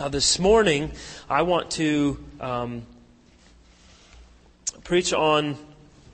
Uh, 0.00 0.08
this 0.08 0.38
morning, 0.38 0.92
I 1.28 1.42
want 1.42 1.72
to 1.72 2.24
um, 2.40 2.86
preach 4.84 5.12
on 5.12 5.56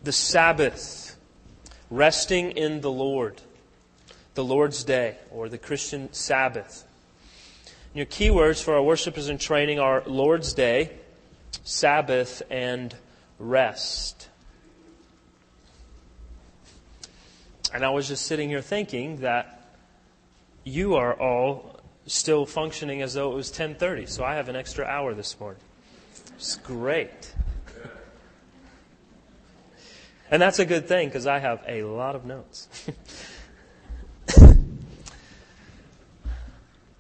the 0.03 0.11
Sabbath, 0.11 1.15
resting 1.91 2.53
in 2.53 2.81
the 2.81 2.91
Lord, 2.91 3.43
the 4.37 4.43
Lord's 4.43 4.85
Day, 4.85 5.19
or 5.31 5.51
the 5.51 5.59
Christian 5.59 6.11
Sabbath. 6.15 6.87
And 7.93 7.97
your 7.97 8.07
keywords 8.07 8.63
for 8.63 8.75
our 8.75 8.83
worshipers 8.83 9.29
in 9.29 9.37
training 9.37 9.79
are 9.79 10.03
Lord's 10.07 10.55
Day, 10.55 10.93
Sabbath, 11.63 12.41
and 12.49 12.95
rest. 13.39 14.31
And 17.75 17.85
I 17.85 17.91
was 17.91 18.09
just 18.09 18.25
sitting 18.25 18.49
here 18.49 18.63
thinking 18.63 19.19
that 19.19 19.61
you 20.65 20.95
are 20.95 21.13
all 21.13 21.74
still 22.07 22.47
functioning 22.47 23.03
as 23.03 23.15
though 23.15 23.33
it 23.33 23.35
was 23.35 23.51
10:30. 23.51 24.09
So 24.09 24.25
I 24.25 24.35
have 24.35 24.49
an 24.49 24.57
extra 24.57 24.85
hour 24.85 25.15
this 25.15 25.39
morning. 25.39 25.61
It's 26.37 26.57
great. 26.57 27.33
and 30.31 30.41
that's 30.41 30.59
a 30.59 30.65
good 30.65 30.87
thing 30.87 31.09
because 31.09 31.27
I 31.27 31.39
have 31.39 31.63
a 31.67 31.83
lot 31.85 32.15
of 32.15 32.25
notes. 32.25 32.69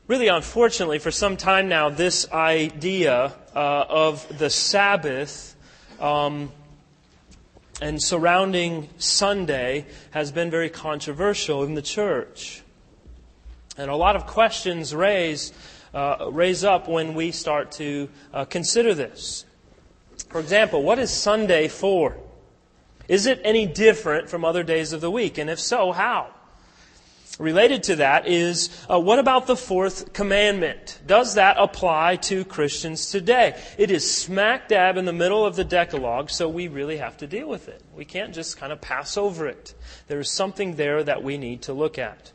really, 0.07 0.29
unfortunately, 0.29 0.99
for 0.99 1.11
some 1.11 1.37
time 1.37 1.69
now, 1.69 1.91
this 1.91 2.31
idea 2.33 3.33
uh, 3.55 3.85
of 3.89 4.39
the 4.39 4.51
Sabbath 4.51 5.57
um, 6.01 6.51
and 7.81 8.03
surrounding 8.03 8.89
Sunday 8.99 9.87
has 10.11 10.33
been 10.33 10.51
very 10.51 10.71
controversial 10.71 11.65
in 11.65 11.75
the 11.75 11.83
church. 11.83 12.64
And 13.77 13.91
a 13.91 13.97
lot 13.97 14.17
of 14.17 14.27
questions 14.27 14.95
raise, 14.95 15.53
uh, 15.93 16.29
raise 16.31 16.65
up 16.65 16.89
when 16.89 17.15
we 17.15 17.33
start 17.33 17.73
to 17.73 18.09
uh, 18.33 18.45
consider 18.45 18.95
this. 18.95 19.45
For 20.29 20.41
example, 20.41 20.83
what 20.83 20.99
is 20.99 21.11
Sunday 21.11 21.69
for? 21.69 22.17
Is 23.09 23.27
it 23.27 23.41
any 23.45 23.67
different 23.67 24.31
from 24.31 24.45
other 24.45 24.63
days 24.63 24.93
of 24.93 25.01
the 25.01 25.11
week? 25.11 25.39
And 25.39 25.51
if 25.51 25.61
so, 25.61 25.93
how? 25.93 26.29
Related 27.39 27.83
to 27.85 27.97
that 27.97 28.29
is 28.29 28.71
uh, 28.89 29.01
what 29.01 29.19
about 29.19 29.49
the 29.49 29.57
fourth 29.57 30.13
commandment? 30.13 31.01
Does 31.05 31.35
that 31.35 31.57
apply 31.59 32.17
to 32.17 32.45
Christians 32.45 33.11
today? 33.11 33.61
It 33.77 33.91
is 33.91 34.09
smack 34.09 34.69
dab 34.69 34.97
in 34.97 35.05
the 35.05 35.13
middle 35.13 35.45
of 35.45 35.57
the 35.57 35.65
Decalogue, 35.65 36.31
so 36.31 36.49
we 36.49 36.69
really 36.69 36.99
have 36.99 37.17
to 37.19 37.27
deal 37.27 37.49
with 37.49 37.69
it. 37.69 37.83
We 37.93 38.05
can't 38.05 38.33
just 38.33 38.57
kind 38.57 38.73
of 38.73 38.81
pass 38.81 39.17
over 39.17 39.49
it. 39.49 39.75
There 40.07 40.21
is 40.21 40.31
something 40.31 40.77
there 40.77 41.03
that 41.03 41.25
we 41.25 41.37
need 41.37 41.63
to 41.63 41.73
look 41.73 41.99
at. 41.99 42.31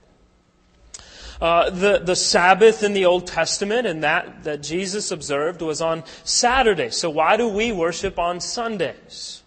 Uh, 1.42 1.70
the, 1.70 2.00
the 2.00 2.16
Sabbath 2.16 2.84
in 2.84 2.92
the 2.92 3.06
Old 3.06 3.26
Testament 3.26 3.88
and 3.88 4.04
that, 4.04 4.44
that 4.44 4.62
Jesus 4.62 5.10
observed 5.10 5.62
was 5.62 5.82
on 5.82 6.04
Saturday. 6.26 6.90
So 6.90 7.10
why 7.10 7.38
do 7.38 7.48
we 7.48 7.72
worship 7.72 8.20
on 8.20 8.42
Sundays? 8.42 9.42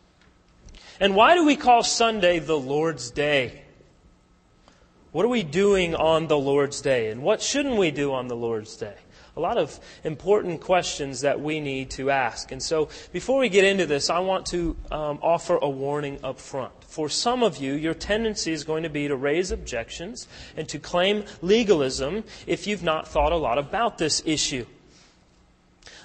And 0.98 1.14
why 1.14 1.34
do 1.34 1.44
we 1.44 1.56
call 1.56 1.82
Sunday 1.82 2.38
the 2.38 2.58
Lord's 2.58 3.10
Day? 3.10 3.62
What 5.10 5.26
are 5.26 5.28
we 5.28 5.42
doing 5.42 5.94
on 5.94 6.28
the 6.28 6.38
Lord's 6.38 6.80
Day? 6.80 7.10
And 7.10 7.22
what 7.22 7.42
shouldn't 7.42 7.76
we 7.76 7.90
do 7.90 8.14
on 8.14 8.28
the 8.28 8.36
Lord's 8.36 8.74
Day? 8.76 8.94
A 9.34 9.40
lot 9.40 9.56
of 9.56 9.80
important 10.04 10.60
questions 10.60 11.22
that 11.22 11.40
we 11.40 11.58
need 11.58 11.90
to 11.92 12.10
ask. 12.10 12.52
And 12.52 12.62
so, 12.62 12.90
before 13.12 13.38
we 13.38 13.48
get 13.48 13.64
into 13.64 13.86
this, 13.86 14.10
I 14.10 14.18
want 14.18 14.44
to 14.46 14.76
um, 14.90 15.18
offer 15.22 15.56
a 15.56 15.68
warning 15.68 16.20
up 16.22 16.38
front. 16.38 16.72
For 16.84 17.08
some 17.08 17.42
of 17.42 17.56
you, 17.56 17.72
your 17.72 17.94
tendency 17.94 18.52
is 18.52 18.62
going 18.62 18.82
to 18.82 18.90
be 18.90 19.08
to 19.08 19.16
raise 19.16 19.50
objections 19.50 20.28
and 20.54 20.68
to 20.68 20.78
claim 20.78 21.24
legalism 21.40 22.24
if 22.46 22.66
you've 22.66 22.82
not 22.82 23.08
thought 23.08 23.32
a 23.32 23.36
lot 23.36 23.56
about 23.56 23.96
this 23.96 24.22
issue. 24.26 24.66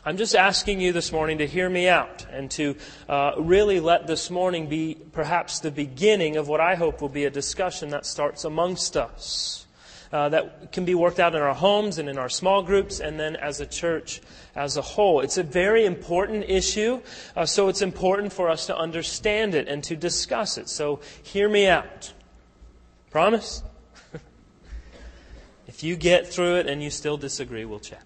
I'm 0.06 0.16
just 0.16 0.36
asking 0.36 0.80
you 0.80 0.94
this 0.94 1.12
morning 1.12 1.40
to 1.40 1.48
hear 1.48 1.70
me 1.70 1.90
out 1.90 2.26
and 2.32 2.50
to 2.52 2.78
uh, 3.10 3.34
really 3.38 3.82
let 3.82 4.08
this 4.08 4.30
morning 4.30 4.70
be 4.70 4.96
perhaps 5.12 5.60
the 5.60 5.70
beginning 5.70 6.38
of 6.38 6.48
what 6.48 6.62
I 6.62 6.76
hope 6.76 7.02
will 7.02 7.10
be 7.10 7.26
a 7.26 7.30
discussion 7.30 7.90
that 7.90 8.06
starts 8.06 8.46
amongst 8.46 8.96
us. 8.96 9.67
Uh, 10.12 10.30
that 10.30 10.72
can 10.72 10.86
be 10.86 10.96
worked 10.96 11.20
out 11.20 11.36
in 11.36 11.42
our 11.42 11.54
homes 11.54 11.98
and 11.98 12.08
in 12.08 12.18
our 12.18 12.30
small 12.30 12.64
groups 12.64 13.00
and 13.00 13.20
then 13.20 13.36
as 13.36 13.60
a 13.60 13.66
church 13.66 14.22
as 14.56 14.78
a 14.78 14.82
whole. 14.82 15.20
It's 15.20 15.38
a 15.38 15.44
very 15.44 15.86
important 15.86 16.46
issue, 16.50 17.02
uh, 17.36 17.46
so 17.46 17.68
it's 17.68 17.82
important 17.82 18.34
for 18.34 18.50
us 18.50 18.68
to 18.68 18.78
understand 18.78 19.54
it 19.54 19.68
and 19.68 19.84
to 19.84 19.96
discuss 19.96 20.58
it. 20.58 20.70
So 20.70 21.02
hear 21.24 21.50
me 21.50 21.68
out. 21.68 22.14
Promise? 23.12 23.64
if 25.68 25.84
you 25.84 25.96
get 25.96 26.28
through 26.28 26.56
it 26.56 26.68
and 26.68 26.82
you 26.82 26.90
still 26.90 27.18
disagree, 27.18 27.66
we'll 27.66 27.80
chat. 27.80 28.04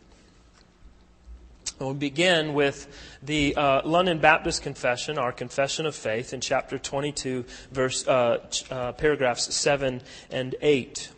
We'll 1.82 1.96
begin 1.96 2.54
with 2.54 2.88
the 3.24 3.56
uh, 3.56 3.82
London 3.84 4.20
Baptist 4.20 4.62
Confession, 4.62 5.18
our 5.18 5.32
Confession 5.32 5.88
of 5.88 5.96
Faith, 5.96 6.32
in 6.32 6.40
chapter 6.40 6.78
22, 6.78 7.44
verse, 7.72 8.08
uh, 8.08 8.46
uh, 8.70 8.92
paragraphs 8.92 9.54
7 9.56 10.02
and 10.30 10.56
8. 10.62 11.10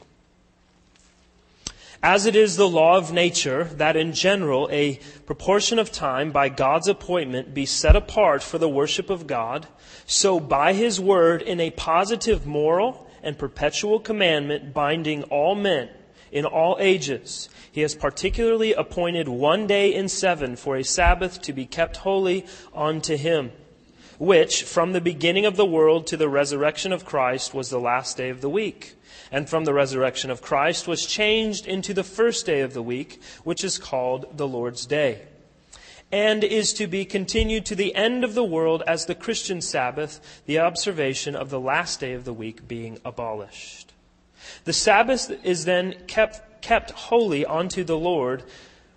As 2.03 2.25
it 2.25 2.35
is 2.35 2.57
the 2.57 2.67
law 2.67 2.97
of 2.97 3.13
nature 3.13 3.63
that 3.75 3.95
in 3.95 4.11
general 4.11 4.67
a 4.69 4.99
proportion 5.25 5.79
of 5.79 5.89
time 5.89 6.33
by 6.33 6.49
God's 6.49 6.89
appointment 6.89 7.53
be 7.53 7.65
set 7.65 7.95
apart 7.95 8.43
for 8.43 8.57
the 8.57 8.67
worship 8.67 9.09
of 9.09 9.25
God, 9.25 9.67
so 10.05 10.37
by 10.37 10.73
His 10.73 10.99
word 10.99 11.41
in 11.41 11.61
a 11.61 11.71
positive 11.71 12.45
moral 12.45 13.09
and 13.23 13.37
perpetual 13.37 14.01
commandment 14.01 14.73
binding 14.73 15.23
all 15.23 15.55
men 15.55 15.87
in 16.29 16.43
all 16.43 16.75
ages, 16.81 17.47
he 17.71 17.79
has 17.79 17.95
particularly 17.95 18.73
appointed 18.73 19.29
one 19.29 19.65
day 19.65 19.93
in 19.93 20.09
seven 20.09 20.57
for 20.57 20.75
a 20.75 20.83
Sabbath 20.83 21.41
to 21.43 21.53
be 21.53 21.65
kept 21.65 21.95
holy 21.95 22.45
unto 22.75 23.15
him, 23.15 23.53
which 24.19 24.63
from 24.63 24.91
the 24.91 24.99
beginning 24.99 25.45
of 25.45 25.55
the 25.55 25.65
world 25.65 26.07
to 26.07 26.17
the 26.17 26.27
resurrection 26.27 26.91
of 26.91 27.05
Christ 27.05 27.53
was 27.53 27.69
the 27.69 27.79
last 27.79 28.17
day 28.17 28.29
of 28.29 28.41
the 28.41 28.49
week. 28.49 28.95
And 29.33 29.49
from 29.49 29.65
the 29.65 29.73
resurrection 29.73 30.31
of 30.31 30.41
Christ 30.41 30.87
was 30.87 31.05
changed 31.05 31.67
into 31.67 31.93
the 31.93 32.05
first 32.05 32.45
day 32.45 32.61
of 32.61 32.73
the 32.73 32.83
week, 32.83 33.21
which 33.43 33.65
is 33.65 33.77
called 33.77 34.37
the 34.37 34.47
Lord's 34.47 34.85
Day 34.85 35.23
and 36.13 36.43
is 36.43 36.73
to 36.73 36.85
be 36.85 37.05
continued 37.05 37.65
to 37.65 37.75
the 37.75 37.95
end 37.95 38.23
of 38.23 38.35
the 38.35 38.43
world 38.43 38.83
as 38.85 39.07
the 39.07 39.15
Christian 39.15 39.59
Sabbath, 39.59 40.43
the 40.45 40.59
observation 40.59 41.35
of 41.35 41.49
the 41.49 41.59
last 41.59 41.99
day 41.99 42.13
of 42.13 42.23
the 42.23 42.33
week 42.33 42.67
being 42.67 42.99
abolished. 43.03 43.91
The 44.65 44.73
Sabbath 44.73 45.31
is 45.43 45.65
then 45.65 45.95
kept 46.05 46.61
kept 46.61 46.91
holy 46.91 47.45
unto 47.45 47.83
the 47.83 47.97
Lord 47.97 48.43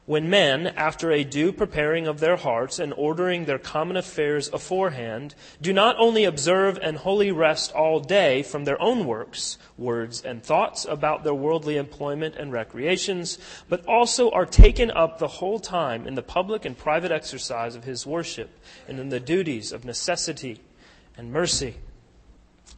when 0.06 0.30
men, 0.30 0.68
after 0.68 1.10
a 1.10 1.24
due 1.24 1.52
preparing 1.52 2.06
of 2.06 2.20
their 2.20 2.36
hearts 2.36 2.78
and 2.78 2.94
ordering 2.96 3.44
their 3.44 3.58
common 3.58 3.96
affairs 3.96 4.48
aforehand, 4.52 5.34
do 5.60 5.72
not 5.72 5.96
only 5.98 6.24
observe 6.24 6.78
and 6.80 6.96
holy 6.98 7.32
rest 7.32 7.72
all 7.72 7.98
day 7.98 8.42
from 8.44 8.64
their 8.64 8.80
own 8.80 9.04
works, 9.04 9.58
words, 9.76 10.22
and 10.22 10.44
thoughts 10.44 10.84
about 10.84 11.24
their 11.24 11.34
worldly 11.34 11.76
employment 11.76 12.36
and 12.36 12.52
recreations, 12.52 13.36
but 13.68 13.84
also 13.86 14.30
are 14.30 14.46
taken 14.46 14.92
up 14.92 15.18
the 15.18 15.26
whole 15.26 15.58
time 15.58 16.06
in 16.06 16.14
the 16.14 16.22
public 16.22 16.64
and 16.64 16.78
private 16.78 17.10
exercise 17.10 17.74
of 17.74 17.82
his 17.82 18.06
worship 18.06 18.50
and 18.86 19.00
in 19.00 19.08
the 19.08 19.20
duties 19.20 19.72
of 19.72 19.84
necessity 19.84 20.60
and 21.16 21.32
mercy. 21.32 21.74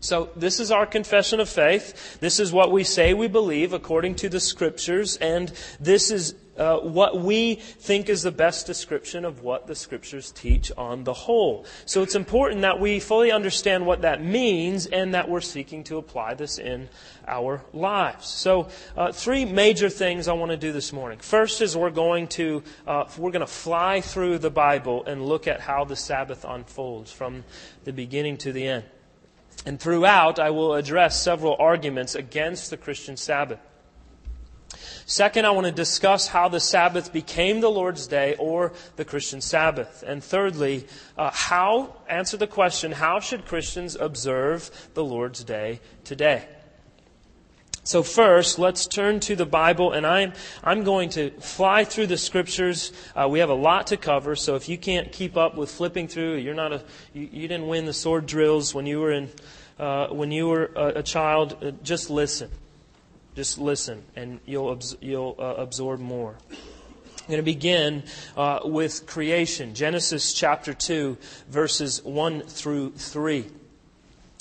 So, 0.01 0.31
this 0.37 0.61
is 0.61 0.71
our 0.71 0.87
confession 0.87 1.41
of 1.41 1.49
faith. 1.49 2.21
This 2.21 2.39
is 2.39 2.53
what 2.53 2.71
we 2.71 2.85
say 2.85 3.15
we 3.15 3.27
believe 3.27 3.73
according 3.73 4.15
to 4.17 4.29
the 4.29 4.39
scriptures, 4.39 5.17
and 5.17 5.53
this 5.81 6.13
is 6.13 6.37
uh, 6.59 6.79
what 6.79 7.21
we 7.21 7.55
think 7.55 8.09
is 8.09 8.23
the 8.23 8.33
best 8.33 8.67
description 8.67 9.25
of 9.25 9.43
what 9.43 9.67
the 9.67 9.75
scriptures 9.75 10.33
teach 10.33 10.71
on 10.77 11.05
the 11.05 11.13
whole. 11.13 11.65
So, 11.87 12.03
it's 12.03 12.15
important 12.15 12.63
that 12.63 12.81
we 12.81 13.01
fully 13.01 13.31
understand 13.31 13.87
what 13.87 14.03
that 14.03 14.23
means 14.23 14.87
and 14.87 15.15
that 15.15 15.29
we're 15.29 15.41
seeking 15.41 15.85
to 15.85 15.99
apply 15.99 16.35
this 16.35 16.59
in 16.59 16.89
our 17.27 17.63
lives. 17.73 18.27
So, 18.27 18.69
uh, 18.97 19.13
three 19.13 19.45
major 19.45 19.89
things 19.89 20.29
I 20.29 20.33
want 20.33 20.51
to 20.51 20.57
do 20.57 20.73
this 20.73 20.93
morning. 20.93 21.19
First 21.19 21.63
is 21.63 21.77
we're 21.77 21.91
going 21.91 22.29
to 22.29 22.63
uh, 22.87 23.05
we're 23.17 23.31
going 23.31 23.41
to 23.41 23.47
fly 23.47 24.01
through 24.01 24.39
the 24.39 24.51
Bible 24.51 25.05
and 25.05 25.25
look 25.25 25.47
at 25.47 25.61
how 25.61 25.85
the 25.85 25.97
Sabbath 25.97 26.45
unfolds 26.45 27.13
from 27.13 27.45
the 27.85 27.93
beginning 27.93 28.37
to 28.39 28.53
the 28.53 28.67
end. 28.67 28.85
And 29.67 29.81
throughout, 29.81 30.39
I 30.39 30.51
will 30.51 30.75
address 30.75 31.21
several 31.21 31.57
arguments 31.59 32.15
against 32.15 32.71
the 32.71 32.77
Christian 32.77 33.17
Sabbath. 33.17 33.59
Second, 35.07 35.47
I 35.47 35.51
want 35.51 35.67
to 35.67 35.73
discuss 35.73 36.29
how 36.29 36.49
the 36.49 36.61
Sabbath 36.61 37.13
became 37.13 37.61
the 37.61 37.71
Lord's 37.71 38.07
Day 38.07 38.37
or 38.39 38.73
the 38.97 39.05
Christian 39.05 39.41
Sabbath. 39.41 40.05
And 40.07 40.23
thirdly, 40.23 40.87
uh, 41.17 41.31
how, 41.33 41.97
answer 42.09 42.37
the 42.37 42.47
question, 42.47 42.93
how 42.93 43.21
should 43.21 43.47
Christians 43.47 43.97
observe 43.97 44.71
the 44.95 45.05
Lord's 45.05 45.45
Day 45.45 45.81
today? 46.05 46.47
So 47.89 48.03
first, 48.03 48.59
let's 48.59 48.87
turn 48.87 49.19
to 49.21 49.35
the 49.35 49.47
Bible, 49.47 49.93
and 49.93 50.07
I'm, 50.07 50.35
I'm 50.63 50.85
going 50.85 51.09
to 51.11 51.31
fly 51.41 51.85
through 51.85 52.09
the 52.09 52.19
scriptures. 52.19 52.93
Uh, 53.17 53.29
we 53.31 53.39
have 53.39 53.49
a 53.49 53.55
lot 53.55 53.87
to 53.87 53.97
cover, 53.97 54.37
so 54.37 54.57
if 54.57 54.69
you 54.69 54.77
can't 54.77 55.11
keep 55.11 55.39
up 55.39 55.57
with 55.57 55.71
flipping 55.71 56.07
through, 56.07 56.35
you're 56.37 56.53
not 56.53 56.75
a, 56.75 56.85
you, 57.15 57.31
you 57.33 57.49
didn't 57.49 57.67
win 57.67 57.87
the 57.87 57.95
sword 57.95 58.27
drills 58.27 58.75
when 58.75 58.85
you 58.85 59.01
were 59.01 59.13
in, 59.13 59.31
uh, 59.79 60.09
when 60.09 60.31
you 60.31 60.49
were 60.49 60.71
a, 60.77 60.99
a 60.99 61.03
child, 61.03 61.57
uh, 61.65 61.71
just 61.83 62.11
listen. 62.11 62.51
Just 63.39 63.57
listen, 63.57 64.03
and 64.17 64.41
you'll, 64.47 64.77
you'll 65.01 65.37
uh, 65.39 65.55
absorb 65.59 66.01
more. 66.01 66.35
I'm 66.51 67.27
going 67.29 67.37
to 67.37 67.45
begin 67.45 68.03
uh, 68.37 68.63
with 68.65 69.07
creation. 69.07 69.77
Genesis 69.77 70.33
chapter 70.33 70.75
2, 70.75 71.17
verses 71.49 72.03
1 72.03 72.41
through 72.41 72.95
3. 72.95 73.47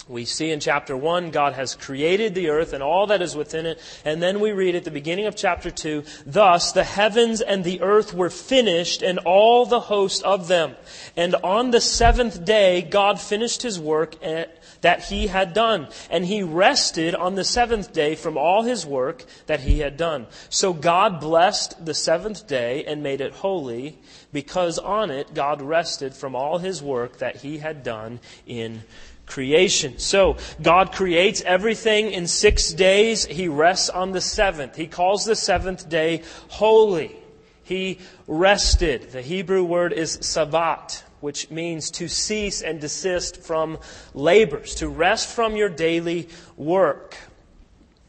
We 0.08 0.24
see 0.24 0.52
in 0.52 0.62
chapter 0.62 0.96
1, 0.96 1.32
God 1.32 1.54
has 1.54 1.76
created 1.76 2.34
the 2.34 2.50
earth 2.50 2.72
and 2.72 2.82
all 2.82 3.08
that 3.08 3.22
is 3.22 3.36
within 3.36 3.66
it. 3.66 3.82
And 4.06 4.22
then 4.22 4.40
we 4.40 4.54
read 4.54 4.76
at 4.76 4.86
the 4.86 4.92
beginning 4.92 5.26
of 5.26 5.36
chapter 5.36 5.70
2, 5.70 6.04
Thus 6.26 6.72
the 6.72 6.86
heavens 6.86 7.42
and 7.42 7.64
the 7.64 7.82
earth 7.82 8.14
were 8.14 8.30
finished 8.30 9.02
and 9.02 9.20
all 9.20 9.66
the 9.66 9.82
host 9.82 10.24
of 10.24 10.48
them. 10.48 10.76
And 11.18 11.36
on 11.36 11.72
the 11.72 11.82
seventh 11.82 12.46
day, 12.46 12.84
God 12.84 13.20
finished 13.20 13.64
his 13.64 13.82
work 13.82 14.16
eh, 14.24 14.46
that 14.80 15.04
he 15.04 15.28
had 15.28 15.54
done. 15.54 15.90
And 16.10 16.26
he 16.26 16.42
rested 16.42 17.14
on 17.14 17.36
the 17.36 17.44
seventh 17.44 17.92
day 17.92 18.16
from 18.16 18.38
all 18.38 18.64
his 18.64 18.86
work 18.86 19.26
that 19.48 19.60
he 19.60 19.80
had 19.80 19.98
done. 19.98 20.28
So 20.50 20.72
God 20.72 21.20
blessed 21.20 21.86
the 21.86 21.94
seventh 21.94 22.48
day 22.48 22.86
and 22.86 23.04
made 23.04 23.20
it 23.20 23.34
holy 23.34 23.98
because 24.32 24.80
on 24.80 25.12
it 25.12 25.34
God 25.34 25.62
rested 25.62 26.14
from 26.14 26.34
all 26.34 26.60
his 26.60 26.82
work 26.82 27.18
that 27.18 27.38
he 27.38 27.58
had 27.58 27.84
done 27.84 28.22
in 28.46 28.84
creation. 29.28 30.00
So, 30.00 30.38
God 30.62 30.94
creates 30.94 31.42
everything 31.42 32.12
in 32.12 32.26
six 32.28 32.72
days. 32.72 33.26
He 33.26 33.48
rests 33.48 33.90
on 33.90 34.12
the 34.14 34.22
seventh. 34.22 34.76
He 34.76 34.88
calls 34.88 35.26
the 35.26 35.36
seventh 35.36 35.88
day 35.88 36.24
holy. 36.48 37.16
He 37.64 38.00
rested. 38.28 39.12
The 39.12 39.22
Hebrew 39.22 39.64
word 39.64 39.92
is 39.92 40.18
sabbat, 40.22 41.04
which 41.20 41.52
means 41.52 41.92
to 41.92 42.08
cease 42.08 42.62
and 42.62 42.80
desist 42.80 43.44
from 43.44 43.78
labors, 44.14 44.76
to 44.76 44.88
rest 44.88 45.28
from 45.28 45.58
your 45.58 45.70
daily 45.70 46.30
work. 46.56 47.18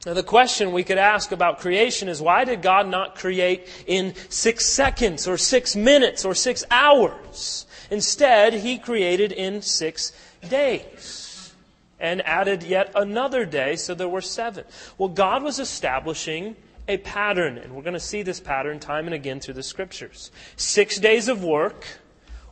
Now, 0.06 0.15
the 0.15 0.23
question 0.23 0.70
we 0.70 0.85
could 0.85 0.99
ask 0.99 1.32
about 1.32 1.59
creation 1.59 2.09
is 2.09 2.23
why 2.23 2.44
did 2.44 2.62
God 2.62 2.87
not 2.87 3.17
create 3.17 3.69
in 3.87 4.15
six 4.29 4.67
seconds 4.67 5.26
or 5.26 5.37
six 5.37 5.75
minutes 5.75 6.25
or 6.25 6.37
six 6.37 6.65
hours? 6.70 7.67
Instead, 7.91 8.55
He 8.55 8.79
created 8.79 9.32
in 9.32 9.61
six 9.61 10.12
days 10.49 11.52
and 12.00 12.25
added 12.26 12.62
yet 12.62 12.93
another 12.94 13.44
day, 13.44 13.76
so 13.76 13.94
there 13.94 14.08
were 14.08 14.20
seven. 14.20 14.64
Well, 14.96 15.08
God 15.08 15.43
was 15.43 15.58
establishing 15.58 16.56
a 16.87 16.96
pattern, 16.99 17.58
and 17.58 17.75
we're 17.75 17.82
going 17.82 17.94
to 17.94 18.00
see 18.00 18.23
this 18.23 18.40
pattern 18.40 18.81
time 18.81 19.06
and 19.06 19.14
again 19.14 19.40
through 19.40 19.55
the 19.55 19.62
scriptures. 19.62 20.31
Six 20.56 20.99
days 20.99 21.29
of 21.29 21.44
work, 21.44 21.87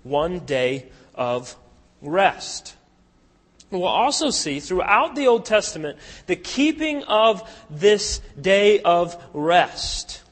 one 0.03 0.41
day 0.41 0.87
of 1.15 1.57
rest. 2.03 2.77
We'll 3.71 3.85
also 3.85 4.31
see 4.31 4.61
throughout 4.61 5.17
the 5.17 5.27
Old 5.27 5.45
Testament 5.45 5.99
the 6.27 6.37
keeping 6.37 7.03
of 7.05 7.49
this 7.69 8.21
day 8.41 8.81
of 8.81 9.17
rest 9.33 10.23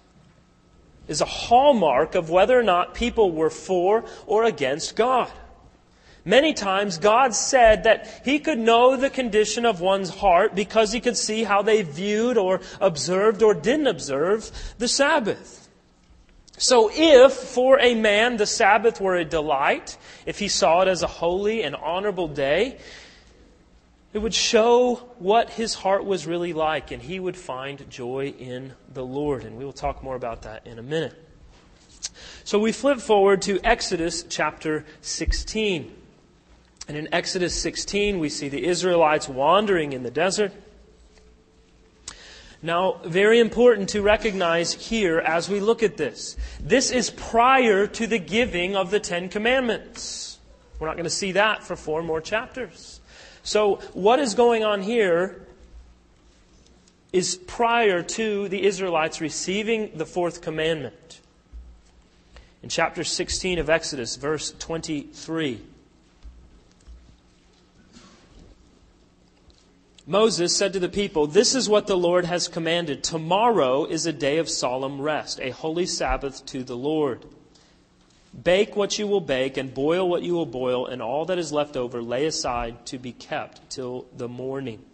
is 1.08 1.20
a 1.20 1.26
hallmark 1.26 2.14
of 2.14 2.30
whether 2.30 2.58
or 2.58 2.62
not 2.62 2.94
people 2.94 3.32
were 3.32 3.50
for 3.50 4.04
or 4.26 4.44
against 4.44 4.96
God. 4.96 5.30
Many 6.24 6.54
times 6.54 6.98
God 6.98 7.34
said 7.34 7.84
that 7.84 8.22
He 8.24 8.38
could 8.38 8.58
know 8.58 8.96
the 8.96 9.10
condition 9.10 9.66
of 9.66 9.80
one's 9.80 10.10
heart 10.10 10.54
because 10.54 10.92
He 10.92 11.00
could 11.00 11.16
see 11.16 11.44
how 11.44 11.62
they 11.62 11.82
viewed 11.82 12.38
or 12.38 12.60
observed 12.80 13.42
or 13.42 13.54
didn't 13.54 13.88
observe 13.88 14.50
the 14.78 14.88
Sabbath. 14.88 15.64
So 16.56 16.90
if 16.92 17.32
for 17.32 17.80
a 17.80 17.94
man 17.94 18.36
the 18.36 18.46
Sabbath 18.46 19.00
were 19.00 19.16
a 19.16 19.24
delight, 19.24 19.96
if 20.24 20.38
he 20.38 20.48
saw 20.48 20.82
it 20.82 20.88
as 20.88 21.02
a 21.02 21.08
holy 21.08 21.62
and 21.62 21.74
honorable 21.74 22.28
day, 22.28 22.78
it 24.12 24.18
would 24.18 24.34
show 24.34 24.94
what 25.18 25.50
his 25.50 25.74
heart 25.74 26.04
was 26.04 26.26
really 26.26 26.52
like 26.52 26.92
and 26.92 27.02
he 27.02 27.18
would 27.18 27.36
find 27.36 27.90
joy 27.90 28.32
in 28.38 28.72
the 28.92 29.04
Lord. 29.04 29.44
And 29.44 29.56
we 29.56 29.64
will 29.64 29.72
talk 29.72 30.04
more 30.04 30.14
about 30.14 30.42
that 30.42 30.66
in 30.66 30.78
a 30.78 30.82
minute. 30.82 31.20
So 32.44 32.60
we 32.60 32.70
flip 32.70 33.00
forward 33.00 33.42
to 33.42 33.58
Exodus 33.64 34.22
chapter 34.28 34.84
16. 35.00 36.03
And 36.86 36.96
in 36.96 37.08
Exodus 37.12 37.54
16, 37.60 38.18
we 38.18 38.28
see 38.28 38.48
the 38.48 38.64
Israelites 38.66 39.28
wandering 39.28 39.92
in 39.92 40.02
the 40.02 40.10
desert. 40.10 40.52
Now, 42.62 43.00
very 43.04 43.40
important 43.40 43.90
to 43.90 44.02
recognize 44.02 44.72
here 44.72 45.18
as 45.18 45.48
we 45.48 45.60
look 45.60 45.82
at 45.82 45.96
this. 45.96 46.36
This 46.60 46.90
is 46.90 47.10
prior 47.10 47.86
to 47.86 48.06
the 48.06 48.18
giving 48.18 48.74
of 48.74 48.90
the 48.90 49.00
Ten 49.00 49.28
Commandments. 49.28 50.38
We're 50.78 50.86
not 50.86 50.96
going 50.96 51.04
to 51.04 51.10
see 51.10 51.32
that 51.32 51.62
for 51.62 51.76
four 51.76 52.02
more 52.02 52.20
chapters. 52.20 53.00
So, 53.42 53.76
what 53.92 54.18
is 54.18 54.34
going 54.34 54.64
on 54.64 54.80
here 54.80 55.46
is 57.12 57.36
prior 57.36 58.02
to 58.02 58.48
the 58.48 58.64
Israelites 58.64 59.20
receiving 59.20 59.90
the 59.94 60.06
fourth 60.06 60.40
commandment. 60.40 61.20
In 62.62 62.70
chapter 62.70 63.04
16 63.04 63.58
of 63.58 63.68
Exodus, 63.68 64.16
verse 64.16 64.52
23. 64.58 65.60
Moses 70.06 70.54
said 70.54 70.74
to 70.74 70.80
the 70.80 70.88
people, 70.90 71.26
This 71.26 71.54
is 71.54 71.68
what 71.68 71.86
the 71.86 71.96
Lord 71.96 72.26
has 72.26 72.46
commanded. 72.46 73.02
Tomorrow 73.02 73.86
is 73.86 74.04
a 74.04 74.12
day 74.12 74.36
of 74.36 74.50
solemn 74.50 75.00
rest, 75.00 75.40
a 75.40 75.50
holy 75.50 75.86
Sabbath 75.86 76.44
to 76.46 76.62
the 76.62 76.76
Lord. 76.76 77.24
Bake 78.42 78.76
what 78.76 78.98
you 78.98 79.06
will 79.06 79.22
bake, 79.22 79.56
and 79.56 79.72
boil 79.72 80.06
what 80.06 80.22
you 80.22 80.34
will 80.34 80.44
boil, 80.44 80.86
and 80.86 81.00
all 81.00 81.24
that 81.26 81.38
is 81.38 81.52
left 81.52 81.76
over 81.76 82.02
lay 82.02 82.26
aside 82.26 82.84
to 82.86 82.98
be 82.98 83.12
kept 83.12 83.70
till 83.70 84.06
the 84.14 84.28
morning. 84.28 84.84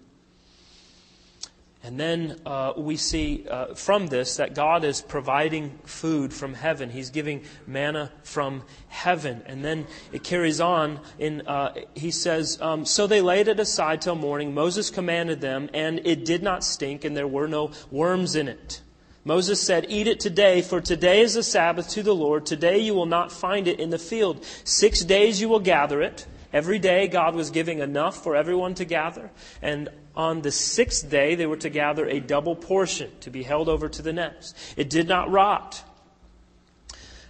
And 1.83 1.99
then 1.99 2.39
uh, 2.45 2.75
we 2.77 2.97
see 2.97 3.47
uh, 3.49 3.75
from 3.75 4.09
this 4.09 4.37
that 4.37 4.55
God 4.55 4.85
is 4.85 5.01
providing 5.01 5.79
food 5.85 6.35
from 6.35 6.53
heaven. 6.53 6.91
He's 6.91 7.09
giving 7.09 7.43
manna 7.67 8.13
from 8.23 8.65
heaven. 8.89 9.43
And 9.47 9.65
then 9.65 9.87
it 10.13 10.23
carries 10.23 10.61
on. 10.61 11.01
In, 11.19 11.47
uh, 11.47 11.75
he 11.95 12.11
says, 12.11 12.61
um, 12.61 12.85
So 12.85 13.07
they 13.07 13.23
laid 13.23 13.49
it 13.49 13.59
aside 13.59 14.03
till 14.03 14.15
morning. 14.15 14.53
Moses 14.53 14.91
commanded 14.91 15.41
them, 15.41 15.71
and 15.73 16.01
it 16.05 16.27
did 16.27 16.43
not 16.43 16.65
stink, 16.65 17.05
and 17.05 17.17
there 17.17 17.29
were 17.29 17.49
no 17.49 17.71
worms 17.91 18.37
in 18.37 18.47
it. 18.47 18.83
Moses 19.25 19.61
said, 19.61 19.87
Eat 19.89 20.07
it 20.07 20.21
today, 20.21 20.61
for 20.61 20.83
today 20.83 21.21
is 21.21 21.35
the 21.35 21.43
Sabbath 21.43 21.89
to 21.91 22.03
the 22.03 22.15
Lord. 22.15 22.45
Today 22.45 22.79
you 22.79 22.95
will 22.95 23.07
not 23.07 23.33
find 23.33 23.67
it 23.67 23.81
in 23.81 23.89
the 23.89 23.99
field. 23.99 24.45
Six 24.65 25.03
days 25.03 25.41
you 25.41 25.49
will 25.49 25.61
gather 25.61 26.03
it. 26.03 26.27
Every 26.53 26.79
day 26.79 27.09
God 27.09 27.35
was 27.35 27.51
giving 27.51 27.79
enough 27.79 28.23
for 28.23 28.35
everyone 28.35 28.75
to 28.75 28.85
gather. 28.85 29.31
And 29.63 29.89
on 30.17 30.43
the 30.43 30.51
sixth 30.51 31.09
day 31.09 31.35
they 31.35 31.47
were 31.47 31.57
to 31.59 31.71
gather 31.71 32.07
a 32.07 32.21
double 32.21 32.57
portion 32.57 33.11
to 33.21 33.31
be 33.31 33.43
held 33.43 33.69
over 33.69 33.89
to 33.89 34.03
the 34.03 34.13
next. 34.13 34.57
It 34.77 34.91
did 34.91 35.09
not 35.09 35.31
rot. 35.31 35.85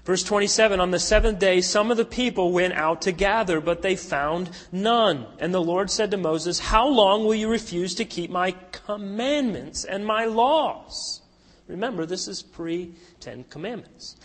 Verse 0.04 0.22
27 0.22 0.80
On 0.80 0.90
the 0.90 0.98
seventh 0.98 1.38
day, 1.38 1.60
some 1.60 1.90
of 1.90 1.96
the 1.96 2.04
people 2.04 2.52
went 2.52 2.74
out 2.74 3.02
to 3.02 3.12
gather, 3.12 3.60
but 3.60 3.82
they 3.82 3.96
found 3.96 4.50
none. 4.72 5.26
And 5.38 5.52
the 5.52 5.62
Lord 5.62 5.90
said 5.90 6.10
to 6.10 6.16
Moses, 6.16 6.58
How 6.58 6.88
long 6.88 7.24
will 7.24 7.34
you 7.34 7.48
refuse 7.48 7.94
to 7.96 8.04
keep 8.04 8.30
my 8.30 8.52
commandments 8.72 9.84
and 9.84 10.04
my 10.06 10.24
laws? 10.24 11.20
Remember, 11.68 12.06
this 12.06 12.26
is 12.26 12.42
pre 12.42 12.94
Ten 13.20 13.44
Commandments. 13.44 14.16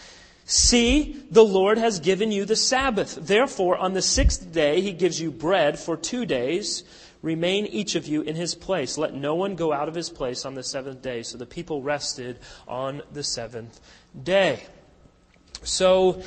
See, 0.46 1.24
the 1.32 1.44
Lord 1.44 1.80
has 1.80 2.00
given 2.00 2.32
you 2.32 2.46
the 2.46 2.56
Sabbath. 2.56 3.16
Therefore, 3.20 3.78
on 3.78 3.94
the 3.94 4.02
sixth 4.02 4.52
day, 4.52 4.80
he 4.80 4.92
gives 4.92 5.20
you 5.20 5.32
bread 5.32 5.80
for 5.80 5.98
two 5.98 6.26
days. 6.26 6.84
Remain 7.24 7.66
each 7.66 7.96
of 7.96 8.06
you 8.06 8.22
in 8.22 8.36
his 8.36 8.54
place. 8.54 9.00
Let 9.00 9.16
no 9.16 9.34
one 9.34 9.56
go 9.56 9.74
out 9.74 9.88
of 9.88 9.96
his 9.96 10.12
place 10.12 10.46
on 10.46 10.54
the 10.54 10.62
seventh 10.62 11.02
day. 11.02 11.24
So 11.24 11.40
the 11.40 11.48
people 11.48 11.82
rested 11.82 12.38
on 12.68 13.02
the 13.12 13.24
seventh 13.24 13.80
day. 14.22 14.62
So 15.64 16.22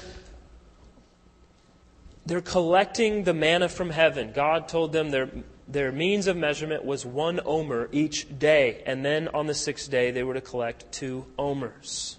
they're 2.27 2.41
collecting 2.41 3.23
the 3.23 3.35
manna 3.35 3.69
from 3.69 3.91
heaven. 3.91 4.33
God 4.35 4.67
told 4.67 4.93
them 4.93 5.11
their, 5.11 5.31
their 5.69 5.93
means 5.93 6.27
of 6.27 6.37
measurement 6.37 6.85
was 6.85 7.07
one 7.07 7.39
omer 7.45 7.89
each 7.93 8.37
day. 8.37 8.83
And 8.85 9.05
then 9.05 9.29
on 9.29 9.47
the 9.47 9.55
sixth 9.55 9.89
day, 9.89 10.11
they 10.11 10.25
were 10.25 10.35
to 10.35 10.41
collect 10.41 10.91
two 10.91 11.25
omers. 11.39 12.17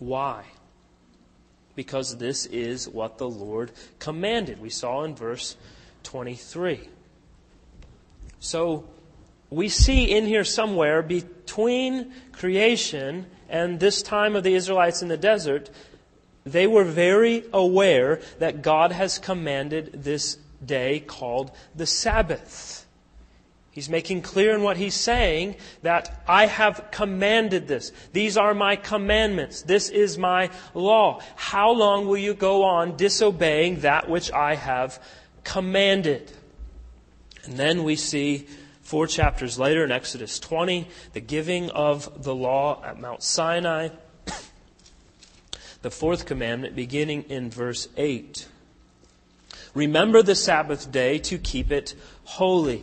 Why? 0.00 0.44
Because 1.78 2.16
this 2.16 2.44
is 2.46 2.88
what 2.88 3.18
the 3.18 3.28
Lord 3.28 3.70
commanded. 4.00 4.60
We 4.60 4.68
saw 4.68 5.04
in 5.04 5.14
verse 5.14 5.56
23. 6.02 6.80
So 8.40 8.84
we 9.48 9.68
see 9.68 10.10
in 10.10 10.26
here 10.26 10.42
somewhere 10.42 11.02
between 11.02 12.12
creation 12.32 13.26
and 13.48 13.78
this 13.78 14.02
time 14.02 14.34
of 14.34 14.42
the 14.42 14.56
Israelites 14.56 15.02
in 15.02 15.08
the 15.08 15.16
desert, 15.16 15.70
they 16.44 16.66
were 16.66 16.82
very 16.82 17.44
aware 17.52 18.20
that 18.40 18.60
God 18.60 18.90
has 18.90 19.20
commanded 19.20 20.02
this 20.02 20.36
day 20.66 20.98
called 20.98 21.52
the 21.76 21.86
Sabbath. 21.86 22.87
He's 23.78 23.88
making 23.88 24.22
clear 24.22 24.56
in 24.56 24.64
what 24.64 24.76
he's 24.76 24.96
saying 24.96 25.54
that 25.82 26.24
I 26.26 26.46
have 26.46 26.88
commanded 26.90 27.68
this. 27.68 27.92
These 28.12 28.36
are 28.36 28.52
my 28.52 28.74
commandments. 28.74 29.62
This 29.62 29.88
is 29.88 30.18
my 30.18 30.50
law. 30.74 31.20
How 31.36 31.70
long 31.70 32.08
will 32.08 32.16
you 32.16 32.34
go 32.34 32.64
on 32.64 32.96
disobeying 32.96 33.82
that 33.82 34.10
which 34.10 34.32
I 34.32 34.56
have 34.56 35.00
commanded? 35.44 36.32
And 37.44 37.56
then 37.56 37.84
we 37.84 37.94
see 37.94 38.48
four 38.82 39.06
chapters 39.06 39.60
later 39.60 39.84
in 39.84 39.92
Exodus 39.92 40.40
20, 40.40 40.88
the 41.12 41.20
giving 41.20 41.70
of 41.70 42.24
the 42.24 42.34
law 42.34 42.82
at 42.84 42.98
Mount 42.98 43.22
Sinai. 43.22 43.90
The 45.82 45.90
fourth 45.92 46.26
commandment, 46.26 46.74
beginning 46.74 47.26
in 47.28 47.48
verse 47.48 47.86
8. 47.96 48.48
Remember 49.72 50.20
the 50.20 50.34
Sabbath 50.34 50.90
day 50.90 51.20
to 51.20 51.38
keep 51.38 51.70
it 51.70 51.94
holy. 52.24 52.82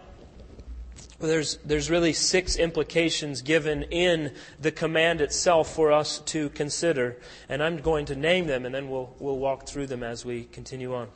there's, 1.27 1.57
there's 1.65 1.89
really 1.89 2.13
six 2.13 2.55
implications 2.55 3.41
given 3.41 3.83
in 3.83 4.33
the 4.59 4.71
command 4.71 5.21
itself 5.21 5.73
for 5.73 5.91
us 5.91 6.19
to 6.19 6.49
consider. 6.49 7.17
And 7.49 7.61
I'm 7.61 7.77
going 7.77 8.05
to 8.07 8.15
name 8.15 8.47
them 8.47 8.65
and 8.65 8.73
then 8.73 8.89
we'll, 8.89 9.15
we'll 9.19 9.37
walk 9.37 9.67
through 9.67 9.87
them 9.87 10.03
as 10.03 10.25
we 10.25 10.45
continue 10.45 10.93
on. 10.95 11.09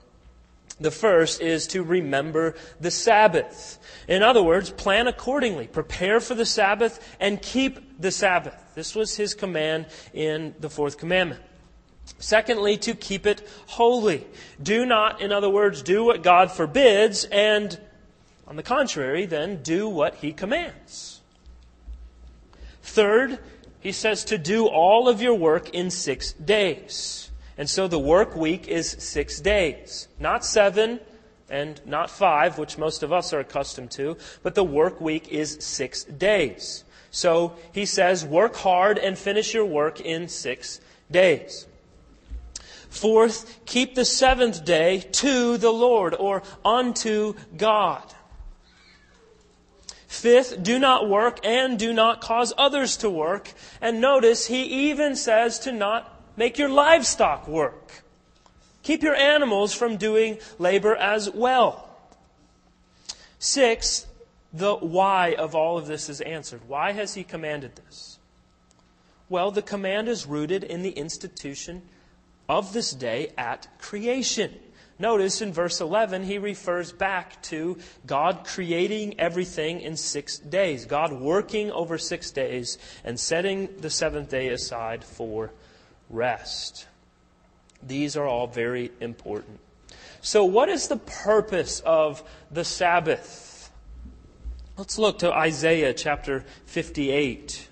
The 0.79 0.91
first 0.91 1.41
is 1.41 1.67
to 1.67 1.83
remember 1.83 2.55
the 2.81 2.91
Sabbath. 2.91 3.79
In 4.09 4.24
other 4.24 4.43
words, 4.43 4.69
plan 4.71 5.07
accordingly. 5.07 5.67
Prepare 5.67 6.19
for 6.19 6.35
the 6.35 6.45
Sabbath 6.45 7.15
and 7.19 7.41
keep 7.41 8.01
the 8.01 8.12
Sabbath. 8.12 8.55
This 8.75 8.93
was 8.93 9.15
his 9.15 9.33
command 9.33 9.85
in 10.13 10.53
the 10.59 10.69
fourth 10.69 10.97
commandment. 10.97 11.41
Secondly, 12.19 12.77
to 12.77 12.93
keep 12.93 13.25
it 13.25 13.47
holy. 13.67 14.27
Do 14.62 14.85
not, 14.85 15.21
in 15.21 15.31
other 15.31 15.50
words, 15.50 15.81
do 15.81 16.03
what 16.03 16.24
God 16.24 16.51
forbids 16.51 17.24
and 17.25 17.79
on 18.47 18.55
the 18.55 18.63
contrary, 18.63 19.25
then, 19.25 19.61
do 19.63 19.87
what 19.89 20.15
he 20.15 20.31
commands. 20.31 21.21
Third, 22.81 23.39
he 23.79 23.91
says 23.91 24.25
to 24.25 24.37
do 24.37 24.67
all 24.67 25.09
of 25.09 25.21
your 25.21 25.35
work 25.35 25.69
in 25.69 25.89
six 25.89 26.33
days. 26.33 27.31
And 27.57 27.69
so 27.69 27.87
the 27.87 27.99
work 27.99 28.35
week 28.35 28.67
is 28.67 28.95
six 28.99 29.39
days. 29.39 30.07
Not 30.19 30.43
seven 30.43 30.99
and 31.49 31.79
not 31.85 32.09
five, 32.09 32.57
which 32.57 32.77
most 32.77 33.03
of 33.03 33.13
us 33.13 33.31
are 33.33 33.39
accustomed 33.39 33.91
to, 33.91 34.17
but 34.43 34.55
the 34.55 34.63
work 34.63 34.99
week 34.99 35.27
is 35.29 35.57
six 35.61 36.03
days. 36.03 36.83
So 37.11 37.55
he 37.71 37.85
says, 37.85 38.25
work 38.25 38.55
hard 38.55 38.97
and 38.97 39.17
finish 39.17 39.53
your 39.53 39.65
work 39.65 40.01
in 40.01 40.27
six 40.27 40.81
days. 41.09 41.67
Fourth, 42.89 43.59
keep 43.65 43.95
the 43.95 44.05
seventh 44.05 44.65
day 44.65 44.99
to 44.99 45.57
the 45.57 45.71
Lord 45.71 46.15
or 46.15 46.43
unto 46.63 47.35
God. 47.55 48.14
Fifth, 50.15 50.63
do 50.63 50.79
not 50.79 51.10
work 51.10 51.39
and 51.43 51.77
do 51.77 51.91
not 51.91 52.22
cause 52.22 52.53
others 52.57 52.98
to 52.98 53.10
work. 53.10 53.51
And 53.81 54.00
notice, 54.00 54.48
he 54.48 54.89
even 54.89 55.15
says 55.15 55.60
to 55.60 55.72
not 55.72 56.12
make 56.38 56.57
your 56.57 56.69
livestock 56.69 57.48
work. 57.48 58.03
Keep 58.81 59.03
your 59.03 59.15
animals 59.15 59.74
from 59.74 59.98
doing 59.98 60.38
labor 60.57 60.95
as 60.95 61.29
well. 61.29 61.89
Sixth, 63.39 64.07
the 64.53 64.75
why 64.75 65.36
of 65.38 65.53
all 65.53 65.77
of 65.77 65.88
this 65.88 66.10
is 66.10 66.22
answered. 66.22 66.62
Why 66.67 66.93
has 66.93 67.15
he 67.15 67.24
commanded 67.24 67.75
this? 67.75 68.17
Well, 69.27 69.51
the 69.51 69.62
command 69.62 70.07
is 70.07 70.25
rooted 70.25 70.63
in 70.63 70.81
the 70.81 70.91
institution 70.91 71.81
of 72.48 72.74
this 72.74 72.91
day 72.91 73.34
at 73.38 73.67
creation. 73.79 74.53
Notice 74.97 75.41
in 75.41 75.51
verse 75.51 75.81
11, 75.81 76.23
he 76.23 76.37
refers 76.37 76.93
back 76.93 77.41
to 77.43 77.77
God 78.05 78.45
creating 78.45 79.19
everything 79.19 79.81
in 79.81 79.97
six 79.97 80.37
days, 80.37 80.85
God 80.85 81.11
working 81.11 81.69
over 81.71 81.97
six 81.97 82.31
days 82.31 82.77
and 83.03 83.19
setting 83.19 83.69
the 83.79 83.89
seventh 83.89 84.29
day 84.29 84.49
aside 84.49 85.03
for 85.03 85.51
rest. 86.09 86.87
These 87.83 88.15
are 88.15 88.25
all 88.25 88.47
very 88.47 88.91
important. 89.01 89.59
So, 90.21 90.45
what 90.45 90.69
is 90.69 90.87
the 90.87 90.97
purpose 90.97 91.81
of 91.81 92.23
the 92.49 92.63
Sabbath? 92.63 93.69
Let's 94.77 94.97
look 94.97 95.19
to 95.19 95.31
Isaiah 95.31 95.93
chapter 95.93 96.45
58 96.65 97.67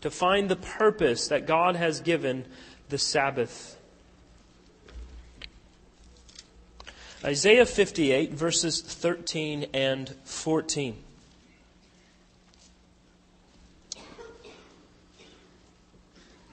to 0.00 0.10
find 0.10 0.50
the 0.50 0.56
purpose 0.56 1.28
that 1.28 1.46
God 1.46 1.76
has 1.76 2.00
given 2.00 2.44
the 2.88 2.98
Sabbath. 2.98 3.73
Isaiah 7.24 7.64
58, 7.64 8.34
verses 8.34 8.82
13 8.82 9.68
and 9.72 10.14
14. 10.24 10.94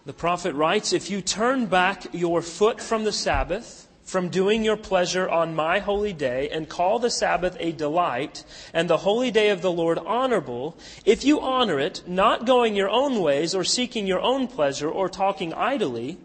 The 0.06 0.14
prophet 0.14 0.56
writes, 0.56 0.94
If 0.94 1.10
you 1.10 1.22
turn 1.22 1.66
back 1.66 2.06
your 2.14 2.42
foot 2.42 2.80
from 2.80 3.04
the 3.04 3.12
Sabbath, 3.12 3.90
from 4.06 4.30
doing 4.30 4.64
your 4.64 4.78
pleasure 4.78 5.30
on 5.30 5.56
my 5.56 5.80
holy 5.80 6.14
day, 6.14 6.48
and 6.50 6.70
call 6.70 7.00
the 7.00 7.10
Sabbath 7.10 7.58
a 7.60 7.74
delight, 7.74 8.46
and 8.74 8.90
the 8.90 9.00
holy 9.00 9.30
day 9.30 9.50
of 9.50 9.62
the 9.62 9.72
Lord 9.72 9.98
honorable, 9.98 10.78
if 11.04 11.26
you 11.26 11.42
honor 11.42 11.82
it, 11.82 12.02
not 12.08 12.46
going 12.46 12.78
your 12.78 12.90
own 12.90 13.22
ways, 13.22 13.54
or 13.54 13.66
seeking 13.66 14.08
your 14.08 14.22
own 14.22 14.48
pleasure, 14.48 14.90
or 14.90 15.10
talking 15.10 15.54
idly, 15.54 16.18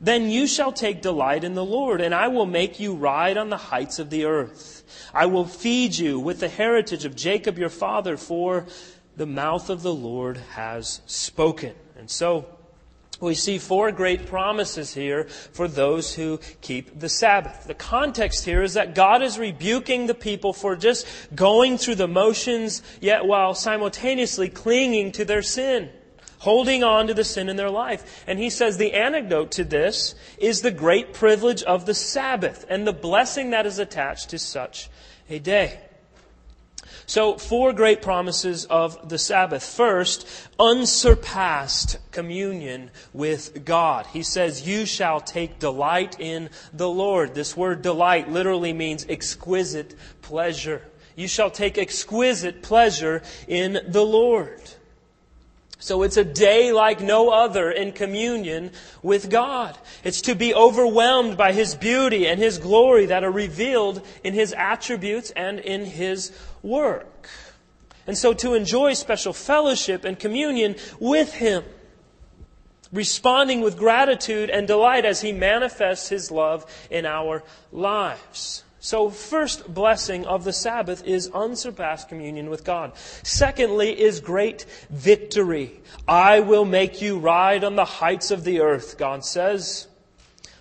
then 0.00 0.30
you 0.30 0.46
shall 0.46 0.72
take 0.72 1.02
delight 1.02 1.44
in 1.44 1.54
the 1.54 1.64
Lord, 1.64 2.00
and 2.00 2.14
I 2.14 2.28
will 2.28 2.46
make 2.46 2.78
you 2.80 2.94
ride 2.94 3.36
on 3.36 3.50
the 3.50 3.56
heights 3.56 3.98
of 3.98 4.10
the 4.10 4.24
earth. 4.24 4.84
I 5.14 5.26
will 5.26 5.46
feed 5.46 5.96
you 5.96 6.18
with 6.18 6.40
the 6.40 6.48
heritage 6.48 7.04
of 7.04 7.16
Jacob 7.16 7.58
your 7.58 7.68
father, 7.68 8.16
for 8.16 8.66
the 9.16 9.26
mouth 9.26 9.70
of 9.70 9.82
the 9.82 9.94
Lord 9.94 10.38
has 10.54 11.00
spoken. 11.06 11.74
And 11.98 12.10
so, 12.10 12.46
we 13.18 13.34
see 13.34 13.56
four 13.56 13.92
great 13.92 14.26
promises 14.26 14.92
here 14.92 15.24
for 15.24 15.68
those 15.68 16.14
who 16.14 16.38
keep 16.60 17.00
the 17.00 17.08
Sabbath. 17.08 17.64
The 17.66 17.72
context 17.72 18.44
here 18.44 18.62
is 18.62 18.74
that 18.74 18.94
God 18.94 19.22
is 19.22 19.38
rebuking 19.38 20.06
the 20.06 20.14
people 20.14 20.52
for 20.52 20.76
just 20.76 21.06
going 21.34 21.78
through 21.78 21.94
the 21.94 22.08
motions, 22.08 22.82
yet 23.00 23.24
while 23.24 23.54
simultaneously 23.54 24.50
clinging 24.50 25.12
to 25.12 25.24
their 25.24 25.40
sin 25.40 25.88
holding 26.38 26.84
on 26.84 27.06
to 27.06 27.14
the 27.14 27.24
sin 27.24 27.48
in 27.48 27.56
their 27.56 27.70
life. 27.70 28.24
And 28.26 28.38
he 28.38 28.50
says 28.50 28.76
the 28.76 28.94
antidote 28.94 29.52
to 29.52 29.64
this 29.64 30.14
is 30.38 30.62
the 30.62 30.70
great 30.70 31.12
privilege 31.12 31.62
of 31.62 31.86
the 31.86 31.94
Sabbath 31.94 32.64
and 32.68 32.86
the 32.86 32.92
blessing 32.92 33.50
that 33.50 33.66
is 33.66 33.78
attached 33.78 34.30
to 34.30 34.38
such 34.38 34.90
a 35.28 35.38
day. 35.38 35.80
So, 37.08 37.38
four 37.38 37.72
great 37.72 38.02
promises 38.02 38.64
of 38.64 39.08
the 39.08 39.18
Sabbath. 39.18 39.64
First, 39.64 40.26
unsurpassed 40.58 41.98
communion 42.10 42.90
with 43.12 43.64
God. 43.64 44.06
He 44.06 44.24
says, 44.24 44.66
You 44.66 44.86
shall 44.86 45.20
take 45.20 45.60
delight 45.60 46.18
in 46.18 46.50
the 46.72 46.88
Lord. 46.88 47.32
This 47.32 47.56
word 47.56 47.82
delight 47.82 48.28
literally 48.28 48.72
means 48.72 49.06
exquisite 49.08 49.94
pleasure. 50.20 50.82
You 51.14 51.28
shall 51.28 51.50
take 51.50 51.78
exquisite 51.78 52.62
pleasure 52.64 53.22
in 53.46 53.78
the 53.86 54.04
Lord. 54.04 54.60
So 55.78 56.02
it's 56.02 56.16
a 56.16 56.24
day 56.24 56.72
like 56.72 57.00
no 57.00 57.28
other 57.28 57.70
in 57.70 57.92
communion 57.92 58.70
with 59.02 59.28
God. 59.28 59.76
It's 60.04 60.22
to 60.22 60.34
be 60.34 60.54
overwhelmed 60.54 61.36
by 61.36 61.52
His 61.52 61.74
beauty 61.74 62.26
and 62.26 62.40
His 62.40 62.58
glory 62.58 63.06
that 63.06 63.24
are 63.24 63.30
revealed 63.30 64.04
in 64.24 64.32
His 64.32 64.54
attributes 64.54 65.30
and 65.32 65.58
in 65.58 65.84
His 65.84 66.32
work. 66.62 67.28
And 68.06 68.16
so 68.16 68.32
to 68.34 68.54
enjoy 68.54 68.94
special 68.94 69.32
fellowship 69.32 70.04
and 70.04 70.18
communion 70.18 70.76
with 70.98 71.34
Him, 71.34 71.62
responding 72.90 73.60
with 73.60 73.76
gratitude 73.76 74.48
and 74.48 74.66
delight 74.66 75.04
as 75.04 75.20
He 75.20 75.32
manifests 75.32 76.08
His 76.08 76.30
love 76.30 76.64
in 76.90 77.04
our 77.04 77.42
lives. 77.70 78.64
So, 78.86 79.10
first 79.10 79.74
blessing 79.74 80.26
of 80.26 80.44
the 80.44 80.52
Sabbath 80.52 81.04
is 81.04 81.28
unsurpassed 81.34 82.08
communion 82.08 82.48
with 82.48 82.62
God. 82.62 82.92
Secondly, 83.24 84.00
is 84.00 84.20
great 84.20 84.64
victory. 84.90 85.80
I 86.06 86.38
will 86.38 86.64
make 86.64 87.02
you 87.02 87.18
ride 87.18 87.64
on 87.64 87.74
the 87.74 87.84
heights 87.84 88.30
of 88.30 88.44
the 88.44 88.60
earth, 88.60 88.96
God 88.96 89.24
says. 89.24 89.88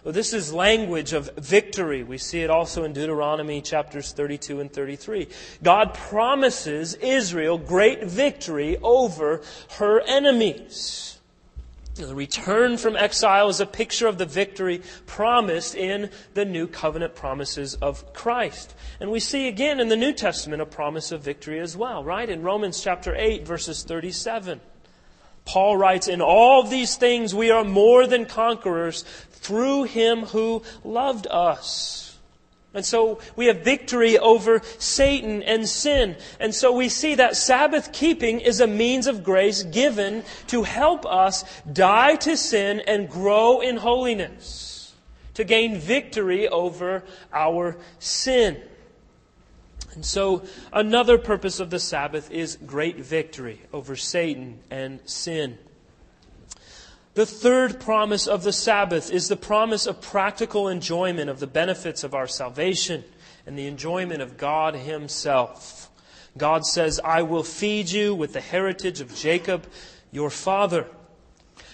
Well, 0.04 0.12
this 0.12 0.34
is 0.34 0.52
language 0.52 1.14
of 1.14 1.36
victory. 1.36 2.02
We 2.02 2.18
see 2.18 2.42
it 2.42 2.50
also 2.50 2.84
in 2.84 2.94
Deuteronomy 2.94 3.62
chapters 3.62 4.12
32 4.12 4.60
and 4.60 4.74
33. 4.74 5.28
God 5.62 5.94
promises 5.94 6.96
Israel 6.96 7.60
great 7.60 8.06
victory 8.06 8.78
over 8.82 9.44
her 9.78 10.02
enemies. 10.02 11.15
The 11.96 12.14
return 12.14 12.76
from 12.76 12.98
exile 12.98 13.48
is 13.48 13.62
a 13.62 13.66
picture 13.66 14.08
of 14.08 14.18
the 14.18 14.26
victory 14.26 14.82
promised 15.06 15.76
in 15.76 16.10
the 16.34 16.44
new 16.44 16.68
covenant 16.68 17.16
promises 17.16 17.76
of 17.76 18.14
Christ. 18.14 18.76
And 19.00 19.12
we 19.12 19.22
see 19.22 19.48
again 19.48 19.80
in 19.80 19.88
the 19.88 19.96
New 19.96 20.12
Testament 20.12 20.62
a 20.62 20.66
promise 20.66 21.14
of 21.14 21.24
victory 21.24 21.58
as 21.60 21.78
well, 21.78 22.04
right? 22.04 22.30
In 22.30 22.44
Romans 22.44 22.84
chapter 22.84 23.16
8, 23.16 23.48
verses 23.48 23.84
37. 23.84 24.60
Paul 25.46 25.78
writes, 25.78 26.10
In 26.10 26.22
all 26.22 26.64
these 26.64 26.98
things 26.98 27.34
we 27.34 27.50
are 27.50 27.64
more 27.64 28.08
than 28.08 28.26
conquerors 28.26 29.04
through 29.32 29.84
him 29.84 30.24
who 30.24 30.64
loved 30.84 31.28
us. 31.32 32.05
And 32.76 32.86
so 32.86 33.20
we 33.38 33.46
have 33.46 33.62
victory 33.62 34.20
over 34.20 34.62
Satan 34.78 35.42
and 35.44 35.68
sin. 35.68 36.18
And 36.42 36.54
so 36.54 36.74
we 36.74 36.90
see 36.90 37.16
that 37.16 37.38
Sabbath 37.38 37.94
keeping 37.94 38.42
is 38.42 38.60
a 38.60 38.68
means 38.68 39.08
of 39.08 39.24
grace 39.24 39.64
given 39.64 40.24
to 40.48 40.64
help 40.64 41.06
us 41.06 41.46
die 41.72 42.18
to 42.18 42.36
sin 42.36 42.82
and 42.82 43.10
grow 43.10 43.62
in 43.62 43.78
holiness, 43.78 44.94
to 45.36 45.46
gain 45.46 45.80
victory 45.80 46.50
over 46.50 47.04
our 47.32 47.78
sin. 47.98 48.62
And 49.94 50.06
so 50.06 50.44
another 50.74 51.18
purpose 51.18 51.62
of 51.62 51.70
the 51.70 51.80
Sabbath 51.80 52.30
is 52.30 52.58
great 52.66 52.98
victory 52.98 53.62
over 53.72 53.96
Satan 53.96 54.60
and 54.70 55.00
sin. 55.06 55.58
The 57.16 57.26
third 57.26 57.80
promise 57.80 58.28
of 58.28 58.44
the 58.44 58.52
Sabbath 58.52 59.10
is 59.10 59.30
the 59.30 59.38
promise 59.38 59.88
of 59.88 60.02
practical 60.02 60.68
enjoyment 60.68 61.30
of 61.30 61.40
the 61.40 61.48
benefits 61.48 62.04
of 62.04 62.14
our 62.14 62.28
salvation 62.28 63.06
and 63.46 63.58
the 63.58 63.68
enjoyment 63.68 64.22
of 64.22 64.36
God 64.36 64.76
Himself. 64.76 65.90
God 66.38 66.66
says, 66.66 67.00
I 67.06 67.22
will 67.22 67.44
feed 67.44 67.90
you 67.90 68.14
with 68.14 68.34
the 68.34 68.42
heritage 68.42 69.00
of 69.00 69.16
Jacob, 69.16 69.66
your 70.12 70.30
father. 70.30 70.88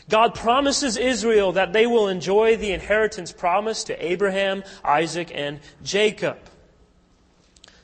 God 0.10 0.36
promises 0.36 0.95
Israel 0.95 1.53
that 1.53 1.74
they 1.74 1.88
will 1.88 2.07
enjoy 2.07 2.55
the 2.55 2.71
inheritance 2.71 3.31
promised 3.31 3.88
to 3.88 4.05
Abraham, 4.05 4.63
Isaac, 4.86 5.31
and 5.33 5.60
Jacob. 5.81 6.38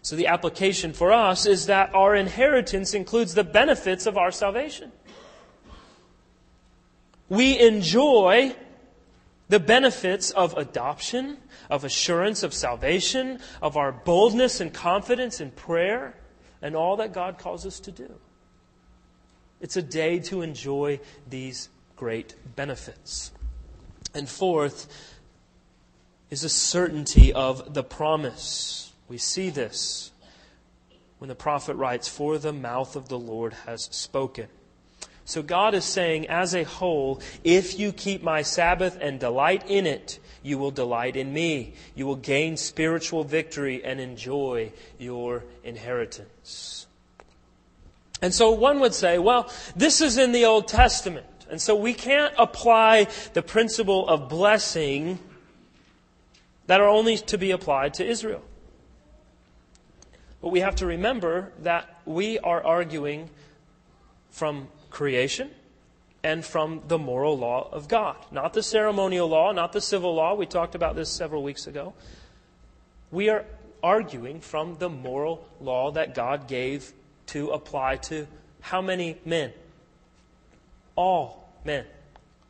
So 0.04 0.16
the 0.16 0.28
application 0.28 0.94
for 0.94 1.12
us 1.12 1.48
is 1.48 1.66
that 1.66 1.96
our 1.96 2.14
inheritance 2.14 2.94
includes 2.94 3.34
the 3.34 3.44
benefits 3.44 4.06
of 4.06 4.16
our 4.16 4.32
salvation 4.32 4.92
we 7.30 7.60
enjoy 7.60 8.56
the 9.50 9.60
benefits 9.60 10.32
of 10.32 10.58
adoption, 10.58 11.38
of 11.70 11.84
assurance 11.84 12.44
of 12.44 12.54
salvation, 12.54 13.40
of 13.62 13.78
our 13.78 13.92
boldness 13.92 14.60
and 14.60 14.74
confidence 14.74 15.40
in 15.40 15.52
prayer, 15.52 16.16
and 16.62 16.76
all 16.76 16.98
that 16.98 17.14
God 17.14 17.38
calls 17.38 17.66
us 17.66 17.80
to 17.82 17.92
do. 17.92 18.14
It's 19.62 19.78
a 19.78 19.82
day 19.82 20.20
to 20.20 20.42
enjoy 20.42 21.00
these 21.30 21.70
great 21.96 22.36
benefits. 22.56 23.32
And 24.14 24.30
fourth 24.30 24.88
is 26.30 26.44
a 26.44 26.50
certainty 26.50 27.34
of 27.34 27.74
the 27.74 27.84
promise. 27.84 28.94
We 29.08 29.18
see 29.18 29.50
this 29.50 30.12
when 31.20 31.30
the 31.30 31.36
prophet 31.36 31.76
writes, 31.76 32.08
For 32.08 32.38
the 32.38 32.54
mouth 32.54 32.96
of 32.96 33.10
the 33.10 33.20
Lord 33.20 33.54
has 33.66 33.84
spoken. 33.92 34.48
So 35.28 35.44
God 35.44 35.74
is 35.74 35.84
saying, 35.84 36.30
as 36.30 36.56
a 36.56 36.64
whole, 36.64 37.20
if 37.44 37.78
you 37.78 37.92
keep 37.92 38.24
my 38.24 38.44
Sabbath 38.44 38.98
and 39.02 39.20
delight 39.20 39.70
in 39.70 39.86
it, 39.86 40.20
you 40.42 40.58
will 40.58 40.72
delight 40.72 41.18
in 41.18 41.34
me. 41.34 41.74
You 41.96 42.06
will 42.06 42.16
gain 42.16 42.56
spiritual 42.56 43.26
victory 43.26 43.84
and 43.84 44.00
enjoy 44.00 44.72
your 44.98 45.44
inheritance. 45.66 46.88
And 48.22 48.34
so 48.34 48.52
one 48.52 48.80
would 48.80 48.94
say, 48.94 49.20
well, 49.20 49.52
this 49.76 50.00
is 50.00 50.18
in 50.18 50.32
the 50.32 50.46
Old 50.46 50.70
Testament. 50.70 51.28
And 51.52 51.62
so 51.62 51.76
we 51.76 51.94
can't 51.94 52.34
apply 52.38 53.08
the 53.34 53.42
principle 53.42 54.08
of 54.08 54.30
blessing 54.30 55.20
that 56.68 56.80
are 56.80 56.88
only 56.88 57.18
to 57.18 57.38
be 57.38 57.52
applied 57.52 57.96
to 57.96 58.06
Israel. 58.06 58.46
But 60.42 60.50
we 60.50 60.62
have 60.62 60.78
to 60.78 60.86
remember 60.86 61.52
that 61.64 62.00
we 62.06 62.40
are 62.40 62.64
arguing 62.64 63.30
from 64.32 64.70
creation 64.98 65.52
and 66.24 66.44
from 66.44 66.82
the 66.88 66.98
moral 66.98 67.38
law 67.38 67.70
of 67.72 67.88
God. 67.88 68.16
Not 68.32 68.54
the 68.54 68.64
ceremonial 68.64 69.28
law, 69.28 69.52
not 69.52 69.72
the 69.72 69.80
civil 69.80 70.16
law. 70.16 70.34
We 70.34 70.48
talked 70.48 70.74
about 70.74 70.96
this 70.96 71.08
several 71.08 71.44
weeks 71.44 71.68
ago. 71.68 71.94
We 73.12 73.30
are 73.30 73.46
arguing 73.84 74.42
from 74.42 74.78
the 74.80 74.90
moral 74.90 75.48
law 75.62 75.92
that 75.92 76.16
God 76.16 76.48
gave 76.48 76.94
to 77.28 77.50
apply 77.50 77.98
to 78.10 78.26
how 78.60 78.82
many 78.82 79.20
men? 79.24 79.54
All 80.96 81.48
men. 81.64 81.86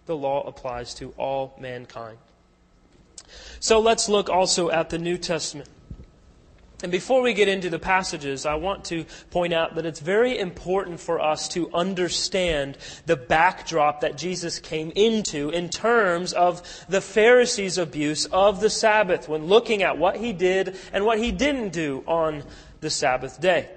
The 0.06 0.16
law 0.16 0.48
applies 0.48 0.94
to 0.96 1.14
all 1.18 1.54
mankind. 1.60 2.18
So 3.60 3.82
let's 3.82 4.08
look 4.08 4.30
also 4.30 4.70
at 4.70 4.90
the 4.90 4.98
New 4.98 5.18
Testament. 5.18 5.68
And 6.84 6.92
before 6.92 7.24
we 7.24 7.34
get 7.34 7.48
into 7.48 7.72
the 7.72 7.80
passages, 7.80 8.46
I 8.46 8.54
want 8.56 8.86
to 8.86 9.06
point 9.32 9.52
out 9.52 9.76
that 9.76 9.86
it's 9.88 10.00
very 10.00 10.38
important 10.38 11.00
for 11.00 11.20
us 11.20 11.48
to 11.50 11.74
understand 11.74 12.78
the 13.08 13.16
backdrop 13.16 14.02
that 14.02 14.16
Jesus 14.16 14.60
came 14.60 14.92
into 14.96 15.50
in 15.50 15.70
terms 15.70 16.34
of 16.34 16.62
the 16.88 17.02
Pharisees' 17.02 17.80
abuse 17.80 18.28
of 18.28 18.60
the 18.60 18.70
Sabbath 18.70 19.28
when 19.28 19.48
looking 19.48 19.82
at 19.82 19.98
what 19.98 20.18
he 20.18 20.34
did 20.34 20.76
and 20.94 21.04
what 21.04 21.18
he 21.18 21.32
didn't 21.32 21.70
do 21.74 22.04
on 22.06 22.44
the 22.82 22.92
Sabbath 22.92 23.42
day. 23.42 23.70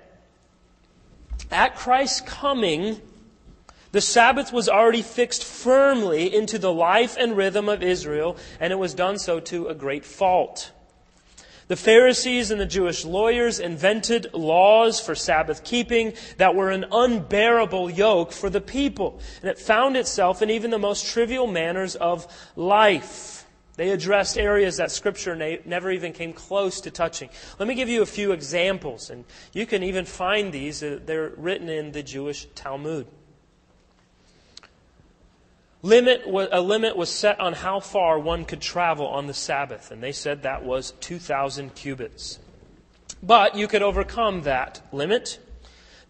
At 1.50 1.76
Christ's 1.76 2.20
coming, 2.20 3.00
the 3.92 4.02
Sabbath 4.02 4.52
was 4.52 4.68
already 4.68 5.02
fixed 5.02 5.42
firmly 5.42 6.34
into 6.34 6.58
the 6.58 6.72
life 6.72 7.16
and 7.18 7.34
rhythm 7.34 7.70
of 7.70 7.82
Israel, 7.82 8.36
and 8.60 8.74
it 8.74 8.76
was 8.76 8.92
done 8.92 9.18
so 9.18 9.40
to 9.40 9.68
a 9.68 9.74
great 9.74 10.04
fault. 10.04 10.70
The 11.70 11.76
Pharisees 11.76 12.50
and 12.50 12.60
the 12.60 12.66
Jewish 12.66 13.04
lawyers 13.04 13.60
invented 13.60 14.34
laws 14.34 14.98
for 14.98 15.14
Sabbath 15.14 15.62
keeping 15.62 16.14
that 16.36 16.56
were 16.56 16.72
an 16.72 16.86
unbearable 16.90 17.88
yoke 17.88 18.32
for 18.32 18.50
the 18.50 18.60
people. 18.60 19.20
And 19.40 19.48
it 19.48 19.56
found 19.56 19.96
itself 19.96 20.42
in 20.42 20.50
even 20.50 20.72
the 20.72 20.80
most 20.80 21.06
trivial 21.06 21.46
manners 21.46 21.94
of 21.94 22.26
life. 22.56 23.46
They 23.76 23.90
addressed 23.90 24.36
areas 24.36 24.78
that 24.78 24.90
Scripture 24.90 25.36
never 25.64 25.92
even 25.92 26.12
came 26.12 26.32
close 26.32 26.80
to 26.80 26.90
touching. 26.90 27.30
Let 27.60 27.68
me 27.68 27.76
give 27.76 27.88
you 27.88 28.02
a 28.02 28.06
few 28.06 28.32
examples, 28.32 29.08
and 29.08 29.24
you 29.52 29.64
can 29.64 29.84
even 29.84 30.06
find 30.06 30.52
these. 30.52 30.82
Uh, 30.82 30.98
they're 31.06 31.30
written 31.36 31.68
in 31.68 31.92
the 31.92 32.02
Jewish 32.02 32.48
Talmud. 32.56 33.06
Limit, 35.82 36.22
a 36.26 36.60
limit 36.60 36.96
was 36.96 37.10
set 37.10 37.40
on 37.40 37.54
how 37.54 37.80
far 37.80 38.18
one 38.18 38.44
could 38.44 38.60
travel 38.60 39.06
on 39.06 39.26
the 39.26 39.34
Sabbath, 39.34 39.90
and 39.90 40.02
they 40.02 40.12
said 40.12 40.42
that 40.42 40.62
was 40.62 40.92
2,000 41.00 41.74
cubits. 41.74 42.38
But 43.22 43.54
you 43.54 43.66
could 43.66 43.82
overcome 43.82 44.42
that 44.42 44.82
limit. 44.92 45.38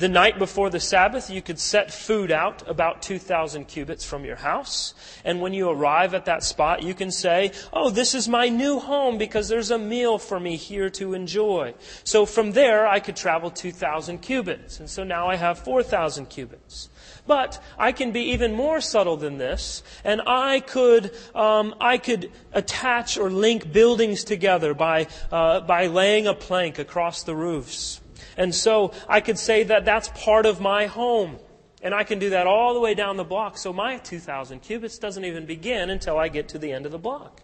The 0.01 0.09
night 0.09 0.39
before 0.39 0.71
the 0.71 0.81
Sabbath, 0.81 1.29
you 1.29 1.43
could 1.43 1.59
set 1.59 1.93
food 1.93 2.33
out 2.33 2.67
about 2.67 3.03
2,000 3.03 3.67
cubits 3.69 4.03
from 4.03 4.25
your 4.25 4.37
house. 4.37 4.95
And 5.27 5.43
when 5.43 5.53
you 5.53 5.69
arrive 5.69 6.15
at 6.15 6.25
that 6.25 6.43
spot, 6.43 6.83
you 6.83 6.95
can 6.95 7.11
say, 7.11 7.53
Oh, 7.71 7.91
this 7.91 8.15
is 8.15 8.27
my 8.27 8.49
new 8.49 8.79
home 8.79 9.19
because 9.19 9.49
there's 9.49 9.71
a 9.71 9.77
meal 9.77 10.17
for 10.17 10.41
me 10.41 10.57
here 10.57 10.89
to 10.89 11.13
enjoy. 11.13 11.75
So 12.03 12.25
from 12.25 12.53
there, 12.53 12.87
I 12.87 12.99
could 12.99 13.15
travel 13.15 13.51
2,000 13.51 14.23
cubits. 14.23 14.81
And 14.81 14.89
so 14.89 15.05
now 15.05 15.29
I 15.29 15.37
have 15.37 15.59
4,000 15.59 16.31
cubits. 16.31 16.89
But 17.27 17.63
I 17.79 17.93
can 17.93 18.11
be 18.11 18.33
even 18.33 18.55
more 18.55 18.81
subtle 18.81 19.19
than 19.19 19.37
this, 19.37 19.83
and 20.03 20.23
I 20.27 20.61
could, 20.61 21.15
um, 21.35 21.75
I 21.79 21.99
could 21.99 22.33
attach 22.55 23.19
or 23.19 23.29
link 23.31 23.71
buildings 23.71 24.25
together 24.25 24.73
by, 24.73 25.09
uh, 25.31 25.61
by 25.61 25.89
laying 25.89 26.27
a 26.27 26.33
plank 26.33 26.79
across 26.79 27.23
the 27.23 27.37
roofs. 27.37 28.01
And 28.41 28.55
so 28.55 28.93
I 29.07 29.21
could 29.21 29.39
say 29.39 29.65
that 29.65 29.85
that's 29.85 30.09
part 30.15 30.47
of 30.47 30.63
my 30.63 30.87
home. 30.87 31.37
And 31.83 31.95
I 31.95 32.05
can 32.05 32.19
do 32.19 32.31
that 32.31 32.47
all 32.47 32.73
the 32.73 32.81
way 32.81 32.95
down 32.95 33.19
the 33.19 33.25
block, 33.25 33.59
so 33.59 33.71
my 33.71 33.99
2,000 33.99 34.61
cubits 34.61 34.99
doesn't 34.99 35.27
even 35.27 35.45
begin 35.45 35.91
until 35.91 36.17
I 36.17 36.29
get 36.29 36.49
to 36.49 36.59
the 36.59 36.73
end 36.73 36.87
of 36.87 36.93
the 36.93 36.99
block. 36.99 37.43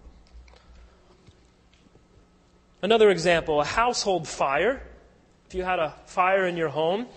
Another 2.80 3.10
example, 3.10 3.60
a 3.60 3.64
household 3.64 4.26
fire. 4.26 4.82
If 5.46 5.54
you 5.54 5.64
had 5.64 5.78
a 5.78 5.92
fire 6.06 6.46
in 6.46 6.56
your 6.56 6.70
home, 6.70 7.08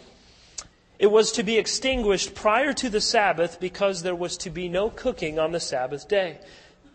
it 0.97 1.07
was 1.07 1.31
to 1.33 1.43
be 1.43 1.57
extinguished 1.57 2.35
prior 2.35 2.73
to 2.73 2.89
the 2.89 2.99
Sabbath 2.99 3.61
because 3.61 4.03
there 4.03 4.15
was 4.15 4.35
to 4.39 4.49
be 4.49 4.67
no 4.67 4.89
cooking 4.89 5.39
on 5.39 5.53
the 5.53 5.59
Sabbath 5.61 6.05
day. 6.09 6.39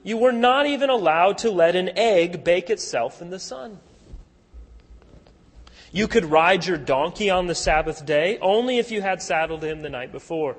You 0.03 0.19
were 0.19 0.33
not 0.33 0.67
even 0.67 0.91
allowed 0.91 1.39
to 1.39 1.51
let 1.51 1.77
an 1.77 1.97
egg 1.97 2.45
bake 2.45 2.69
itself 2.69 3.23
in 3.23 3.31
the 3.31 3.39
sun. 3.39 3.81
You 5.95 6.09
could 6.09 6.25
ride 6.25 6.67
your 6.67 6.77
donkey 6.77 7.31
on 7.31 7.47
the 7.47 7.55
Sabbath 7.55 8.05
day 8.05 8.37
only 8.43 8.79
if 8.79 8.91
you 8.91 9.01
had 9.01 9.23
saddled 9.23 9.63
him 9.63 9.83
the 9.83 9.89
night 9.89 10.11
before. 10.11 10.57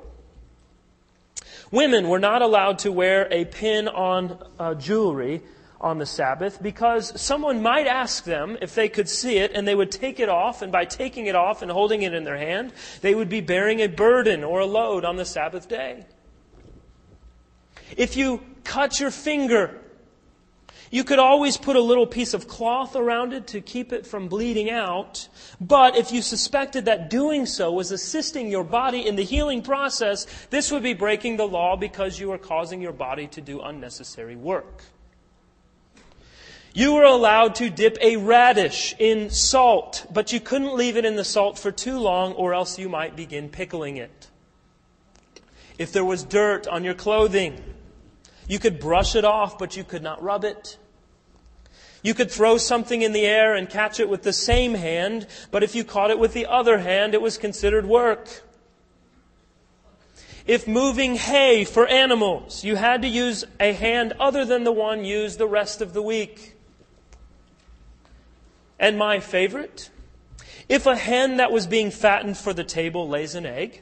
Women 1.71 2.07
were 2.07 2.19
not 2.19 2.41
allowed 2.41 2.79
to 2.79 2.91
wear 2.91 3.27
a 3.29 3.43
pin 3.43 3.89
on 3.89 4.41
uh, 4.57 4.75
jewelry 4.75 5.41
on 5.81 5.97
the 5.97 6.05
Sabbath 6.05 6.63
because 6.63 7.19
someone 7.19 7.61
might 7.61 7.85
ask 7.85 8.23
them 8.23 8.57
if 8.61 8.75
they 8.75 8.87
could 8.87 9.09
see 9.09 9.37
it 9.39 9.51
and 9.53 9.67
they 9.67 9.75
would 9.75 9.91
take 9.91 10.21
it 10.21 10.29
off, 10.29 10.61
and 10.61 10.71
by 10.71 10.85
taking 10.85 11.25
it 11.25 11.35
off 11.35 11.61
and 11.61 11.69
holding 11.69 12.03
it 12.03 12.13
in 12.13 12.23
their 12.23 12.37
hand, 12.37 12.71
they 13.01 13.13
would 13.13 13.27
be 13.27 13.41
bearing 13.41 13.81
a 13.81 13.87
burden 13.87 14.41
or 14.41 14.61
a 14.61 14.65
load 14.65 15.03
on 15.03 15.17
the 15.17 15.25
Sabbath 15.25 15.67
day. 15.67 16.05
If 17.97 18.15
you 18.15 18.41
cut 18.63 19.01
your 19.01 19.11
finger, 19.11 19.81
You 20.91 21.03
could 21.03 21.19
always 21.19 21.57
put 21.57 21.75
a 21.75 21.81
little 21.81 22.05
piece 22.05 22.33
of 22.33 22.47
cloth 22.47 22.95
around 22.95 23.33
it 23.33 23.47
to 23.47 23.61
keep 23.61 23.91
it 23.91 24.05
from 24.05 24.27
bleeding 24.27 24.69
out. 24.69 25.27
But 25.59 25.95
if 25.95 26.11
you 26.11 26.21
suspected 26.21 26.85
that 26.85 27.09
doing 27.09 27.45
so 27.45 27.71
was 27.71 27.91
assisting 27.91 28.49
your 28.49 28.63
body 28.63 29.05
in 29.05 29.15
the 29.15 29.23
healing 29.23 29.61
process, 29.61 30.25
this 30.49 30.71
would 30.71 30.83
be 30.83 30.93
breaking 30.93 31.37
the 31.37 31.47
law 31.47 31.75
because 31.75 32.19
you 32.19 32.31
are 32.31 32.37
causing 32.37 32.81
your 32.81 32.93
body 32.93 33.27
to 33.27 33.41
do 33.41 33.61
unnecessary 33.61 34.35
work. 34.35 34.83
You 36.73 36.93
were 36.93 37.05
allowed 37.05 37.55
to 37.55 37.69
dip 37.69 37.97
a 38.01 38.17
radish 38.17 38.93
in 38.99 39.29
salt, 39.29 40.05
but 40.11 40.33
you 40.33 40.41
couldn't 40.41 40.75
leave 40.75 40.97
it 40.97 41.05
in 41.05 41.15
the 41.15 41.23
salt 41.23 41.57
for 41.57 41.71
too 41.71 41.97
long 41.97 42.33
or 42.33 42.53
else 42.53 42.77
you 42.77 42.89
might 42.89 43.15
begin 43.15 43.47
pickling 43.47 43.95
it. 43.95 44.27
If 45.77 45.93
there 45.93 46.03
was 46.03 46.23
dirt 46.23 46.67
on 46.67 46.83
your 46.83 46.93
clothing, 46.93 47.63
you 48.47 48.59
could 48.59 48.79
brush 48.79 49.15
it 49.15 49.25
off, 49.25 49.57
but 49.57 49.75
you 49.75 49.83
could 49.83 50.03
not 50.03 50.21
rub 50.21 50.43
it. 50.43 50.77
You 52.03 52.13
could 52.13 52.29
throw 52.29 52.57
something 52.57 53.01
in 53.01 53.13
the 53.13 53.25
air 53.25 53.55
and 53.55 53.67
catch 53.67 53.99
it 53.99 54.07
with 54.07 54.21
the 54.21 54.33
same 54.33 54.75
hand, 54.75 55.25
but 55.49 55.63
if 55.63 55.73
you 55.73 55.83
caught 55.83 56.11
it 56.11 56.19
with 56.19 56.33
the 56.33 56.45
other 56.45 56.77
hand, 56.77 57.15
it 57.15 57.21
was 57.21 57.39
considered 57.39 57.87
work. 57.87 58.43
If 60.45 60.67
moving 60.67 61.15
hay 61.15 61.65
for 61.65 61.87
animals, 61.87 62.63
you 62.63 62.75
had 62.75 63.01
to 63.01 63.07
use 63.07 63.43
a 63.59 63.73
hand 63.73 64.13
other 64.19 64.45
than 64.45 64.63
the 64.63 64.71
one 64.71 65.03
used 65.03 65.39
the 65.39 65.47
rest 65.47 65.81
of 65.81 65.93
the 65.93 66.01
week. 66.03 66.55
And 68.77 68.99
my 68.99 69.19
favorite, 69.19 69.89
if 70.69 70.85
a 70.85 70.95
hen 70.95 71.37
that 71.37 71.51
was 71.51 71.65
being 71.65 71.89
fattened 71.89 72.37
for 72.37 72.53
the 72.53 72.63
table 72.63 73.09
lays 73.09 73.33
an 73.33 73.47
egg, 73.47 73.81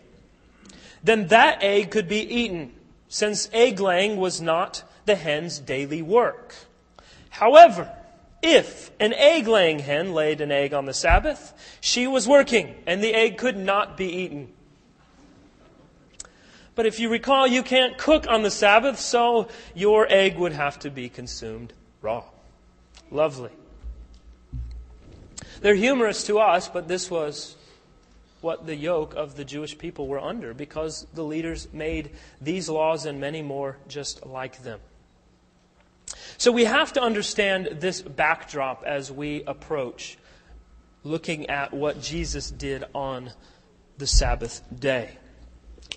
then 1.04 1.28
that 1.28 1.62
egg 1.62 1.92
could 1.92 2.08
be 2.08 2.22
eaten 2.22 2.72
since 3.14 3.48
egg 3.54 3.80
laying 3.80 4.18
was 4.18 4.42
not 4.42 4.84
the 5.06 5.14
hen's 5.14 5.60
daily 5.60 6.02
work. 6.02 6.56
However, 7.30 7.96
if 8.42 8.90
an 9.00 9.14
egg 9.14 9.48
laying 9.48 9.78
hen 9.78 10.16
laid 10.16 10.42
an 10.42 10.52
egg 10.52 10.74
on 10.74 10.88
the 10.88 10.96
Sabbath, 10.96 11.54
she 11.80 12.08
was 12.08 12.28
working 12.28 12.74
and 12.88 13.04
the 13.04 13.14
egg 13.14 13.38
could 13.38 13.56
not 13.56 13.98
be 13.98 14.08
eaten. 14.08 14.52
But 16.74 16.88
if 16.88 17.00
you 17.00 17.08
recall, 17.08 17.46
you 17.46 17.62
can't 17.62 18.00
cook 18.00 18.26
on 18.28 18.42
the 18.42 18.50
Sabbath, 18.50 19.00
so 19.00 19.48
your 19.76 20.08
egg 20.10 20.40
would 20.40 20.54
have 20.54 20.80
to 20.80 20.90
be 20.90 21.08
consumed 21.08 21.72
raw. 22.02 22.24
Lovely. 23.12 23.52
They're 25.62 25.76
humorous 25.76 26.24
to 26.24 26.40
us, 26.40 26.68
but 26.68 26.88
this 26.88 27.12
was 27.12 27.58
what 28.44 28.66
the 28.66 28.76
yoke 28.76 29.16
of 29.16 29.36
the 29.36 29.46
Jewish 29.46 29.78
people 29.78 30.08
were 30.08 30.20
under 30.20 30.54
because 30.54 31.08
the 31.14 31.24
leaders 31.24 31.68
made 31.72 32.12
these 32.42 32.70
laws 32.70 33.06
and 33.06 33.20
many 33.20 33.42
more 33.42 33.78
just 33.88 34.26
like 34.26 34.62
them. 34.64 34.80
So 36.38 36.52
we 36.52 36.66
have 36.66 36.94
to 36.94 37.02
understand 37.02 37.78
this 37.80 38.02
backdrop 38.02 38.84
as 38.86 39.12
we 39.12 39.44
approach 39.44 40.18
looking 41.04 41.50
at 41.50 41.74
what 41.74 42.02
Jesus 42.02 42.50
did 42.50 42.84
on 42.94 43.32
the 43.98 44.08
Sabbath 44.08 44.62
day. 44.78 45.18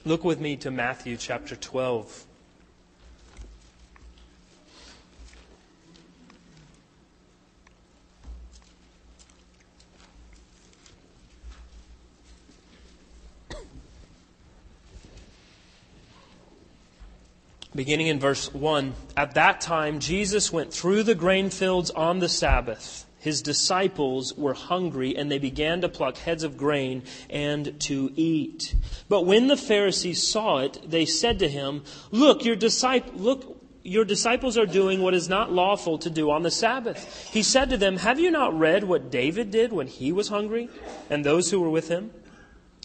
Look 0.04 0.24
with 0.24 0.40
me 0.40 0.56
to 0.58 0.70
Matthew 0.70 1.16
chapter 1.16 1.56
12. 1.56 2.26
Beginning 17.76 18.08
in 18.08 18.18
verse 18.18 18.52
1. 18.52 18.94
At 19.16 19.34
that 19.34 19.60
time, 19.60 20.00
Jesus 20.00 20.52
went 20.52 20.72
through 20.72 21.02
the 21.02 21.14
grain 21.14 21.50
fields 21.50 21.90
on 21.90 22.18
the 22.18 22.28
Sabbath. 22.28 23.06
His 23.18 23.42
disciples 23.42 24.34
were 24.34 24.54
hungry 24.54 25.16
and 25.16 25.30
they 25.30 25.38
began 25.38 25.80
to 25.80 25.88
pluck 25.88 26.16
heads 26.16 26.44
of 26.44 26.56
grain 26.56 27.02
and 27.28 27.78
to 27.80 28.12
eat. 28.14 28.74
But 29.08 29.26
when 29.26 29.48
the 29.48 29.56
Pharisees 29.56 30.26
saw 30.26 30.58
it, 30.58 30.80
they 30.84 31.06
said 31.06 31.40
to 31.40 31.48
him, 31.48 31.82
Look, 32.10 32.44
your 32.44 32.56
disciple, 32.56 33.12
look, 33.16 33.62
your 33.82 34.04
disciples 34.04 34.56
are 34.56 34.66
doing 34.66 35.00
what 35.00 35.14
is 35.14 35.28
not 35.28 35.52
lawful 35.52 35.98
to 35.98 36.10
do 36.10 36.30
on 36.30 36.42
the 36.42 36.50
Sabbath. 36.50 37.30
He 37.32 37.42
said 37.42 37.70
to 37.70 37.76
them, 37.76 37.96
Have 37.96 38.20
you 38.20 38.30
not 38.30 38.58
read 38.58 38.84
what 38.84 39.10
David 39.10 39.50
did 39.50 39.72
when 39.72 39.86
he 39.86 40.12
was 40.12 40.28
hungry 40.28 40.68
and 41.10 41.24
those 41.24 41.50
who 41.50 41.60
were 41.60 41.70
with 41.70 41.88
him? 41.88 42.12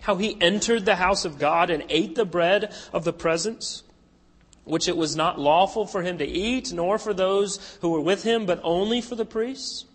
How 0.01 0.15
he 0.15 0.41
entered 0.41 0.85
the 0.85 0.95
house 0.95 1.25
of 1.25 1.37
God 1.37 1.69
and 1.69 1.83
ate 1.89 2.15
the 2.15 2.25
bread 2.25 2.73
of 2.91 3.03
the 3.03 3.13
presence? 3.13 3.83
Which 4.63 4.87
it 4.87 4.97
was 4.97 5.15
not 5.15 5.39
lawful 5.39 5.85
for 5.85 6.01
him 6.01 6.17
to 6.17 6.25
eat, 6.25 6.71
nor 6.71 6.97
for 6.97 7.13
those 7.13 7.77
who 7.81 7.89
were 7.89 8.01
with 8.01 8.23
him, 8.23 8.45
but 8.45 8.59
only 8.63 9.01
for 9.01 9.15
the 9.15 9.25
priests? 9.25 9.85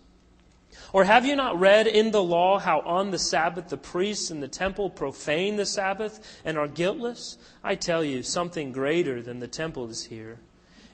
Or 0.93 1.03
have 1.03 1.25
you 1.25 1.35
not 1.35 1.59
read 1.59 1.87
in 1.87 2.11
the 2.11 2.23
law 2.23 2.59
how 2.59 2.79
on 2.81 3.11
the 3.11 3.19
Sabbath 3.19 3.69
the 3.69 3.77
priests 3.77 4.31
in 4.31 4.39
the 4.39 4.47
temple 4.47 4.89
profane 4.89 5.57
the 5.57 5.65
Sabbath 5.65 6.39
and 6.45 6.57
are 6.57 6.67
guiltless? 6.67 7.37
I 7.63 7.75
tell 7.75 8.03
you, 8.03 8.23
something 8.23 8.71
greater 8.71 9.21
than 9.21 9.39
the 9.39 9.47
temple 9.47 9.89
is 9.89 10.05
here. 10.05 10.39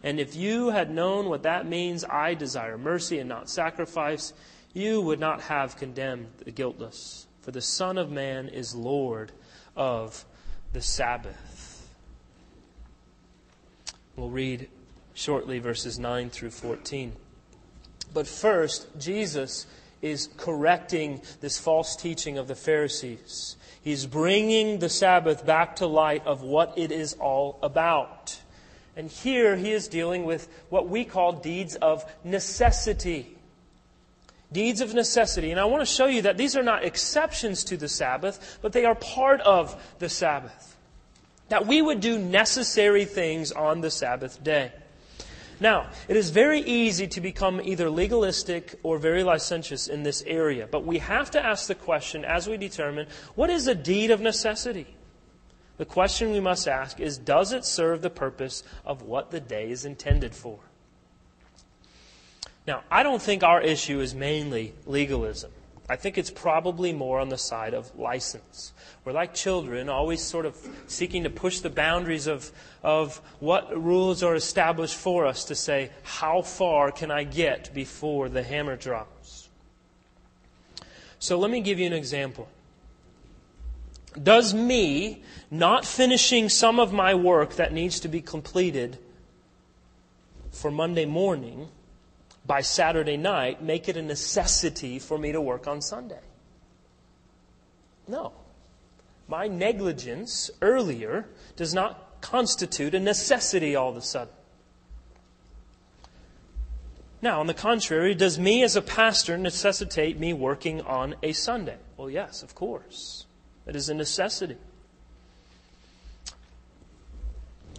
And 0.03 0.19
if 0.19 0.35
you 0.35 0.71
had 0.71 0.91
known 0.91 1.29
what 1.29 1.43
that 1.43 1.67
means, 1.67 2.03
I 2.03 2.33
desire 2.33 2.77
mercy 2.77 3.19
and 3.19 3.29
not 3.29 3.49
sacrifice, 3.49 4.33
you 4.73 4.99
would 5.01 5.19
not 5.19 5.41
have 5.41 5.77
condemned 5.77 6.27
the 6.43 6.51
guiltless. 6.51 7.27
For 7.41 7.51
the 7.51 7.61
Son 7.61 7.97
of 7.97 8.11
Man 8.11 8.49
is 8.49 8.75
Lord 8.75 9.31
of 9.75 10.25
the 10.73 10.81
Sabbath. 10.81 11.52
We'll 14.15 14.29
read 14.29 14.69
shortly 15.13 15.59
verses 15.59 15.97
9 15.97 16.29
through 16.29 16.51
14. 16.51 17.13
But 18.13 18.27
first, 18.27 18.87
Jesus 18.99 19.65
is 20.01 20.29
correcting 20.37 21.21
this 21.41 21.57
false 21.57 21.95
teaching 21.95 22.37
of 22.37 22.47
the 22.47 22.55
Pharisees. 22.55 23.55
He's 23.81 24.05
bringing 24.05 24.79
the 24.79 24.89
Sabbath 24.89 25.45
back 25.45 25.77
to 25.77 25.87
light 25.87 26.25
of 26.25 26.41
what 26.43 26.77
it 26.77 26.91
is 26.91 27.13
all 27.13 27.57
about. 27.63 28.39
And 28.95 29.09
here 29.09 29.55
he 29.55 29.71
is 29.71 29.87
dealing 29.87 30.25
with 30.25 30.47
what 30.69 30.87
we 30.87 31.05
call 31.05 31.33
deeds 31.33 31.75
of 31.75 32.05
necessity. 32.23 33.35
Deeds 34.51 34.81
of 34.81 34.93
necessity. 34.93 35.49
And 35.49 35.59
I 35.59 35.65
want 35.65 35.81
to 35.81 35.91
show 35.91 36.05
you 36.05 36.21
that 36.23 36.37
these 36.37 36.55
are 36.55 36.61
not 36.61 36.83
exceptions 36.83 37.63
to 37.65 37.77
the 37.77 37.89
Sabbath, 37.89 38.59
but 38.61 38.73
they 38.73 38.85
are 38.85 38.93
part 38.93 39.41
of 39.41 39.81
the 39.97 40.09
Sabbath 40.09 40.72
that 41.49 41.67
we 41.67 41.81
would 41.81 41.99
do 41.99 42.17
necessary 42.17 43.05
things 43.05 43.51
on 43.51 43.81
the 43.81 43.91
Sabbath 43.91 44.43
day. 44.43 44.71
Now, 45.59 45.87
it 46.07 46.17
is 46.17 46.29
very 46.29 46.59
easy 46.59 47.07
to 47.07 47.21
become 47.21 47.61
either 47.63 47.89
legalistic 47.89 48.79
or 48.83 48.97
very 48.97 49.23
licentious 49.23 49.87
in 49.87 50.03
this 50.03 50.23
area, 50.27 50.67
but 50.69 50.85
we 50.85 50.97
have 50.97 51.31
to 51.31 51.45
ask 51.45 51.67
the 51.67 51.75
question 51.75 52.25
as 52.25 52.47
we 52.47 52.57
determine 52.57 53.07
what 53.35 53.49
is 53.49 53.67
a 53.67 53.75
deed 53.75 54.11
of 54.11 54.19
necessity? 54.19 54.87
The 55.77 55.85
question 55.85 56.31
we 56.31 56.39
must 56.39 56.67
ask 56.67 56.99
is 56.99 57.17
Does 57.17 57.53
it 57.53 57.65
serve 57.65 58.01
the 58.01 58.09
purpose 58.09 58.63
of 58.85 59.03
what 59.03 59.31
the 59.31 59.39
day 59.39 59.69
is 59.69 59.85
intended 59.85 60.35
for? 60.35 60.59
Now, 62.65 62.83
I 62.89 63.03
don't 63.03 63.21
think 63.21 63.43
our 63.43 63.61
issue 63.61 63.99
is 63.99 64.15
mainly 64.15 64.73
legalism. 64.85 65.51
I 65.89 65.97
think 65.97 66.17
it's 66.17 66.29
probably 66.29 66.93
more 66.93 67.19
on 67.19 67.29
the 67.29 67.37
side 67.37 67.73
of 67.73 67.93
license. 67.97 68.71
We're 69.03 69.11
like 69.11 69.33
children, 69.33 69.89
always 69.89 70.21
sort 70.21 70.45
of 70.45 70.55
seeking 70.87 71.23
to 71.23 71.29
push 71.29 71.59
the 71.59 71.69
boundaries 71.69 72.25
of, 72.25 72.51
of 72.81 73.19
what 73.41 73.75
rules 73.81 74.23
are 74.23 74.33
established 74.33 74.95
for 74.95 75.25
us 75.25 75.43
to 75.45 75.55
say, 75.55 75.91
how 76.03 76.41
far 76.41 76.91
can 76.91 77.11
I 77.11 77.25
get 77.25 77.73
before 77.73 78.29
the 78.29 78.43
hammer 78.43 78.77
drops? 78.77 79.49
So 81.19 81.37
let 81.37 81.51
me 81.51 81.59
give 81.59 81.79
you 81.79 81.87
an 81.87 81.93
example. 81.93 82.47
Does 84.21 84.53
me 84.53 85.23
not 85.51 85.85
finishing 85.85 86.47
some 86.47 86.79
of 86.79 86.93
my 86.93 87.13
work 87.13 87.55
that 87.55 87.73
needs 87.73 87.99
to 88.01 88.07
be 88.07 88.21
completed 88.21 88.99
for 90.51 90.71
Monday 90.71 91.05
morning 91.05 91.67
by 92.45 92.61
Saturday 92.61 93.17
night 93.17 93.63
make 93.63 93.87
it 93.87 93.97
a 93.97 94.01
necessity 94.01 94.99
for 94.99 95.17
me 95.17 95.31
to 95.31 95.41
work 95.41 95.67
on 95.67 95.81
Sunday. 95.81 96.19
No. 98.07 98.33
My 99.27 99.47
negligence 99.47 100.51
earlier 100.61 101.25
does 101.55 101.73
not 101.73 102.21
constitute 102.21 102.93
a 102.93 102.99
necessity 102.99 103.75
all 103.75 103.89
of 103.89 103.97
a 103.97 104.01
sudden. 104.01 104.33
Now, 107.21 107.39
on 107.39 107.47
the 107.47 107.53
contrary, 107.53 108.15
does 108.15 108.37
me 108.37 108.63
as 108.63 108.75
a 108.75 108.81
pastor 108.81 109.37
necessitate 109.37 110.19
me 110.19 110.33
working 110.33 110.81
on 110.81 111.15
a 111.23 111.31
Sunday? 111.31 111.77
Well, 111.95 112.09
yes, 112.09 112.43
of 112.43 112.53
course. 112.53 113.25
It 113.65 113.77
is 113.77 113.87
a 113.87 113.93
necessity. 113.93 114.57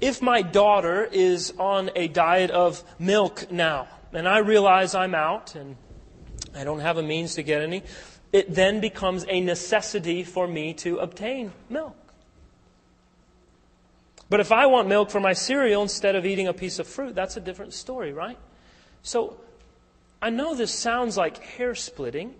If 0.00 0.22
my 0.22 0.40
daughter 0.40 1.04
is 1.04 1.52
on 1.58 1.90
a 1.94 2.08
diet 2.08 2.50
of 2.50 2.82
milk 2.98 3.50
now, 3.50 3.86
and 4.14 4.28
I 4.28 4.38
realize 4.38 4.94
I'm 4.94 5.14
out 5.14 5.54
and 5.54 5.76
I 6.54 6.64
don't 6.64 6.80
have 6.80 6.96
a 6.96 7.02
means 7.02 7.34
to 7.34 7.42
get 7.42 7.60
any, 7.60 7.82
it 8.32 8.54
then 8.54 8.80
becomes 8.80 9.24
a 9.28 9.40
necessity 9.40 10.24
for 10.24 10.46
me 10.46 10.74
to 10.74 10.98
obtain 10.98 11.52
milk. 11.68 11.96
But 14.30 14.40
if 14.40 14.52
I 14.52 14.66
want 14.66 14.88
milk 14.88 15.10
for 15.10 15.20
my 15.20 15.32
cereal 15.32 15.82
instead 15.82 16.16
of 16.16 16.24
eating 16.24 16.48
a 16.48 16.52
piece 16.52 16.78
of 16.78 16.86
fruit, 16.86 17.14
that's 17.14 17.36
a 17.36 17.40
different 17.40 17.72
story, 17.72 18.12
right? 18.12 18.38
So, 19.02 19.36
I 20.22 20.30
know 20.30 20.54
this 20.54 20.72
sounds 20.72 21.16
like 21.16 21.38
hair 21.42 21.74
splitting, 21.74 22.34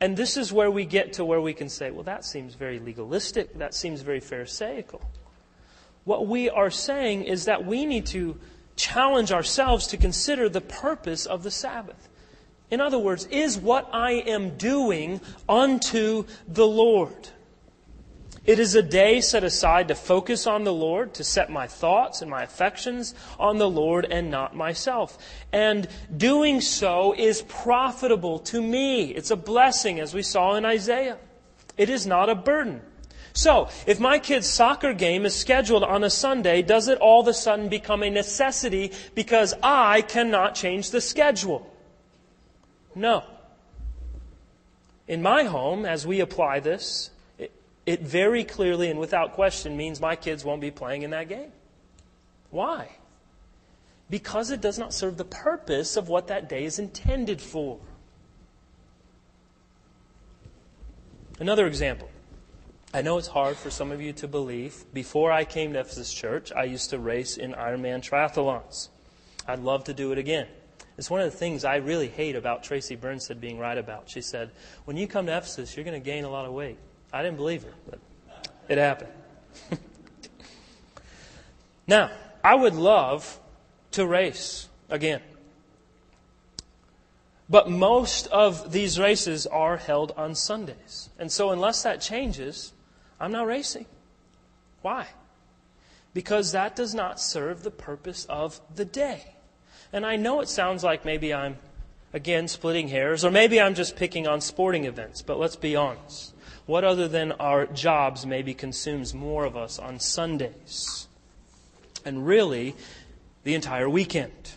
and 0.00 0.16
this 0.16 0.36
is 0.36 0.52
where 0.52 0.70
we 0.70 0.84
get 0.84 1.14
to 1.14 1.24
where 1.24 1.40
we 1.40 1.54
can 1.54 1.68
say, 1.68 1.90
well, 1.90 2.04
that 2.04 2.24
seems 2.24 2.54
very 2.54 2.78
legalistic, 2.78 3.56
that 3.58 3.74
seems 3.74 4.02
very 4.02 4.20
Pharisaical. 4.20 5.00
What 6.04 6.26
we 6.26 6.50
are 6.50 6.70
saying 6.70 7.24
is 7.24 7.46
that 7.46 7.64
we 7.64 7.86
need 7.86 8.06
to 8.06 8.38
challenge 8.80 9.30
ourselves 9.32 9.86
to 9.88 9.96
consider 9.96 10.48
the 10.48 10.60
purpose 10.60 11.26
of 11.26 11.42
the 11.42 11.50
Sabbath. 11.50 12.08
In 12.70 12.80
other 12.80 12.98
words, 12.98 13.26
is 13.26 13.58
what 13.58 13.88
I 13.92 14.12
am 14.12 14.56
doing 14.56 15.20
unto 15.48 16.24
the 16.46 16.66
Lord? 16.66 17.28
It 18.46 18.58
is 18.58 18.74
a 18.74 18.82
day 18.82 19.20
set 19.20 19.44
aside 19.44 19.88
to 19.88 19.94
focus 19.94 20.46
on 20.46 20.64
the 20.64 20.72
Lord, 20.72 21.12
to 21.14 21.24
set 21.24 21.50
my 21.50 21.66
thoughts 21.66 22.22
and 22.22 22.30
my 22.30 22.42
affections 22.42 23.14
on 23.38 23.58
the 23.58 23.68
Lord 23.68 24.06
and 24.10 24.30
not 24.30 24.56
myself. 24.56 25.18
And 25.52 25.86
doing 26.16 26.60
so 26.62 27.12
is 27.12 27.42
profitable 27.42 28.38
to 28.40 28.62
me. 28.62 29.10
It's 29.10 29.30
a 29.30 29.36
blessing, 29.36 30.00
as 30.00 30.14
we 30.14 30.22
saw 30.22 30.54
in 30.54 30.64
Isaiah. 30.64 31.18
It 31.76 31.90
is 31.90 32.06
not 32.06 32.30
a 32.30 32.34
burden. 32.34 32.80
So, 33.32 33.68
if 33.86 34.00
my 34.00 34.18
kid's 34.18 34.48
soccer 34.48 34.92
game 34.92 35.24
is 35.24 35.34
scheduled 35.34 35.84
on 35.84 36.02
a 36.02 36.10
Sunday, 36.10 36.62
does 36.62 36.88
it 36.88 36.98
all 36.98 37.20
of 37.20 37.28
a 37.28 37.34
sudden 37.34 37.68
become 37.68 38.02
a 38.02 38.10
necessity 38.10 38.92
because 39.14 39.54
I 39.62 40.02
cannot 40.02 40.54
change 40.54 40.90
the 40.90 41.00
schedule? 41.00 41.70
No. 42.94 43.22
In 45.06 45.22
my 45.22 45.44
home, 45.44 45.84
as 45.84 46.06
we 46.06 46.20
apply 46.20 46.60
this, 46.60 47.10
it, 47.38 47.52
it 47.86 48.00
very 48.02 48.44
clearly 48.44 48.90
and 48.90 48.98
without 48.98 49.34
question 49.34 49.76
means 49.76 50.00
my 50.00 50.16
kids 50.16 50.44
won't 50.44 50.60
be 50.60 50.70
playing 50.70 51.02
in 51.02 51.10
that 51.10 51.28
game. 51.28 51.52
Why? 52.50 52.88
Because 54.08 54.50
it 54.50 54.60
does 54.60 54.78
not 54.78 54.92
serve 54.92 55.16
the 55.16 55.24
purpose 55.24 55.96
of 55.96 56.08
what 56.08 56.26
that 56.26 56.48
day 56.48 56.64
is 56.64 56.80
intended 56.80 57.40
for. 57.40 57.78
Another 61.38 61.66
example. 61.66 62.09
I 62.92 63.02
know 63.02 63.18
it's 63.18 63.28
hard 63.28 63.56
for 63.56 63.70
some 63.70 63.92
of 63.92 64.02
you 64.02 64.12
to 64.14 64.26
believe. 64.26 64.84
Before 64.92 65.30
I 65.30 65.44
came 65.44 65.74
to 65.74 65.80
Ephesus 65.80 66.12
Church, 66.12 66.50
I 66.50 66.64
used 66.64 66.90
to 66.90 66.98
race 66.98 67.36
in 67.36 67.52
Ironman 67.52 68.02
triathlons. 68.02 68.88
I'd 69.46 69.60
love 69.60 69.84
to 69.84 69.94
do 69.94 70.10
it 70.10 70.18
again. 70.18 70.48
It's 70.98 71.08
one 71.08 71.20
of 71.20 71.30
the 71.30 71.36
things 71.36 71.64
I 71.64 71.76
really 71.76 72.08
hate 72.08 72.34
about 72.34 72.64
Tracy 72.64 72.96
Burnstead 72.96 73.40
being 73.40 73.60
right 73.60 73.78
about. 73.78 74.10
She 74.10 74.20
said, 74.20 74.50
When 74.86 74.96
you 74.96 75.06
come 75.06 75.26
to 75.26 75.36
Ephesus, 75.36 75.76
you're 75.76 75.84
going 75.84 76.00
to 76.00 76.04
gain 76.04 76.24
a 76.24 76.30
lot 76.30 76.46
of 76.46 76.52
weight. 76.52 76.78
I 77.12 77.22
didn't 77.22 77.36
believe 77.36 77.62
her, 77.62 77.72
but 77.88 78.00
it 78.68 78.76
happened. 78.76 79.12
now, 81.86 82.10
I 82.42 82.56
would 82.56 82.74
love 82.74 83.38
to 83.92 84.04
race 84.04 84.68
again. 84.88 85.22
But 87.48 87.70
most 87.70 88.26
of 88.28 88.72
these 88.72 88.98
races 88.98 89.46
are 89.46 89.76
held 89.76 90.12
on 90.16 90.34
Sundays. 90.34 91.10
And 91.20 91.30
so, 91.30 91.50
unless 91.50 91.84
that 91.84 92.00
changes, 92.00 92.72
I'm 93.20 93.32
not 93.32 93.46
racing. 93.46 93.86
Why? 94.82 95.08
Because 96.14 96.52
that 96.52 96.74
does 96.74 96.94
not 96.94 97.20
serve 97.20 97.62
the 97.62 97.70
purpose 97.70 98.24
of 98.24 98.60
the 98.74 98.84
day. 98.84 99.34
And 99.92 100.06
I 100.06 100.16
know 100.16 100.40
it 100.40 100.48
sounds 100.48 100.82
like 100.82 101.04
maybe 101.04 101.34
I'm, 101.34 101.58
again, 102.12 102.48
splitting 102.48 102.88
hairs, 102.88 103.24
or 103.24 103.30
maybe 103.30 103.60
I'm 103.60 103.74
just 103.74 103.96
picking 103.96 104.26
on 104.26 104.40
sporting 104.40 104.84
events, 104.84 105.22
but 105.22 105.38
let's 105.38 105.56
be 105.56 105.76
honest. 105.76 106.34
What 106.66 106.84
other 106.84 107.08
than 107.08 107.32
our 107.32 107.66
jobs 107.66 108.24
maybe 108.24 108.54
consumes 108.54 109.12
more 109.12 109.44
of 109.44 109.56
us 109.56 109.78
on 109.78 109.98
Sundays? 109.98 111.08
And 112.04 112.26
really, 112.26 112.74
the 113.44 113.54
entire 113.54 113.88
weekend. 113.88 114.52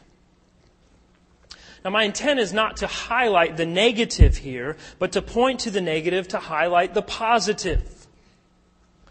Now, 1.84 1.90
my 1.92 2.04
intent 2.04 2.40
is 2.40 2.54
not 2.54 2.78
to 2.78 2.88
highlight 2.88 3.58
the 3.58 3.66
negative 3.66 4.38
here, 4.38 4.78
but 5.00 5.12
to 5.14 5.22
point 5.22 5.60
to 5.62 5.72
the 5.72 5.82
negative 5.82 6.30
to 6.30 6.38
highlight 6.38 6.94
the 6.94 7.02
positive. 7.02 8.03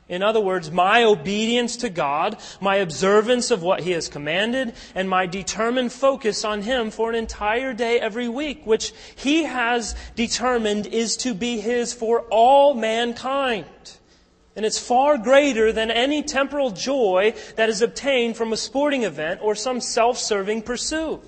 In 0.08 0.22
other 0.22 0.40
words, 0.40 0.70
my 0.70 1.04
obedience 1.04 1.76
to 1.78 1.88
God, 1.88 2.36
my 2.60 2.76
observance 2.76 3.50
of 3.50 3.62
what 3.62 3.80
He 3.80 3.92
has 3.92 4.08
commanded, 4.08 4.74
and 4.94 5.08
my 5.08 5.26
determined 5.26 5.92
focus 5.92 6.44
on 6.44 6.62
Him 6.62 6.90
for 6.90 7.08
an 7.08 7.14
entire 7.14 7.72
day 7.72 8.00
every 8.00 8.28
week, 8.28 8.66
which 8.66 8.92
He 9.16 9.44
has 9.44 9.94
determined 10.14 10.86
is 10.86 11.16
to 11.18 11.34
be 11.34 11.60
His 11.60 11.92
for 11.94 12.22
all 12.30 12.74
mankind. 12.74 13.66
And 14.54 14.66
it's 14.66 14.78
far 14.78 15.16
greater 15.16 15.72
than 15.72 15.90
any 15.90 16.22
temporal 16.22 16.72
joy 16.72 17.34
that 17.56 17.70
is 17.70 17.80
obtained 17.80 18.36
from 18.36 18.52
a 18.52 18.56
sporting 18.56 19.04
event 19.04 19.40
or 19.42 19.54
some 19.54 19.80
self-serving 19.80 20.62
pursuit. 20.62 21.22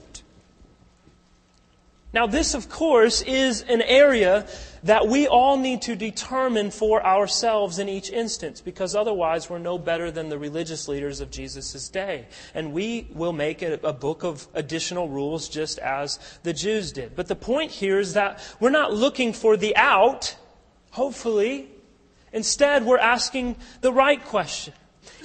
Now, 2.14 2.28
this, 2.28 2.54
of 2.54 2.68
course, 2.68 3.22
is 3.22 3.62
an 3.62 3.82
area 3.82 4.46
that 4.84 5.08
we 5.08 5.26
all 5.26 5.56
need 5.56 5.82
to 5.82 5.96
determine 5.96 6.70
for 6.70 7.04
ourselves 7.04 7.80
in 7.80 7.88
each 7.88 8.08
instance, 8.08 8.60
because 8.60 8.94
otherwise 8.94 9.50
we're 9.50 9.58
no 9.58 9.78
better 9.78 10.12
than 10.12 10.28
the 10.28 10.38
religious 10.38 10.86
leaders 10.86 11.18
of 11.18 11.32
Jesus' 11.32 11.88
day. 11.88 12.28
And 12.54 12.72
we 12.72 13.08
will 13.12 13.32
make 13.32 13.62
a, 13.62 13.80
a 13.82 13.92
book 13.92 14.22
of 14.22 14.46
additional 14.54 15.08
rules 15.08 15.48
just 15.48 15.80
as 15.80 16.20
the 16.44 16.52
Jews 16.52 16.92
did. 16.92 17.16
But 17.16 17.26
the 17.26 17.34
point 17.34 17.72
here 17.72 17.98
is 17.98 18.12
that 18.12 18.40
we're 18.60 18.70
not 18.70 18.94
looking 18.94 19.32
for 19.32 19.56
the 19.56 19.74
out, 19.76 20.36
hopefully. 20.92 21.68
Instead, 22.32 22.86
we're 22.86 22.98
asking 22.98 23.56
the 23.80 23.92
right 23.92 24.24
question. 24.24 24.72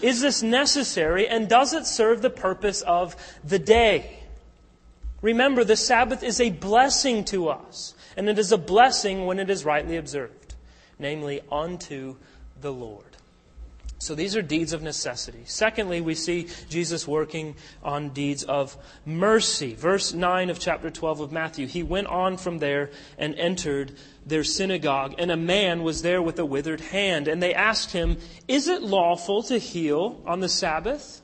Is 0.02 0.22
this 0.22 0.42
necessary 0.42 1.28
and 1.28 1.48
does 1.48 1.72
it 1.74 1.86
serve 1.86 2.24
the 2.24 2.32
purpose 2.32 2.82
of 2.82 3.16
the 3.44 3.60
day? 3.60 4.19
Remember, 5.22 5.64
the 5.64 5.76
Sabbath 5.76 6.24
is 6.24 6.40
a 6.40 6.50
blessing 6.50 7.26
to 7.26 7.50
us 7.50 7.94
and 8.16 8.30
it 8.30 8.40
is 8.40 8.52
a 8.52 8.58
blessing 8.58 9.26
when 9.26 9.40
it 9.40 9.50
is 9.50 9.66
rightly 9.66 9.98
observed, 9.98 10.56
namely 10.98 11.42
unto 11.52 12.16
the 12.62 12.72
Lord. 12.72 13.06
So 14.02 14.16
these 14.16 14.38
are 14.38 14.42
deeds 14.42 14.72
of 14.72 14.82
necessity. 14.82 15.42
Secondly, 15.44 16.00
we 16.00 16.16
see 16.16 16.48
Jesus 16.70 17.06
working 17.06 17.56
on 17.84 18.10
deeds 18.10 18.46
of 18.46 18.78
mercy. 19.06 19.74
Verse 19.74 20.14
9 20.14 20.50
of 20.50 20.58
chapter 20.58 20.90
12 20.90 21.20
of 21.20 21.32
Matthew. 21.34 21.68
He 21.68 21.84
went 21.84 22.08
on 22.08 22.38
from 22.38 22.60
there 22.60 22.92
and 23.18 23.36
entered 23.36 23.92
their 24.26 24.46
synagogue, 24.46 25.16
and 25.18 25.30
a 25.32 25.38
man 25.38 25.84
was 25.84 26.02
there 26.02 26.22
with 26.22 26.40
a 26.40 26.46
withered 26.46 26.80
hand. 26.80 27.28
And 27.28 27.44
they 27.44 27.54
asked 27.54 27.92
him, 27.92 28.18
Is 28.48 28.70
it 28.70 28.82
lawful 28.82 29.44
to 29.44 29.58
heal 29.58 30.22
on 30.26 30.40
the 30.40 30.50
Sabbath? 30.50 31.22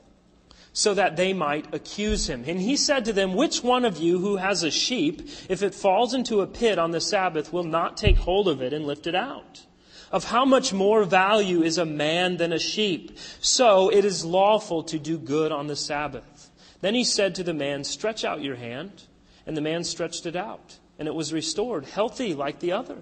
So 0.76 0.92
that 0.92 1.16
they 1.16 1.32
might 1.32 1.74
accuse 1.74 2.28
him. 2.28 2.44
And 2.46 2.60
he 2.60 2.76
said 2.76 3.06
to 3.06 3.12
them, 3.14 3.32
Which 3.32 3.62
one 3.62 3.86
of 3.86 3.96
you 3.96 4.18
who 4.18 4.36
has 4.36 4.62
a 4.62 4.70
sheep, 4.70 5.26
if 5.48 5.62
it 5.62 5.74
falls 5.74 6.12
into 6.12 6.42
a 6.42 6.46
pit 6.46 6.78
on 6.78 6.90
the 6.90 7.00
Sabbath, 7.00 7.50
will 7.50 7.64
not 7.64 7.96
take 7.96 8.18
hold 8.18 8.46
of 8.46 8.60
it 8.60 8.74
and 8.74 8.86
lift 8.86 9.06
it 9.06 9.14
out? 9.14 9.64
Of 10.12 10.24
how 10.24 10.44
much 10.44 10.74
more 10.74 11.04
value 11.04 11.62
is 11.62 11.78
a 11.78 11.86
man 11.86 12.36
than 12.36 12.52
a 12.52 12.58
sheep? 12.58 13.16
So 13.40 13.88
it 13.88 14.04
is 14.04 14.22
lawful 14.22 14.82
to 14.82 14.98
do 14.98 15.16
good 15.16 15.50
on 15.50 15.66
the 15.66 15.76
Sabbath. 15.76 16.50
Then 16.82 16.94
he 16.94 17.04
said 17.04 17.34
to 17.36 17.42
the 17.42 17.54
man, 17.54 17.82
Stretch 17.82 18.22
out 18.22 18.42
your 18.42 18.56
hand. 18.56 19.04
And 19.46 19.56
the 19.56 19.62
man 19.62 19.82
stretched 19.82 20.26
it 20.26 20.36
out, 20.36 20.76
and 20.98 21.08
it 21.08 21.14
was 21.14 21.32
restored, 21.32 21.86
healthy 21.86 22.34
like 22.34 22.58
the 22.58 22.72
other. 22.72 22.96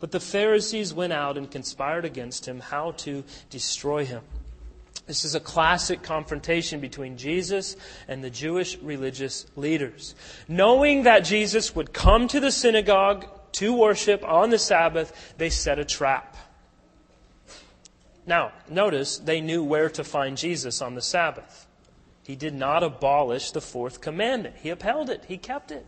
But 0.00 0.12
the 0.12 0.20
Pharisees 0.20 0.94
went 0.94 1.12
out 1.12 1.36
and 1.36 1.50
conspired 1.50 2.06
against 2.06 2.48
him 2.48 2.60
how 2.60 2.92
to 2.92 3.22
destroy 3.50 4.06
him. 4.06 4.22
This 5.06 5.24
is 5.24 5.34
a 5.34 5.40
classic 5.40 6.02
confrontation 6.02 6.80
between 6.80 7.16
Jesus 7.16 7.76
and 8.06 8.22
the 8.22 8.30
Jewish 8.30 8.78
religious 8.78 9.46
leaders. 9.56 10.14
Knowing 10.46 11.02
that 11.02 11.20
Jesus 11.20 11.74
would 11.74 11.92
come 11.92 12.28
to 12.28 12.40
the 12.40 12.52
synagogue 12.52 13.26
to 13.52 13.74
worship 13.74 14.24
on 14.24 14.50
the 14.50 14.58
Sabbath, 14.58 15.34
they 15.38 15.50
set 15.50 15.78
a 15.78 15.84
trap. 15.84 16.36
Now, 18.26 18.52
notice 18.68 19.18
they 19.18 19.40
knew 19.40 19.64
where 19.64 19.90
to 19.90 20.04
find 20.04 20.36
Jesus 20.36 20.80
on 20.80 20.94
the 20.94 21.02
Sabbath. 21.02 21.66
He 22.24 22.36
did 22.36 22.54
not 22.54 22.84
abolish 22.84 23.50
the 23.50 23.60
fourth 23.60 24.00
commandment. 24.00 24.56
He 24.62 24.70
upheld 24.70 25.10
it. 25.10 25.24
He 25.26 25.36
kept 25.36 25.72
it. 25.72 25.86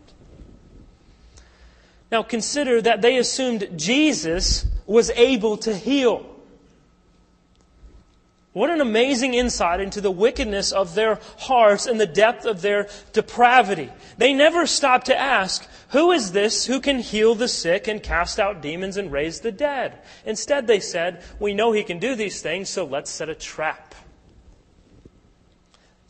Now 2.11 2.23
consider 2.23 2.81
that 2.81 3.01
they 3.01 3.17
assumed 3.17 3.69
Jesus 3.77 4.65
was 4.85 5.09
able 5.11 5.57
to 5.57 5.75
heal. 5.75 6.34
What 8.55 8.69
an 8.69 8.79
amazing 8.79 9.33
insight 9.33 9.81
into 9.81 9.99
the 9.99 10.09
wickedness 10.09 10.71
of 10.71 10.95
their 10.95 11.19
hearts 11.39 11.87
and 11.87 11.99
the 11.99 12.05
depth 12.05 12.45
of 12.45 12.61
their 12.61 12.87
depravity. 13.11 13.91
They 14.17 14.33
never 14.33 14.65
stopped 14.65 15.07
to 15.07 15.19
ask, 15.19 15.67
who 15.89 16.13
is 16.13 16.31
this 16.31 16.65
who 16.65 16.79
can 16.79 16.99
heal 16.99 17.35
the 17.35 17.49
sick 17.49 17.89
and 17.89 18.01
cast 18.01 18.39
out 18.39 18.61
demons 18.61 18.95
and 18.95 19.11
raise 19.11 19.41
the 19.41 19.51
dead? 19.51 19.99
Instead, 20.25 20.67
they 20.67 20.79
said, 20.79 21.21
we 21.37 21.53
know 21.53 21.73
he 21.73 21.83
can 21.83 21.99
do 21.99 22.15
these 22.15 22.41
things, 22.41 22.69
so 22.69 22.85
let's 22.85 23.11
set 23.11 23.27
a 23.27 23.35
trap. 23.35 23.84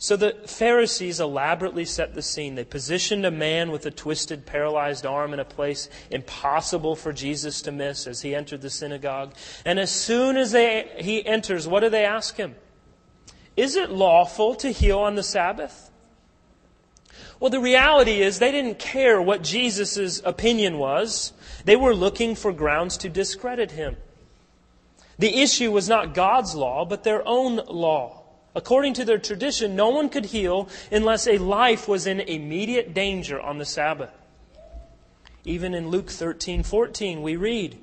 So 0.06 0.16
the 0.16 0.36
Pharisees 0.46 1.20
elaborately 1.20 1.84
set 1.84 2.14
the 2.14 2.22
scene. 2.22 2.54
They 2.54 2.64
positioned 2.64 3.26
a 3.26 3.32
man 3.32 3.72
with 3.72 3.88
a 3.88 3.90
twisted, 3.90 4.46
paralyzed 4.46 5.04
arm 5.04 5.34
in 5.34 5.40
a 5.40 5.46
place 5.46 5.90
impossible 6.12 6.96
for 6.96 7.12
Jesus 7.12 7.64
to 7.64 7.72
miss 7.72 8.06
as 8.06 8.22
he 8.22 8.36
entered 8.36 8.62
the 8.62 8.70
synagogue. 8.70 9.34
And 9.66 9.80
as 9.80 9.90
soon 9.90 10.38
as 10.38 10.52
they, 10.52 10.92
he 11.00 11.26
enters, 11.26 11.68
what 11.68 11.80
do 11.80 11.90
they 11.90 12.06
ask 12.06 12.38
him? 12.38 12.54
Is 13.58 13.76
it 13.76 13.90
lawful 13.90 14.54
to 14.58 14.70
heal 14.70 15.00
on 15.00 15.16
the 15.16 15.24
Sabbath? 15.24 15.90
Well, 17.40 17.50
the 17.50 17.60
reality 17.60 18.22
is 18.22 18.38
they 18.38 18.52
didn't 18.52 18.78
care 18.78 19.20
what 19.20 19.42
Jesus' 19.42 20.22
opinion 20.24 20.78
was. 20.78 21.34
They 21.64 21.76
were 21.76 21.96
looking 21.96 22.36
for 22.36 22.54
grounds 22.54 22.96
to 22.98 23.10
discredit 23.10 23.72
him. 23.72 23.98
The 25.18 25.42
issue 25.42 25.72
was 25.72 25.90
not 25.90 26.14
God's 26.14 26.54
law, 26.54 26.86
but 26.86 27.04
their 27.04 27.28
own 27.28 27.56
law. 27.56 28.25
According 28.56 28.94
to 28.96 29.06
their 29.06 29.18
tradition, 29.18 29.76
no 29.76 29.90
one 29.90 30.10
could 30.10 30.26
heal 30.26 30.70
unless 30.92 31.28
a 31.28 31.38
life 31.38 31.88
was 31.88 32.08
in 32.08 32.22
immediate 32.22 32.94
danger 32.94 33.40
on 33.40 33.58
the 33.58 33.66
Sabbath. 33.66 34.12
Even 35.44 35.74
in 35.74 35.90
Luke 35.90 36.10
13, 36.10 36.64
14, 36.64 37.22
we 37.22 37.36
read 37.36 37.78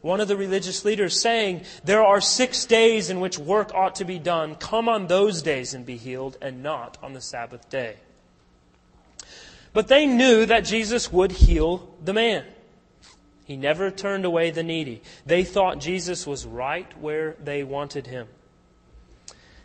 one 0.00 0.20
of 0.20 0.28
the 0.28 0.36
religious 0.36 0.84
leaders 0.84 1.20
saying, 1.20 1.62
There 1.82 2.04
are 2.04 2.20
six 2.20 2.64
days 2.64 3.10
in 3.10 3.20
which 3.20 3.38
work 3.38 3.74
ought 3.74 3.96
to 3.96 4.04
be 4.04 4.18
done. 4.18 4.54
Come 4.54 4.88
on 4.88 5.06
those 5.08 5.42
days 5.42 5.74
and 5.74 5.84
be 5.84 5.96
healed, 5.96 6.38
and 6.40 6.62
not 6.62 6.96
on 7.02 7.12
the 7.12 7.20
Sabbath 7.20 7.68
day. 7.68 7.96
But 9.72 9.88
they 9.88 10.06
knew 10.06 10.46
that 10.46 10.60
Jesus 10.60 11.12
would 11.12 11.32
heal 11.32 11.92
the 12.02 12.12
man. 12.12 12.44
He 13.44 13.56
never 13.56 13.90
turned 13.90 14.24
away 14.24 14.50
the 14.50 14.62
needy. 14.62 15.02
They 15.26 15.42
thought 15.42 15.78
Jesus 15.78 16.26
was 16.26 16.46
right 16.46 16.86
where 16.98 17.36
they 17.42 17.64
wanted 17.64 18.06
him. 18.06 18.28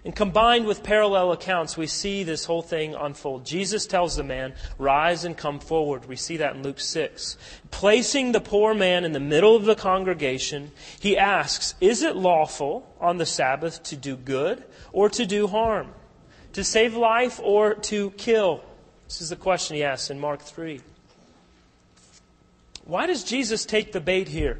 And 0.05 0.15
combined 0.15 0.65
with 0.65 0.81
parallel 0.81 1.33
accounts, 1.33 1.75
we 1.75 1.85
see 1.85 2.23
this 2.23 2.45
whole 2.45 2.61
thing 2.61 2.95
unfold. 2.95 3.45
Jesus 3.45 3.85
tells 3.85 4.15
the 4.15 4.23
man, 4.23 4.53
Rise 4.77 5.25
and 5.25 5.35
come 5.35 5.59
forward. 5.59 6.07
We 6.07 6.15
see 6.15 6.37
that 6.37 6.55
in 6.55 6.63
Luke 6.63 6.79
6. 6.79 7.35
Placing 7.69 8.31
the 8.31 8.39
poor 8.39 8.73
man 8.73 9.03
in 9.03 9.11
the 9.11 9.19
middle 9.19 9.57
of 9.57 9.65
the 9.65 9.75
congregation, 9.75 10.71
he 11.01 11.17
asks, 11.17 11.75
Is 11.81 12.01
it 12.01 12.15
lawful 12.15 12.87
on 13.01 13.17
the 13.17 13.25
Sabbath 13.25 13.83
to 13.83 13.97
do 13.97 14.15
good 14.15 14.63
or 14.93 15.09
to 15.09 15.25
do 15.25 15.47
harm? 15.47 15.89
To 16.53 16.63
save 16.63 16.95
life 16.95 17.39
or 17.43 17.73
to 17.73 18.11
kill? 18.11 18.63
This 19.09 19.21
is 19.21 19.29
the 19.29 19.35
question 19.35 19.75
he 19.75 19.83
asks 19.83 20.09
in 20.09 20.19
Mark 20.19 20.41
3. 20.41 20.79
Why 22.85 23.05
does 23.05 23.25
Jesus 23.25 23.65
take 23.65 23.91
the 23.91 23.99
bait 23.99 24.29
here? 24.29 24.59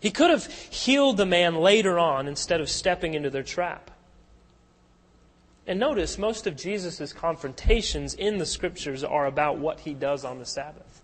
He 0.00 0.10
could 0.10 0.30
have 0.30 0.46
healed 0.46 1.16
the 1.16 1.26
man 1.26 1.54
later 1.54 1.98
on 1.98 2.26
instead 2.26 2.60
of 2.60 2.68
stepping 2.68 3.14
into 3.14 3.30
their 3.30 3.44
trap. 3.44 3.92
And 5.66 5.80
notice, 5.80 6.16
most 6.16 6.46
of 6.46 6.56
Jesus' 6.56 7.12
confrontations 7.12 8.14
in 8.14 8.38
the 8.38 8.46
scriptures 8.46 9.02
are 9.02 9.26
about 9.26 9.58
what 9.58 9.80
he 9.80 9.94
does 9.94 10.24
on 10.24 10.38
the 10.38 10.46
Sabbath. 10.46 11.02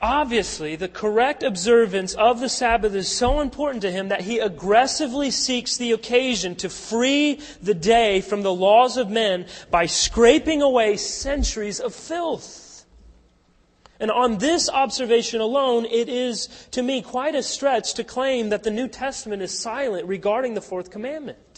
Obviously, 0.00 0.76
the 0.76 0.88
correct 0.88 1.42
observance 1.42 2.14
of 2.14 2.38
the 2.38 2.48
Sabbath 2.48 2.94
is 2.94 3.08
so 3.08 3.40
important 3.40 3.80
to 3.82 3.90
him 3.90 4.08
that 4.08 4.20
he 4.20 4.38
aggressively 4.38 5.30
seeks 5.30 5.78
the 5.78 5.92
occasion 5.92 6.54
to 6.56 6.68
free 6.68 7.40
the 7.62 7.74
day 7.74 8.20
from 8.20 8.42
the 8.42 8.52
laws 8.52 8.98
of 8.98 9.08
men 9.08 9.46
by 9.70 9.86
scraping 9.86 10.60
away 10.60 10.98
centuries 10.98 11.80
of 11.80 11.94
filth. 11.94 12.84
And 13.98 14.10
on 14.10 14.38
this 14.38 14.68
observation 14.68 15.40
alone, 15.40 15.86
it 15.86 16.10
is 16.10 16.48
to 16.72 16.82
me 16.82 17.00
quite 17.00 17.34
a 17.34 17.42
stretch 17.42 17.94
to 17.94 18.04
claim 18.04 18.50
that 18.50 18.62
the 18.62 18.70
New 18.70 18.88
Testament 18.88 19.40
is 19.40 19.58
silent 19.58 20.06
regarding 20.06 20.52
the 20.52 20.60
fourth 20.60 20.90
commandment. 20.90 21.53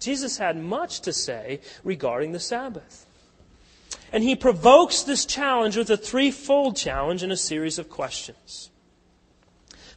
Jesus 0.00 0.38
had 0.38 0.56
much 0.56 1.00
to 1.02 1.12
say 1.12 1.60
regarding 1.84 2.32
the 2.32 2.40
Sabbath. 2.40 3.06
And 4.12 4.24
he 4.24 4.34
provokes 4.34 5.02
this 5.02 5.24
challenge 5.24 5.76
with 5.76 5.90
a 5.90 5.96
threefold 5.96 6.76
challenge 6.76 7.22
in 7.22 7.30
a 7.30 7.36
series 7.36 7.78
of 7.78 7.88
questions. 7.88 8.70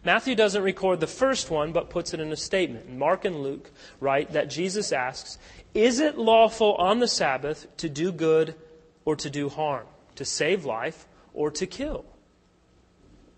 Matthew 0.06 0.36
doesn't 0.36 0.62
record 0.62 1.00
the 1.00 1.08
first 1.08 1.50
one, 1.50 1.72
but 1.72 1.90
puts 1.90 2.14
it 2.14 2.20
in 2.20 2.32
a 2.32 2.38
statement. 2.38 2.92
Mark 2.92 3.26
and 3.26 3.42
Luke 3.42 3.72
write 4.00 4.34
that 4.34 4.50
Jesus 4.50 4.92
asks, 4.92 5.40
Is 5.74 6.00
it 6.00 6.18
lawful 6.18 6.76
on 6.76 7.00
the 7.00 7.08
Sabbath 7.08 7.66
to 7.78 7.90
do 7.90 8.12
good 8.12 8.54
or 9.06 9.16
to 9.16 9.30
do 9.30 9.50
harm, 9.50 9.86
to 10.16 10.26
save 10.26 10.66
life 10.66 11.08
or 11.34 11.52
to 11.52 11.66
kill. 11.66 12.06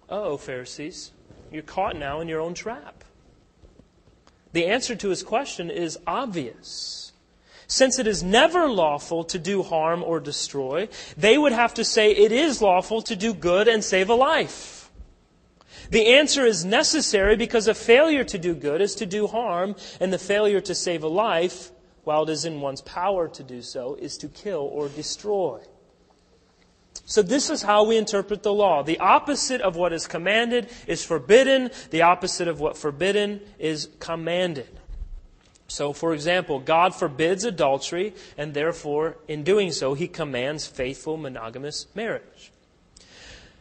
Oh, 0.09 0.37
Pharisees, 0.37 1.11
you're 1.51 1.63
caught 1.63 1.95
now 1.95 2.19
in 2.19 2.27
your 2.27 2.41
own 2.41 2.53
trap. 2.53 3.03
The 4.55 4.67
answer 4.67 4.95
to 4.95 5.09
his 5.09 5.21
question 5.21 5.69
is 5.69 5.99
obvious. 6.07 7.11
Since 7.67 7.99
it 7.99 8.07
is 8.07 8.23
never 8.23 8.69
lawful 8.69 9.25
to 9.25 9.37
do 9.37 9.63
harm 9.63 10.01
or 10.01 10.21
destroy, 10.21 10.87
they 11.17 11.37
would 11.37 11.51
have 11.51 11.73
to 11.73 11.83
say 11.83 12.11
it 12.11 12.31
is 12.31 12.61
lawful 12.61 13.01
to 13.01 13.17
do 13.17 13.33
good 13.33 13.67
and 13.67 13.83
save 13.83 14.09
a 14.09 14.15
life. 14.15 14.89
The 15.89 16.07
answer 16.07 16.45
is 16.45 16.63
necessary 16.63 17.35
because 17.35 17.67
a 17.67 17.73
failure 17.73 18.23
to 18.23 18.37
do 18.37 18.55
good 18.55 18.79
is 18.79 18.95
to 18.95 19.05
do 19.05 19.27
harm, 19.27 19.75
and 19.99 20.13
the 20.13 20.17
failure 20.17 20.61
to 20.61 20.73
save 20.73 21.03
a 21.03 21.09
life, 21.09 21.71
while 22.05 22.23
it 22.23 22.29
is 22.29 22.45
in 22.45 22.61
one's 22.61 22.81
power 22.81 23.27
to 23.27 23.43
do 23.43 23.61
so, 23.61 23.95
is 23.95 24.17
to 24.19 24.29
kill 24.29 24.61
or 24.61 24.87
destroy. 24.87 25.59
So 27.05 27.21
this 27.21 27.51
is 27.51 27.61
how 27.61 27.83
we 27.83 27.97
interpret 27.97 28.41
the 28.41 28.53
law. 28.53 28.81
The 28.81 28.99
opposite 28.99 29.61
of 29.61 29.75
what 29.75 29.93
is 29.93 30.07
commanded 30.07 30.69
is 30.87 31.05
forbidden. 31.05 31.69
The 31.91 32.01
opposite 32.01 32.47
of 32.47 32.59
what 32.59 32.77
forbidden 32.77 33.41
is 33.59 33.89
commanded. 33.99 34.67
So, 35.67 35.93
for 35.93 36.13
example, 36.13 36.59
God 36.59 36.93
forbids 36.93 37.43
adultery, 37.43 38.13
and 38.37 38.53
therefore, 38.53 39.17
in 39.27 39.43
doing 39.43 39.71
so, 39.71 39.93
he 39.93 40.07
commands 40.07 40.67
faithful 40.67 41.17
monogamous 41.17 41.87
marriage. 41.95 42.51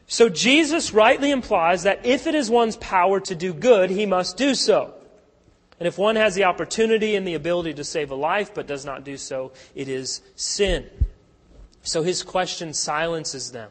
So, 0.06 0.28
Jesus 0.28 0.92
rightly 0.92 1.30
implies 1.30 1.84
that 1.84 2.04
if 2.04 2.26
it 2.26 2.34
is 2.34 2.50
one's 2.50 2.76
power 2.76 3.20
to 3.20 3.34
do 3.34 3.54
good, 3.54 3.88
he 3.88 4.04
must 4.04 4.36
do 4.36 4.54
so. 4.54 4.94
And 5.80 5.86
if 5.86 5.98
one 5.98 6.16
has 6.16 6.34
the 6.34 6.44
opportunity 6.44 7.16
and 7.16 7.26
the 7.26 7.34
ability 7.34 7.74
to 7.74 7.84
save 7.84 8.10
a 8.10 8.14
life 8.14 8.52
but 8.54 8.66
does 8.66 8.84
not 8.84 9.04
do 9.04 9.16
so, 9.16 9.52
it 9.74 9.88
is 9.88 10.20
sin. 10.36 10.88
So 11.84 12.02
his 12.02 12.22
question 12.22 12.72
silences 12.72 13.52
them. 13.52 13.70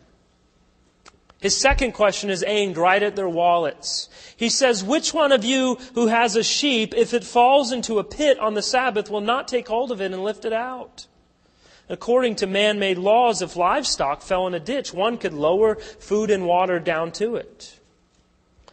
His 1.41 1.57
second 1.57 1.91
question 1.91 2.29
is 2.29 2.41
aimed 2.47 2.77
right 2.77 3.03
at 3.03 3.17
their 3.17 3.27
wallets. 3.27 4.07
He 4.37 4.47
says, 4.47 4.81
Which 4.81 5.13
one 5.13 5.33
of 5.33 5.43
you 5.43 5.77
who 5.93 6.07
has 6.07 6.37
a 6.37 6.43
sheep, 6.43 6.93
if 6.95 7.13
it 7.13 7.25
falls 7.25 7.73
into 7.73 7.99
a 7.99 8.03
pit 8.05 8.39
on 8.39 8.53
the 8.53 8.61
Sabbath, 8.61 9.09
will 9.09 9.19
not 9.19 9.49
take 9.49 9.67
hold 9.67 9.91
of 9.91 9.99
it 9.99 10.13
and 10.13 10.23
lift 10.23 10.45
it 10.45 10.53
out? 10.53 11.07
According 11.89 12.37
to 12.37 12.47
man 12.47 12.79
made 12.79 12.97
laws, 12.97 13.41
if 13.41 13.57
livestock 13.57 14.21
fell 14.21 14.47
in 14.47 14.53
a 14.53 14.59
ditch, 14.59 14.93
one 14.93 15.17
could 15.17 15.33
lower 15.33 15.75
food 15.75 16.29
and 16.29 16.47
water 16.47 16.79
down 16.79 17.11
to 17.13 17.35
it. 17.35 17.77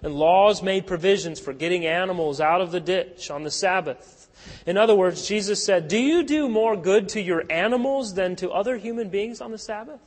And 0.00 0.14
laws 0.14 0.62
made 0.62 0.86
provisions 0.86 1.40
for 1.40 1.52
getting 1.52 1.86
animals 1.86 2.40
out 2.40 2.60
of 2.60 2.70
the 2.70 2.78
ditch 2.78 3.30
on 3.30 3.42
the 3.42 3.50
Sabbath. 3.50 4.19
In 4.66 4.76
other 4.76 4.94
words, 4.94 5.26
Jesus 5.26 5.64
said, 5.64 5.88
Do 5.88 5.98
you 5.98 6.22
do 6.22 6.48
more 6.48 6.76
good 6.76 7.08
to 7.10 7.20
your 7.20 7.44
animals 7.50 8.14
than 8.14 8.36
to 8.36 8.50
other 8.50 8.76
human 8.76 9.08
beings 9.08 9.40
on 9.40 9.50
the 9.50 9.58
Sabbath? 9.58 10.00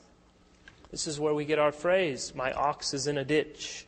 This 0.92 1.08
is 1.08 1.20
where 1.20 1.34
we 1.34 1.46
get 1.46 1.60
our 1.60 1.72
phrase, 1.72 2.34
My 2.36 2.52
ox 2.52 2.94
is 2.94 3.08
in 3.08 3.18
a 3.18 3.26
ditch. 3.26 3.86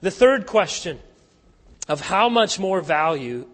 The 0.00 0.10
third 0.10 0.46
question 0.46 0.98
of 1.88 2.00
how 2.00 2.28
much 2.28 2.58
more 2.58 2.80
value 2.80 3.46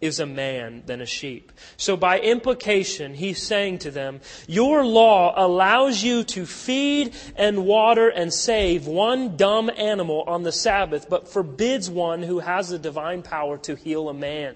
is 0.00 0.20
a 0.20 0.26
man 0.26 0.82
than 0.86 1.00
a 1.00 1.06
sheep. 1.06 1.50
So 1.76 1.96
by 1.96 2.20
implication, 2.20 3.14
he's 3.14 3.42
saying 3.42 3.78
to 3.78 3.90
them, 3.90 4.20
your 4.46 4.84
law 4.84 5.32
allows 5.34 6.02
you 6.02 6.24
to 6.24 6.44
feed 6.44 7.14
and 7.36 7.64
water 7.64 8.08
and 8.08 8.32
save 8.32 8.86
one 8.86 9.36
dumb 9.36 9.70
animal 9.76 10.24
on 10.26 10.42
the 10.42 10.52
Sabbath, 10.52 11.08
but 11.08 11.28
forbids 11.28 11.88
one 11.88 12.22
who 12.22 12.40
has 12.40 12.68
the 12.68 12.78
divine 12.78 13.22
power 13.22 13.56
to 13.58 13.74
heal 13.74 14.08
a 14.08 14.14
man. 14.14 14.54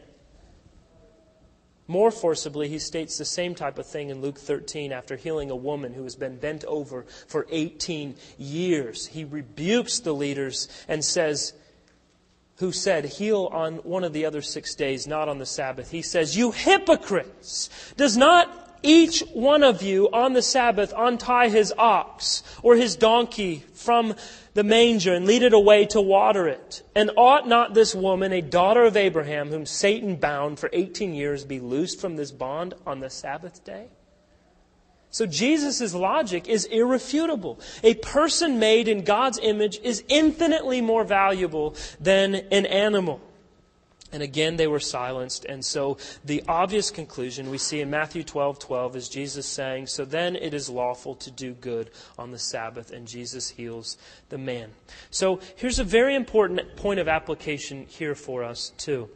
More 1.90 2.10
forcibly, 2.10 2.68
he 2.68 2.78
states 2.78 3.16
the 3.16 3.24
same 3.24 3.54
type 3.54 3.78
of 3.78 3.86
thing 3.86 4.10
in 4.10 4.20
Luke 4.20 4.38
13 4.38 4.92
after 4.92 5.16
healing 5.16 5.50
a 5.50 5.56
woman 5.56 5.94
who 5.94 6.04
has 6.04 6.16
been 6.16 6.36
bent 6.36 6.62
over 6.64 7.06
for 7.26 7.46
18 7.50 8.14
years. 8.36 9.06
He 9.06 9.24
rebukes 9.24 9.98
the 10.00 10.12
leaders 10.12 10.68
and 10.86 11.02
says, 11.02 11.54
who 12.58 12.72
said, 12.72 13.06
heal 13.06 13.48
on 13.52 13.76
one 13.78 14.04
of 14.04 14.12
the 14.12 14.26
other 14.26 14.42
six 14.42 14.74
days, 14.74 15.06
not 15.06 15.28
on 15.28 15.38
the 15.38 15.46
Sabbath. 15.46 15.90
He 15.90 16.02
says, 16.02 16.36
you 16.36 16.50
hypocrites! 16.50 17.70
Does 17.96 18.18
not 18.18 18.67
each 18.82 19.20
one 19.32 19.62
of 19.62 19.82
you 19.82 20.08
on 20.12 20.32
the 20.32 20.42
Sabbath 20.42 20.92
untie 20.96 21.48
his 21.48 21.72
ox 21.76 22.42
or 22.62 22.76
his 22.76 22.96
donkey 22.96 23.64
from 23.74 24.14
the 24.54 24.64
manger 24.64 25.14
and 25.14 25.26
lead 25.26 25.42
it 25.42 25.52
away 25.52 25.86
to 25.86 26.00
water 26.00 26.48
it. 26.48 26.82
And 26.94 27.10
ought 27.16 27.46
not 27.46 27.74
this 27.74 27.94
woman, 27.94 28.32
a 28.32 28.42
daughter 28.42 28.84
of 28.84 28.96
Abraham, 28.96 29.48
whom 29.50 29.66
Satan 29.66 30.16
bound 30.16 30.58
for 30.58 30.70
18 30.72 31.14
years, 31.14 31.44
be 31.44 31.60
loosed 31.60 32.00
from 32.00 32.16
this 32.16 32.32
bond 32.32 32.74
on 32.86 33.00
the 33.00 33.10
Sabbath 33.10 33.64
day? 33.64 33.88
So 35.10 35.26
Jesus' 35.26 35.94
logic 35.94 36.48
is 36.48 36.64
irrefutable. 36.66 37.60
A 37.82 37.94
person 37.94 38.58
made 38.58 38.88
in 38.88 39.04
God's 39.04 39.38
image 39.38 39.78
is 39.82 40.04
infinitely 40.08 40.80
more 40.80 41.04
valuable 41.04 41.74
than 41.98 42.34
an 42.34 42.66
animal. 42.66 43.20
And 44.12 44.22
again, 44.22 44.56
they 44.56 44.66
were 44.66 44.80
silenced. 44.80 45.44
And 45.44 45.64
so 45.64 45.98
the 46.24 46.42
obvious 46.48 46.90
conclusion 46.90 47.50
we 47.50 47.58
see 47.58 47.80
in 47.80 47.90
Matthew 47.90 48.24
12 48.24 48.58
12 48.58 48.96
is 48.96 49.08
Jesus 49.08 49.46
saying, 49.46 49.86
So 49.86 50.04
then 50.04 50.36
it 50.36 50.54
is 50.54 50.70
lawful 50.70 51.14
to 51.16 51.30
do 51.30 51.52
good 51.52 51.90
on 52.18 52.30
the 52.30 52.38
Sabbath. 52.38 52.90
And 52.90 53.06
Jesus 53.06 53.50
heals 53.50 53.98
the 54.30 54.38
man. 54.38 54.70
So 55.10 55.40
here's 55.56 55.78
a 55.78 55.84
very 55.84 56.14
important 56.14 56.76
point 56.76 57.00
of 57.00 57.08
application 57.08 57.86
here 57.86 58.14
for 58.14 58.44
us, 58.44 58.72
too. 58.78 59.10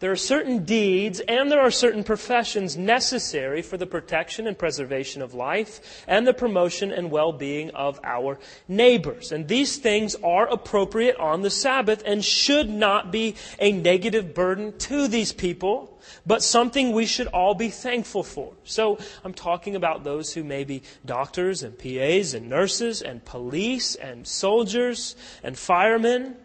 There 0.00 0.12
are 0.12 0.16
certain 0.16 0.64
deeds 0.64 1.20
and 1.20 1.50
there 1.50 1.60
are 1.60 1.70
certain 1.70 2.04
professions 2.04 2.76
necessary 2.76 3.62
for 3.62 3.76
the 3.76 3.86
protection 3.86 4.46
and 4.46 4.58
preservation 4.58 5.22
of 5.22 5.34
life 5.34 6.04
and 6.06 6.26
the 6.26 6.34
promotion 6.34 6.92
and 6.92 7.10
well-being 7.10 7.70
of 7.70 8.00
our 8.04 8.38
neighbors. 8.68 9.32
And 9.32 9.48
these 9.48 9.78
things 9.78 10.14
are 10.22 10.46
appropriate 10.48 11.16
on 11.16 11.42
the 11.42 11.50
Sabbath 11.50 12.02
and 12.04 12.24
should 12.24 12.68
not 12.68 13.10
be 13.10 13.36
a 13.58 13.72
negative 13.72 14.34
burden 14.34 14.76
to 14.78 15.08
these 15.08 15.32
people, 15.32 15.98
but 16.26 16.42
something 16.42 16.92
we 16.92 17.06
should 17.06 17.26
all 17.28 17.54
be 17.54 17.70
thankful 17.70 18.22
for. 18.22 18.52
So 18.64 18.98
I'm 19.24 19.34
talking 19.34 19.76
about 19.76 20.04
those 20.04 20.32
who 20.32 20.44
may 20.44 20.64
be 20.64 20.82
doctors 21.04 21.62
and 21.62 21.78
PAs 21.78 22.34
and 22.34 22.48
nurses 22.48 23.02
and 23.02 23.24
police 23.24 23.94
and 23.94 24.26
soldiers 24.26 25.16
and 25.42 25.58
firemen 25.58 26.36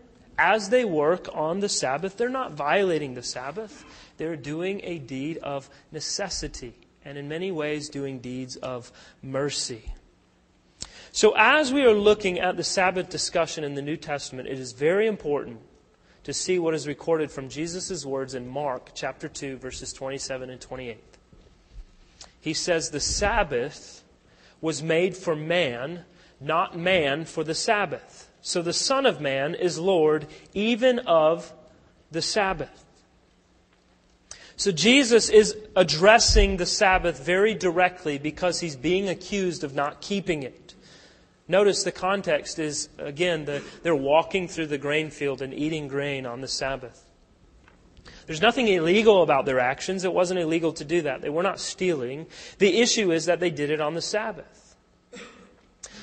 as 0.41 0.69
they 0.69 0.83
work 0.83 1.29
on 1.33 1.59
the 1.59 1.69
Sabbath, 1.69 2.17
they're 2.17 2.27
not 2.27 2.53
violating 2.53 3.13
the 3.13 3.21
Sabbath. 3.21 3.85
They're 4.17 4.35
doing 4.35 4.81
a 4.83 4.97
deed 4.97 5.37
of 5.37 5.69
necessity 5.91 6.73
and 7.05 7.15
in 7.15 7.29
many 7.29 7.51
ways 7.51 7.89
doing 7.89 8.19
deeds 8.19 8.55
of 8.55 8.91
mercy. 9.21 9.93
So 11.11 11.35
as 11.37 11.71
we 11.71 11.83
are 11.83 11.93
looking 11.93 12.39
at 12.39 12.57
the 12.57 12.63
Sabbath 12.63 13.09
discussion 13.09 13.63
in 13.63 13.75
the 13.75 13.83
New 13.83 13.97
Testament, 13.97 14.47
it 14.47 14.57
is 14.57 14.71
very 14.71 15.05
important 15.05 15.59
to 16.23 16.33
see 16.33 16.57
what 16.57 16.73
is 16.73 16.87
recorded 16.87 17.29
from 17.29 17.47
Jesus' 17.47 18.03
words 18.03 18.33
in 18.33 18.47
Mark 18.47 18.91
chapter 18.95 19.29
2 19.29 19.57
verses 19.57 19.93
27 19.93 20.49
and 20.49 20.59
28. 20.59 20.97
He 22.39 22.53
says 22.55 22.89
the 22.89 22.99
Sabbath 22.99 24.03
was 24.59 24.81
made 24.81 25.15
for 25.15 25.35
man, 25.35 26.03
not 26.39 26.75
man 26.75 27.25
for 27.25 27.43
the 27.43 27.53
Sabbath. 27.53 28.30
So 28.41 28.61
the 28.61 28.73
Son 28.73 29.05
of 29.05 29.21
Man 29.21 29.55
is 29.55 29.77
Lord 29.77 30.27
even 30.53 30.99
of 30.99 31.53
the 32.11 32.21
Sabbath. 32.21 32.85
So 34.55 34.71
Jesus 34.71 35.29
is 35.29 35.57
addressing 35.75 36.57
the 36.57 36.65
Sabbath 36.65 37.23
very 37.23 37.55
directly 37.55 38.19
because 38.19 38.59
he's 38.59 38.75
being 38.75 39.09
accused 39.09 39.63
of 39.63 39.73
not 39.73 40.01
keeping 40.01 40.43
it. 40.43 40.75
Notice 41.47 41.83
the 41.83 41.91
context 41.91 42.59
is, 42.59 42.87
again, 42.97 43.45
the, 43.45 43.63
they're 43.81 43.95
walking 43.95 44.47
through 44.47 44.67
the 44.67 44.77
grain 44.77 45.09
field 45.09 45.41
and 45.41 45.53
eating 45.53 45.87
grain 45.87 46.25
on 46.25 46.41
the 46.41 46.47
Sabbath. 46.47 47.03
There's 48.27 48.41
nothing 48.41 48.67
illegal 48.67 49.23
about 49.23 49.45
their 49.45 49.59
actions. 49.59 50.05
It 50.05 50.13
wasn't 50.13 50.39
illegal 50.39 50.73
to 50.73 50.85
do 50.85 51.01
that. 51.01 51.21
They 51.21 51.29
were 51.29 51.43
not 51.43 51.59
stealing. 51.59 52.27
The 52.59 52.79
issue 52.79 53.11
is 53.11 53.25
that 53.25 53.39
they 53.39 53.49
did 53.49 53.71
it 53.71 53.81
on 53.81 53.95
the 53.95 54.01
Sabbath. 54.01 54.60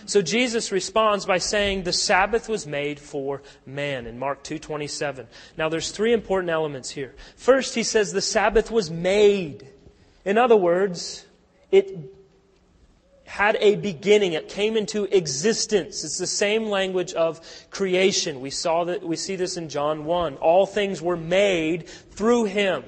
So 0.08 0.22
Jesus 0.22 0.72
responds 0.72 1.26
by 1.26 1.36
saying 1.36 1.82
the 1.82 1.92
Sabbath 1.92 2.48
was 2.48 2.66
made 2.66 2.98
for 2.98 3.42
man 3.66 4.06
in 4.06 4.18
Mark 4.18 4.42
2:27. 4.42 5.26
Now 5.58 5.68
there's 5.68 5.90
three 5.90 6.14
important 6.14 6.48
elements 6.48 6.88
here. 6.88 7.14
First, 7.36 7.74
he 7.74 7.82
says 7.82 8.14
the 8.14 8.22
Sabbath 8.22 8.70
was 8.70 8.90
made. 8.90 9.68
In 10.24 10.38
other 10.38 10.56
words, 10.56 11.26
it 11.70 11.94
had 13.24 13.58
a 13.60 13.76
beginning. 13.76 14.32
It 14.32 14.48
came 14.48 14.78
into 14.78 15.04
existence. 15.14 16.02
It's 16.02 16.16
the 16.16 16.26
same 16.26 16.70
language 16.70 17.12
of 17.12 17.42
creation. 17.68 18.40
We 18.40 18.48
saw 18.48 18.84
that, 18.84 19.02
we 19.02 19.16
see 19.16 19.36
this 19.36 19.58
in 19.58 19.68
John 19.68 20.06
1. 20.06 20.36
All 20.36 20.64
things 20.64 21.02
were 21.02 21.18
made 21.18 21.86
through 21.86 22.44
him. 22.44 22.82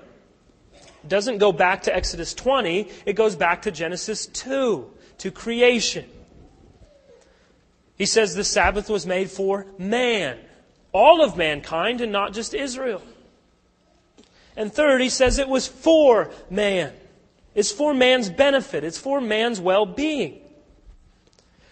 It 1.05 1.09
doesn't 1.09 1.37
go 1.37 1.53
back 1.53 1.83
to 1.83 1.95
Exodus 1.95 2.33
20. 2.33 2.89
It 3.05 3.12
goes 3.12 3.37
back 3.37 3.61
to 3.62 3.71
Genesis 3.71 4.25
2, 4.25 4.91
to 5.18 5.31
creation. 5.31 6.07
He 8.01 8.07
says 8.07 8.35
the 8.35 8.45
Sabbath 8.45 8.89
was 8.89 9.05
made 9.05 9.31
for 9.31 9.67
man, 9.77 10.39
all 10.91 11.23
of 11.23 11.37
mankind, 11.37 12.01
and 12.01 12.11
not 12.11 12.33
just 12.33 12.55
Israel. 12.55 13.03
And 14.57 14.73
third, 14.73 15.03
he 15.03 15.11
says 15.11 15.39
it 15.39 15.51
was 15.51 15.67
for 15.69 16.31
man. 16.49 16.95
It's 17.55 17.71
for 17.71 17.93
man's 17.93 18.31
benefit. 18.31 18.85
It's 18.85 18.97
for 18.97 19.21
man's 19.21 19.61
well-being. 19.61 20.41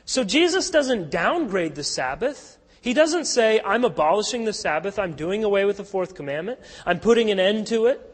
So 0.04 0.22
Jesus 0.22 0.68
doesn't 0.68 1.10
downgrade 1.10 1.74
the 1.74 1.82
Sabbath. 1.82 2.58
He 2.82 2.92
doesn't 2.92 3.24
say, 3.24 3.62
I'm 3.64 3.86
abolishing 3.86 4.44
the 4.44 4.52
Sabbath. 4.52 4.98
I'm 4.98 5.14
doing 5.14 5.44
away 5.44 5.64
with 5.64 5.78
the 5.78 5.84
fourth 5.84 6.14
commandment. 6.14 6.60
I'm 6.84 7.00
putting 7.00 7.30
an 7.30 7.40
end 7.40 7.68
to 7.68 7.86
it. 7.86 8.07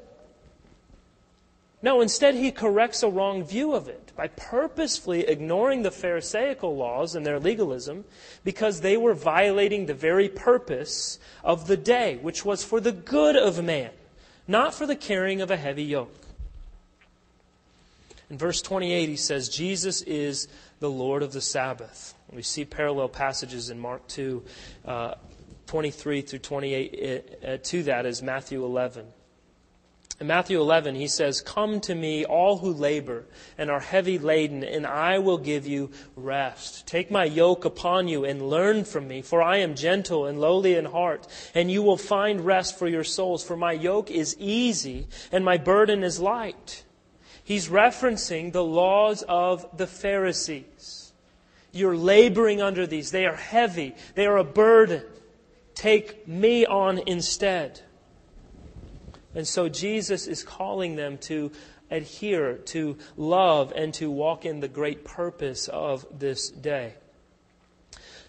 No, 1.85 2.01
instead 2.01 2.35
he 2.35 2.51
corrects 2.51 3.03
a 3.03 3.11
wrong 3.11 3.45
view 3.45 3.75
of 3.75 3.89
it 3.89 4.11
by 4.17 4.29
purposefully 4.29 5.29
ignoring 5.29 5.83
the 5.83 5.91
Pharisaical 5.91 6.75
laws 6.75 7.15
and 7.15 7.27
their 7.27 7.39
legalism 7.39 8.07
because 8.43 8.81
they 8.81 8.97
were 8.97 9.13
violating 9.13 9.85
the 9.85 9.93
very 9.93 10.31
purpose 10.31 11.19
of 11.45 11.67
the 11.67 11.77
day, 11.77 12.17
which 12.23 12.43
was 12.43 12.65
for 12.65 12.81
the 12.81 12.91
good 12.91 13.37
of 13.37 13.63
man, 13.63 13.91
not 14.49 14.73
for 14.73 14.87
the 14.87 14.97
carrying 14.97 15.43
of 15.43 15.51
a 15.51 15.59
heavy 15.59 15.85
yoke. 15.85 16.25
In 18.31 18.39
verse 18.39 18.63
28, 18.63 19.07
he 19.11 19.17
says, 19.17 19.51
Jesus 19.51 20.01
is 20.01 20.49
the 20.81 20.89
Lord 20.89 21.23
of 21.23 21.35
the 21.35 21.43
Sabbath. 21.43 22.15
We 22.33 22.41
see 22.41 22.65
parallel 22.65 23.11
passages 23.11 23.69
in 23.69 23.79
Mark 23.79 24.07
2, 24.09 24.43
uh, 24.87 25.15
23 25.67 26.23
through 26.23 26.39
28 26.39 27.35
uh, 27.47 27.57
to 27.63 27.83
that 27.83 28.07
is 28.07 28.23
Matthew 28.23 28.65
11. 28.65 29.05
In 30.21 30.29
Matthew 30.29 30.61
11, 30.61 30.95
he 30.95 31.09
says, 31.09 31.41
Come 31.41 31.81
to 31.81 31.95
me, 31.95 32.25
all 32.25 32.59
who 32.59 32.73
labor 32.73 33.25
and 33.59 33.69
are 33.69 33.81
heavy 33.81 34.17
laden, 34.17 34.63
and 34.63 34.87
I 34.87 35.19
will 35.19 35.39
give 35.39 35.67
you 35.67 35.91
rest. 36.15 36.87
Take 36.87 37.11
my 37.11 37.25
yoke 37.25 37.65
upon 37.65 38.07
you 38.07 38.25
and 38.25 38.49
learn 38.49 38.85
from 38.85 39.09
me, 39.09 39.23
for 39.23 39.43
I 39.43 39.59
am 39.59 39.75
gentle 39.75 40.27
and 40.27 40.41
lowly 40.41 40.75
in 40.77 40.85
heart, 40.85 41.27
and 41.53 41.69
you 41.69 41.83
will 41.83 41.97
find 41.97 42.41
rest 42.43 42.79
for 42.79 42.87
your 42.87 43.03
souls. 43.03 43.43
For 43.43 43.57
my 43.57 43.73
yoke 43.73 44.11
is 44.11 44.37
easy 44.39 45.09
and 45.33 45.45
my 45.45 45.57
burden 45.57 46.05
is 46.05 46.21
light. 46.21 46.85
He's 47.43 47.69
referencing 47.69 48.53
the 48.53 48.65
laws 48.65 49.25
of 49.29 49.67
the 49.77 49.87
Pharisees. 49.87 51.13
You're 51.73 51.97
laboring 51.97 52.63
under 52.63 52.87
these. 52.87 53.11
They 53.11 53.27
are 53.27 53.35
heavy. 53.35 53.97
They 54.15 54.27
are 54.27 54.39
a 54.39 54.45
burden. 54.45 55.03
Take 55.75 56.29
me 56.29 56.65
on 56.65 56.99
instead. 56.99 57.81
And 59.35 59.47
so 59.47 59.69
Jesus 59.69 60.27
is 60.27 60.43
calling 60.43 60.97
them 60.97 61.19
to 61.19 61.51
adhere, 61.91 62.55
to 62.57 62.97
love, 63.17 63.73
and 63.75 63.93
to 63.95 64.11
walk 64.11 64.45
in 64.45 64.61
the 64.61 64.69
great 64.69 65.05
purpose 65.05 65.69
of 65.69 66.07
this 66.19 66.49
day. 66.49 66.95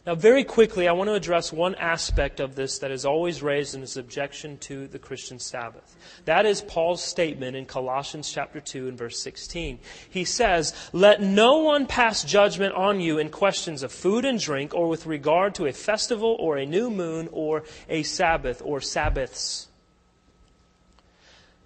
Now, 0.06 0.14
very 0.14 0.44
quickly, 0.44 0.88
I 0.88 0.92
want 0.92 1.08
to 1.08 1.16
address 1.16 1.52
one 1.52 1.74
aspect 1.76 2.40
of 2.40 2.54
this 2.54 2.78
that 2.80 2.92
is 2.92 3.06
always 3.06 3.42
raised 3.42 3.74
in 3.74 3.82
its 3.82 3.98
objection 3.98 4.60
to 4.60 4.88
the 4.88 5.00
Christian 5.00 5.40
Sabbath. 5.40 5.96
That 6.26 6.46
is 6.46 6.62
Paul's 6.62 7.04
statement 7.04 7.56
in 7.56 7.66
Colossians 7.66 8.32
chapter 8.32 8.62
2 8.62 8.88
and 8.88 8.98
verse 9.00 9.18
16. 9.20 9.80
He 10.08 10.24
says, 10.24 10.76
Let 10.94 11.24
no 11.24 11.58
one 11.58 11.88
pass 11.88 12.24
judgment 12.24 12.76
on 12.76 13.00
you 13.00 13.18
in 13.18 13.30
questions 13.30 13.82
of 13.82 13.92
food 13.92 14.26
and 14.26 14.40
drink 14.40 14.76
or 14.76 14.88
with 14.88 15.08
regard 15.08 15.56
to 15.56 15.66
a 15.66 15.74
festival 15.74 16.38
or 16.40 16.58
a 16.58 16.68
new 16.68 16.92
moon 16.92 17.28
or 17.32 17.64
a 17.90 18.04
Sabbath 18.04 18.62
or 18.64 18.82
Sabbaths 18.82 19.70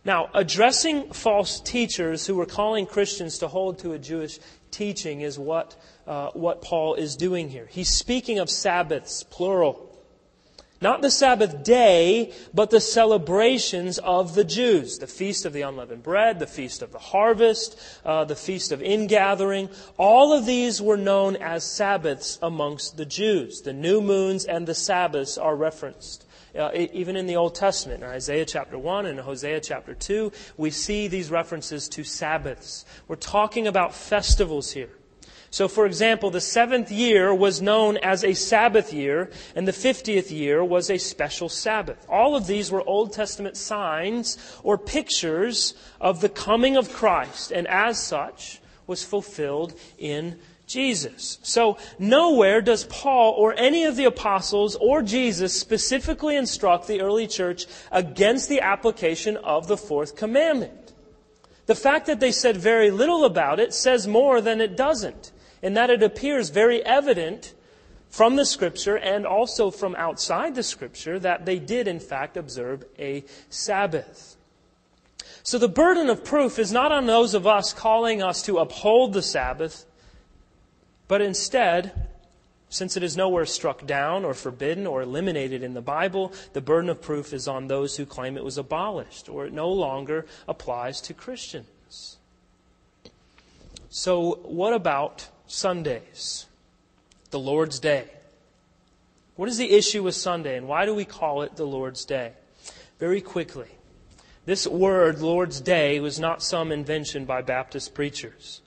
now, 0.06 0.30
addressing 0.34 1.12
false 1.12 1.60
teachers 1.60 2.26
who 2.26 2.36
were 2.36 2.46
calling 2.46 2.86
Christians 2.86 3.40
to 3.40 3.48
hold 3.48 3.80
to 3.80 3.92
a 3.94 4.00
Jewish 4.00 4.40
teaching 4.72 5.22
is 5.22 5.38
what, 5.38 5.76
uh, 6.08 6.30
what 6.32 6.62
Paul 6.62 6.96
is 6.96 7.16
doing 7.16 7.50
here. 7.50 7.68
He's 7.70 7.90
speaking 7.90 8.40
of 8.40 8.50
Sabbaths, 8.50 9.24
plural. 9.24 9.86
Not 10.82 11.02
the 11.02 11.12
Sabbath 11.12 11.64
day, 11.64 12.32
but 12.54 12.70
the 12.70 12.80
celebrations 12.80 13.98
of 13.98 14.34
the 14.34 14.46
Jews. 14.46 14.98
The 14.98 15.08
Feast 15.08 15.46
of 15.46 15.52
the 15.52 15.64
Unleavened 15.64 16.04
Bread, 16.04 16.40
the 16.40 16.48
Feast 16.48 16.82
of 16.82 16.94
the 16.94 17.00
Harvest, 17.00 17.78
uh, 18.06 18.24
the 18.24 18.36
Feast 18.38 18.72
of 18.72 18.82
Ingathering. 18.82 19.68
All 19.98 20.32
of 20.32 20.46
these 20.46 20.82
were 20.82 20.96
known 20.96 21.36
as 21.36 21.66
Sabbaths 21.66 22.40
amongst 22.42 22.96
the 22.96 23.06
Jews. 23.06 23.62
The 23.62 23.74
new 23.74 24.00
moons 24.00 24.46
and 24.46 24.66
the 24.66 24.76
Sabbaths 24.76 25.38
are 25.38 25.56
referenced. 25.56 26.26
Uh, 26.58 26.72
even 26.74 27.16
in 27.16 27.28
the 27.28 27.36
Old 27.36 27.56
Testament, 27.56 28.04
in 28.04 28.10
Isaiah 28.10 28.46
chapter 28.46 28.78
1 28.78 29.06
and 29.06 29.20
Hosea 29.20 29.60
chapter 29.60 29.94
2, 29.94 30.32
we 30.58 30.72
see 30.72 31.08
these 31.08 31.30
references 31.30 31.88
to 31.90 32.04
Sabbaths. 32.04 32.86
We're 33.08 33.18
talking 33.18 33.68
about 33.68 33.94
festivals 33.94 34.72
here. 34.72 34.90
So, 35.52 35.68
for 35.68 35.86
example, 35.86 36.30
the 36.30 36.42
seventh 36.42 36.92
year 36.92 37.34
was 37.34 37.62
known 37.62 37.98
as 37.98 38.24
a 38.24 38.36
Sabbath 38.36 38.94
year, 38.94 39.32
and 39.56 39.68
the 39.68 39.74
fiftieth 39.74 40.30
year 40.30 40.64
was 40.64 40.92
a 40.92 41.00
special 41.00 41.50
Sabbath. 41.50 42.06
All 42.08 42.36
of 42.36 42.46
these 42.46 42.72
were 42.72 42.88
Old 42.88 43.14
Testament 43.14 43.58
signs 43.58 44.38
or 44.64 44.78
pictures 44.78 45.74
of 46.00 46.22
the 46.22 46.30
coming 46.30 46.78
of 46.78 46.94
Christ, 46.94 47.52
and 47.52 47.68
as 47.68 48.02
such, 48.02 48.62
was 48.86 49.04
fulfilled 49.04 49.74
in 49.98 50.40
Jesus. 50.70 51.40
So 51.42 51.78
nowhere 51.98 52.62
does 52.62 52.86
Paul 52.86 53.34
or 53.34 53.54
any 53.58 53.84
of 53.84 53.96
the 53.96 54.06
apostles 54.06 54.76
or 54.76 55.02
Jesus 55.02 55.60
specifically 55.60 56.38
instruct 56.38 56.88
the 56.88 57.02
early 57.02 57.28
church 57.28 57.66
against 57.92 58.48
the 58.48 58.62
application 58.62 59.36
of 59.38 59.68
the 59.68 59.78
fourth 59.78 60.16
commandment. 60.16 60.94
The 61.66 61.76
fact 61.76 62.06
that 62.06 62.20
they 62.20 62.32
said 62.32 62.56
very 62.58 62.92
little 62.92 63.26
about 63.26 63.60
it 63.60 63.74
says 63.74 64.08
more 64.08 64.42
than 64.42 64.62
it 64.62 64.78
doesn't, 64.78 65.32
in 65.62 65.74
that 65.74 65.90
it 65.90 66.02
appears 66.02 66.50
very 66.50 66.86
evident 66.86 67.54
from 68.10 68.36
the 68.36 68.46
scripture 68.46 68.98
and 68.98 69.26
also 69.26 69.70
from 69.70 69.96
outside 69.96 70.56
the 70.56 70.64
scripture 70.64 71.20
that 71.20 71.46
they 71.46 71.60
did 71.60 71.88
in 71.88 72.00
fact 72.00 72.38
observe 72.38 72.84
a 72.98 73.24
Sabbath. 73.50 74.36
So 75.44 75.58
the 75.58 75.68
burden 75.68 76.10
of 76.10 76.24
proof 76.24 76.60
is 76.60 76.72
not 76.72 76.92
on 76.92 77.06
those 77.06 77.34
of 77.34 77.48
us 77.48 77.74
calling 77.74 78.22
us 78.22 78.42
to 78.44 78.58
uphold 78.58 79.14
the 79.14 79.22
Sabbath, 79.22 79.86
but 81.10 81.22
instead, 81.22 82.08
since 82.70 82.96
it 82.96 83.02
is 83.02 83.18
nowhere 83.18 83.48
struck 83.48 83.86
down 83.88 84.24
or 84.24 84.36
forbidden 84.36 84.86
or 84.86 85.02
eliminated 85.02 85.64
in 85.64 85.74
the 85.74 85.82
Bible, 85.82 86.32
the 86.54 86.62
burden 86.62 86.88
of 86.88 87.02
proof 87.02 87.34
is 87.34 87.48
on 87.48 87.68
those 87.68 87.98
who 87.98 88.06
claim 88.06 88.38
it 88.38 88.44
was 88.44 88.60
abolished 88.60 89.28
or 89.28 89.48
it 89.48 89.52
no 89.52 89.70
longer 89.70 90.28
applies 90.48 91.02
to 91.02 91.16
Christians. 91.16 92.18
So, 93.90 94.36
what 94.44 94.72
about 94.74 95.30
Sundays? 95.48 96.46
The 97.32 97.40
Lord's 97.40 97.80
Day. 97.80 98.06
What 99.36 99.50
is 99.50 99.58
the 99.58 99.72
issue 99.72 100.04
with 100.04 100.14
Sunday 100.14 100.58
and 100.58 100.68
why 100.68 100.86
do 100.86 100.94
we 100.94 101.06
call 101.06 101.42
it 101.42 101.56
the 101.56 101.66
Lord's 101.66 102.06
Day? 102.06 102.34
Very 103.00 103.22
quickly. 103.22 103.70
This 104.46 104.68
word, 104.68 105.22
Lord's 105.22 105.60
Day, 105.60 106.00
was 106.00 106.20
not 106.20 106.44
some 106.44 106.72
invention 106.72 107.26
by 107.26 107.42
Baptist 107.42 107.96
preachers. 107.96 108.62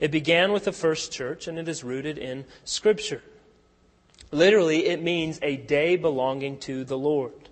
It 0.00 0.10
began 0.10 0.52
with 0.52 0.64
the 0.64 0.72
first 0.72 1.12
church 1.12 1.48
and 1.48 1.58
it 1.58 1.68
is 1.68 1.82
rooted 1.82 2.18
in 2.18 2.44
Scripture. 2.64 3.22
Literally, 4.30 4.86
it 4.86 5.02
means 5.02 5.38
a 5.42 5.56
day 5.56 5.96
belonging 5.96 6.58
to 6.60 6.84
the 6.84 6.98
Lord. 6.98 7.48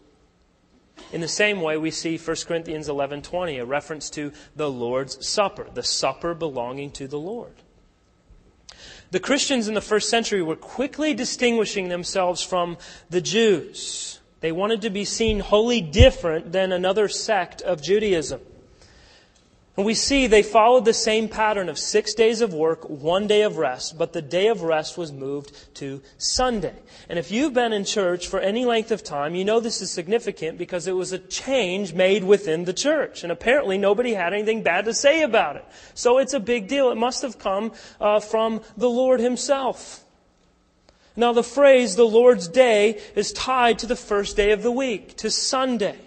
In 1.12 1.20
the 1.20 1.28
same 1.28 1.60
way, 1.60 1.76
we 1.76 1.90
see 1.90 2.18
1 2.18 2.46
Corinthians 2.46 2.88
11:20, 2.88 3.60
a 3.60 3.64
reference 3.64 4.10
to 4.10 4.32
the 4.54 4.70
Lord's 4.70 5.26
Supper, 5.26 5.66
the 5.72 5.82
supper 5.82 6.34
belonging 6.34 6.90
to 6.92 7.06
the 7.06 7.18
Lord. 7.18 7.54
The 9.10 9.20
Christians 9.20 9.68
in 9.68 9.74
the 9.74 9.80
first 9.80 10.08
century 10.08 10.42
were 10.42 10.56
quickly 10.56 11.14
distinguishing 11.14 11.88
themselves 11.88 12.42
from 12.42 12.76
the 13.08 13.20
Jews. 13.20 14.20
They 14.40 14.52
wanted 14.52 14.82
to 14.82 14.90
be 14.90 15.04
seen 15.04 15.40
wholly 15.40 15.80
different 15.80 16.52
than 16.52 16.72
another 16.72 17.08
sect 17.08 17.62
of 17.62 17.82
Judaism. 17.82 18.40
And 19.76 19.84
we 19.84 19.92
see 19.92 20.26
they 20.26 20.42
followed 20.42 20.86
the 20.86 20.94
same 20.94 21.28
pattern 21.28 21.68
of 21.68 21.78
six 21.78 22.14
days 22.14 22.40
of 22.40 22.54
work, 22.54 22.88
one 22.88 23.26
day 23.26 23.42
of 23.42 23.58
rest, 23.58 23.98
but 23.98 24.14
the 24.14 24.22
day 24.22 24.48
of 24.48 24.62
rest 24.62 24.96
was 24.96 25.12
moved 25.12 25.52
to 25.74 26.00
Sunday. 26.16 26.74
And 27.10 27.18
if 27.18 27.30
you've 27.30 27.52
been 27.52 27.74
in 27.74 27.84
church 27.84 28.26
for 28.26 28.40
any 28.40 28.64
length 28.64 28.90
of 28.90 29.04
time, 29.04 29.34
you 29.34 29.44
know 29.44 29.60
this 29.60 29.82
is 29.82 29.90
significant 29.90 30.56
because 30.56 30.86
it 30.86 30.96
was 30.96 31.12
a 31.12 31.18
change 31.18 31.92
made 31.92 32.24
within 32.24 32.64
the 32.64 32.72
church. 32.72 33.22
And 33.22 33.30
apparently 33.30 33.76
nobody 33.76 34.14
had 34.14 34.32
anything 34.32 34.62
bad 34.62 34.86
to 34.86 34.94
say 34.94 35.22
about 35.22 35.56
it. 35.56 35.64
So 35.92 36.16
it's 36.18 36.32
a 36.32 36.40
big 36.40 36.68
deal. 36.68 36.90
It 36.90 36.96
must 36.96 37.20
have 37.20 37.38
come 37.38 37.72
uh, 38.00 38.20
from 38.20 38.62
the 38.78 38.88
Lord 38.88 39.20
Himself. 39.20 40.02
Now 41.16 41.34
the 41.34 41.42
phrase, 41.42 41.96
the 41.96 42.04
Lord's 42.04 42.48
day, 42.48 43.00
is 43.14 43.30
tied 43.32 43.78
to 43.80 43.86
the 43.86 43.96
first 43.96 44.36
day 44.38 44.52
of 44.52 44.62
the 44.62 44.72
week, 44.72 45.16
to 45.18 45.30
Sunday. 45.30 45.98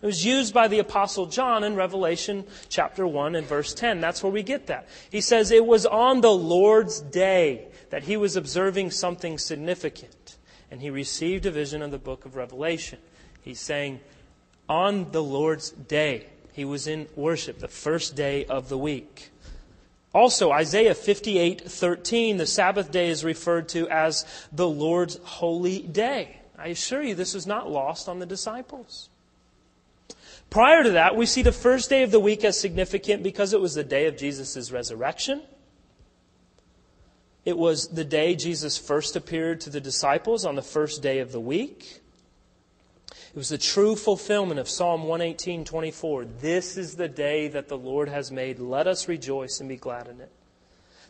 It 0.00 0.06
was 0.06 0.24
used 0.24 0.54
by 0.54 0.68
the 0.68 0.78
apostle 0.78 1.26
John 1.26 1.64
in 1.64 1.74
Revelation 1.74 2.44
chapter 2.68 3.06
1 3.06 3.34
and 3.34 3.46
verse 3.46 3.74
10. 3.74 4.00
That's 4.00 4.22
where 4.22 4.30
we 4.30 4.44
get 4.44 4.68
that. 4.68 4.88
He 5.10 5.20
says 5.20 5.50
it 5.50 5.66
was 5.66 5.86
on 5.86 6.20
the 6.20 6.32
Lord's 6.32 7.00
day 7.00 7.68
that 7.90 8.04
he 8.04 8.16
was 8.16 8.36
observing 8.36 8.92
something 8.92 9.38
significant 9.38 10.36
and 10.70 10.80
he 10.80 10.90
received 10.90 11.46
a 11.46 11.50
vision 11.50 11.82
of 11.82 11.90
the 11.90 11.98
book 11.98 12.24
of 12.24 12.36
Revelation. 12.36 12.98
He's 13.42 13.60
saying 13.60 14.00
on 14.68 15.10
the 15.12 15.22
Lord's 15.22 15.70
day, 15.70 16.26
he 16.52 16.64
was 16.64 16.86
in 16.86 17.08
worship, 17.16 17.58
the 17.58 17.68
first 17.68 18.14
day 18.14 18.44
of 18.44 18.68
the 18.68 18.78
week. 18.78 19.30
Also, 20.14 20.50
Isaiah 20.50 20.94
58:13, 20.94 22.38
the 22.38 22.46
Sabbath 22.46 22.90
day 22.90 23.08
is 23.08 23.24
referred 23.24 23.68
to 23.70 23.88
as 23.88 24.26
the 24.52 24.68
Lord's 24.68 25.16
holy 25.22 25.80
day. 25.80 26.40
I 26.56 26.68
assure 26.68 27.02
you 27.02 27.14
this 27.14 27.34
was 27.34 27.46
not 27.46 27.70
lost 27.70 28.08
on 28.08 28.18
the 28.18 28.26
disciples. 28.26 29.07
Prior 30.50 30.82
to 30.82 30.90
that, 30.92 31.14
we 31.14 31.26
see 31.26 31.42
the 31.42 31.52
first 31.52 31.90
day 31.90 32.02
of 32.02 32.10
the 32.10 32.20
week 32.20 32.42
as 32.44 32.58
significant 32.58 33.22
because 33.22 33.52
it 33.52 33.60
was 33.60 33.74
the 33.74 33.84
day 33.84 34.06
of 34.06 34.16
Jesus' 34.16 34.70
resurrection. 34.72 35.42
It 37.44 37.56
was 37.56 37.88
the 37.88 38.04
day 38.04 38.34
Jesus 38.34 38.78
first 38.78 39.16
appeared 39.16 39.60
to 39.62 39.70
the 39.70 39.80
disciples 39.80 40.44
on 40.44 40.54
the 40.54 40.62
first 40.62 41.02
day 41.02 41.18
of 41.18 41.32
the 41.32 41.40
week. 41.40 42.00
It 43.10 43.36
was 43.36 43.50
the 43.50 43.58
true 43.58 43.94
fulfillment 43.94 44.58
of 44.58 44.68
Psalm 44.68 45.04
118:24. 45.04 46.24
This 46.40 46.76
is 46.76 46.96
the 46.96 47.08
day 47.08 47.48
that 47.48 47.68
the 47.68 47.76
Lord 47.76 48.08
has 48.08 48.32
made. 48.32 48.58
Let 48.58 48.86
us 48.86 49.06
rejoice 49.06 49.60
and 49.60 49.68
be 49.68 49.76
glad 49.76 50.08
in 50.08 50.20
it. 50.20 50.30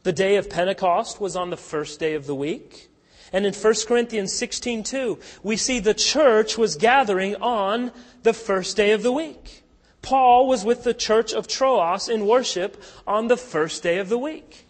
The 0.02 0.12
day 0.12 0.36
of 0.36 0.50
Pentecost 0.50 1.20
was 1.20 1.36
on 1.36 1.50
the 1.50 1.56
first 1.56 1.98
day 2.00 2.14
of 2.14 2.26
the 2.26 2.34
week. 2.34 2.87
And 3.32 3.44
in 3.44 3.52
1 3.52 3.86
Corinthians 3.86 4.32
16:2, 4.32 5.18
we 5.42 5.56
see 5.56 5.78
the 5.78 5.94
church 5.94 6.56
was 6.56 6.76
gathering 6.76 7.36
on 7.36 7.92
the 8.22 8.32
first 8.32 8.76
day 8.76 8.92
of 8.92 9.02
the 9.02 9.12
week. 9.12 9.62
Paul 10.00 10.46
was 10.46 10.64
with 10.64 10.84
the 10.84 10.94
church 10.94 11.32
of 11.32 11.48
Troas 11.48 12.08
in 12.08 12.26
worship 12.26 12.82
on 13.06 13.28
the 13.28 13.36
first 13.36 13.82
day 13.82 13.98
of 13.98 14.08
the 14.08 14.18
week. 14.18 14.64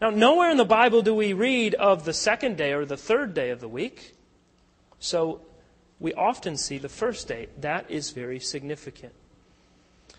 Now, 0.00 0.10
nowhere 0.10 0.50
in 0.50 0.56
the 0.56 0.64
Bible 0.64 1.00
do 1.02 1.14
we 1.14 1.32
read 1.32 1.74
of 1.74 2.04
the 2.04 2.12
second 2.12 2.56
day 2.56 2.72
or 2.72 2.84
the 2.84 2.96
third 2.96 3.34
day 3.34 3.50
of 3.50 3.60
the 3.60 3.68
week. 3.68 4.14
So, 4.98 5.40
we 6.00 6.12
often 6.14 6.56
see 6.56 6.78
the 6.78 6.88
first 6.88 7.28
day. 7.28 7.46
That 7.60 7.88
is 7.88 8.10
very 8.10 8.40
significant. 8.40 9.12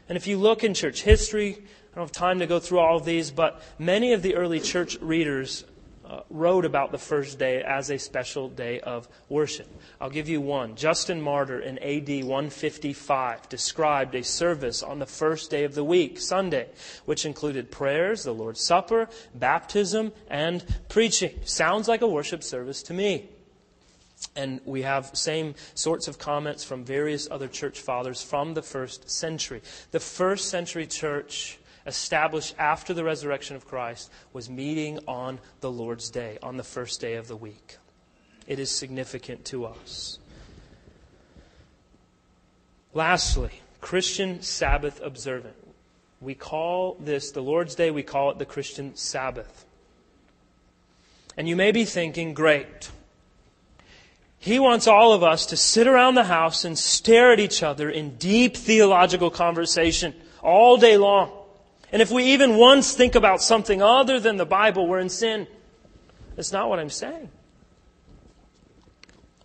And 0.07 0.15
if 0.15 0.25
you 0.25 0.37
look 0.37 0.63
in 0.63 0.73
church 0.73 1.03
history, 1.03 1.57
I 1.91 1.95
don't 1.95 2.05
have 2.05 2.11
time 2.11 2.39
to 2.39 2.47
go 2.47 2.59
through 2.59 2.79
all 2.79 2.97
of 2.97 3.05
these, 3.05 3.31
but 3.31 3.61
many 3.77 4.13
of 4.13 4.21
the 4.21 4.35
early 4.35 4.61
church 4.61 4.97
readers 5.01 5.65
uh, 6.13 6.21
wrote 6.29 6.63
about 6.63 6.91
the 6.91 6.97
first 6.97 7.39
day 7.39 7.63
as 7.63 7.89
a 7.89 7.97
special 7.97 8.47
day 8.47 8.79
of 8.81 9.07
worship. 9.29 9.67
I'll 9.99 10.11
give 10.11 10.29
you 10.29 10.41
one. 10.41 10.75
Justin 10.75 11.19
Martyr 11.19 11.59
in 11.59 11.79
AD 11.79 12.23
155 12.23 13.49
described 13.49 14.13
a 14.13 14.23
service 14.23 14.83
on 14.83 14.99
the 14.99 15.07
first 15.07 15.49
day 15.49 15.63
of 15.63 15.73
the 15.73 15.83
week, 15.83 16.19
Sunday, 16.19 16.67
which 17.05 17.25
included 17.25 17.71
prayers, 17.71 18.23
the 18.23 18.33
Lord's 18.33 18.61
Supper, 18.61 19.09
baptism, 19.33 20.11
and 20.29 20.63
preaching. 20.87 21.39
Sounds 21.45 21.87
like 21.87 22.01
a 22.01 22.07
worship 22.07 22.43
service 22.43 22.83
to 22.83 22.93
me. 22.93 23.29
And 24.35 24.61
we 24.65 24.83
have 24.83 25.09
same 25.13 25.55
sorts 25.73 26.07
of 26.07 26.19
comments 26.19 26.63
from 26.63 26.85
various 26.85 27.27
other 27.31 27.47
church 27.47 27.79
fathers 27.81 28.21
from 28.21 28.53
the 28.53 28.61
first 28.61 29.09
century. 29.09 29.63
The 29.89 29.99
first 29.99 30.49
century 30.49 30.85
church 30.85 31.57
established 31.85 32.55
after 32.57 32.93
the 32.93 33.03
resurrection 33.03 33.55
of 33.55 33.67
Christ 33.67 34.11
was 34.31 34.49
meeting 34.49 34.99
on 35.07 35.39
the 35.61 35.71
Lord's 35.71 36.09
Day, 36.09 36.37
on 36.41 36.57
the 36.57 36.63
first 36.63 37.01
day 37.01 37.15
of 37.15 37.27
the 37.27 37.35
week. 37.35 37.77
It 38.47 38.59
is 38.59 38.69
significant 38.71 39.45
to 39.45 39.65
us. 39.65 40.19
Lastly, 42.93 43.61
Christian 43.81 44.41
Sabbath 44.41 45.01
observant. 45.01 45.55
We 46.21 46.35
call 46.35 46.95
this 46.99 47.31
the 47.31 47.41
Lord's 47.41 47.75
Day, 47.75 47.91
we 47.91 48.03
call 48.03 48.31
it 48.31 48.39
the 48.39 48.45
Christian 48.45 48.95
Sabbath. 48.95 49.65
And 51.35 51.49
you 51.49 51.55
may 51.55 51.71
be 51.71 51.83
thinking, 51.83 52.33
great. 52.33 52.91
He 54.37 54.59
wants 54.59 54.87
all 54.87 55.13
of 55.13 55.23
us 55.23 55.45
to 55.47 55.57
sit 55.57 55.87
around 55.87 56.15
the 56.15 56.25
house 56.25 56.65
and 56.65 56.77
stare 56.77 57.31
at 57.31 57.39
each 57.39 57.63
other 57.63 57.89
in 57.89 58.17
deep 58.17 58.55
theological 58.55 59.29
conversation 59.29 60.13
all 60.41 60.77
day 60.77 60.97
long. 60.97 61.31
And 61.93 62.01
if 62.01 62.09
we 62.09 62.33
even 62.33 62.57
once 62.57 62.95
think 62.95 63.13
about 63.13 63.43
something 63.43 63.81
other 63.83 64.19
than 64.19 64.37
the 64.37 64.47
Bible, 64.47 64.87
we're 64.87 64.99
in 64.99 65.09
sin. 65.09 65.45
That's 66.35 66.51
not 66.51 66.67
what 66.67 66.79
I'm 66.79 66.89
saying. 66.89 67.29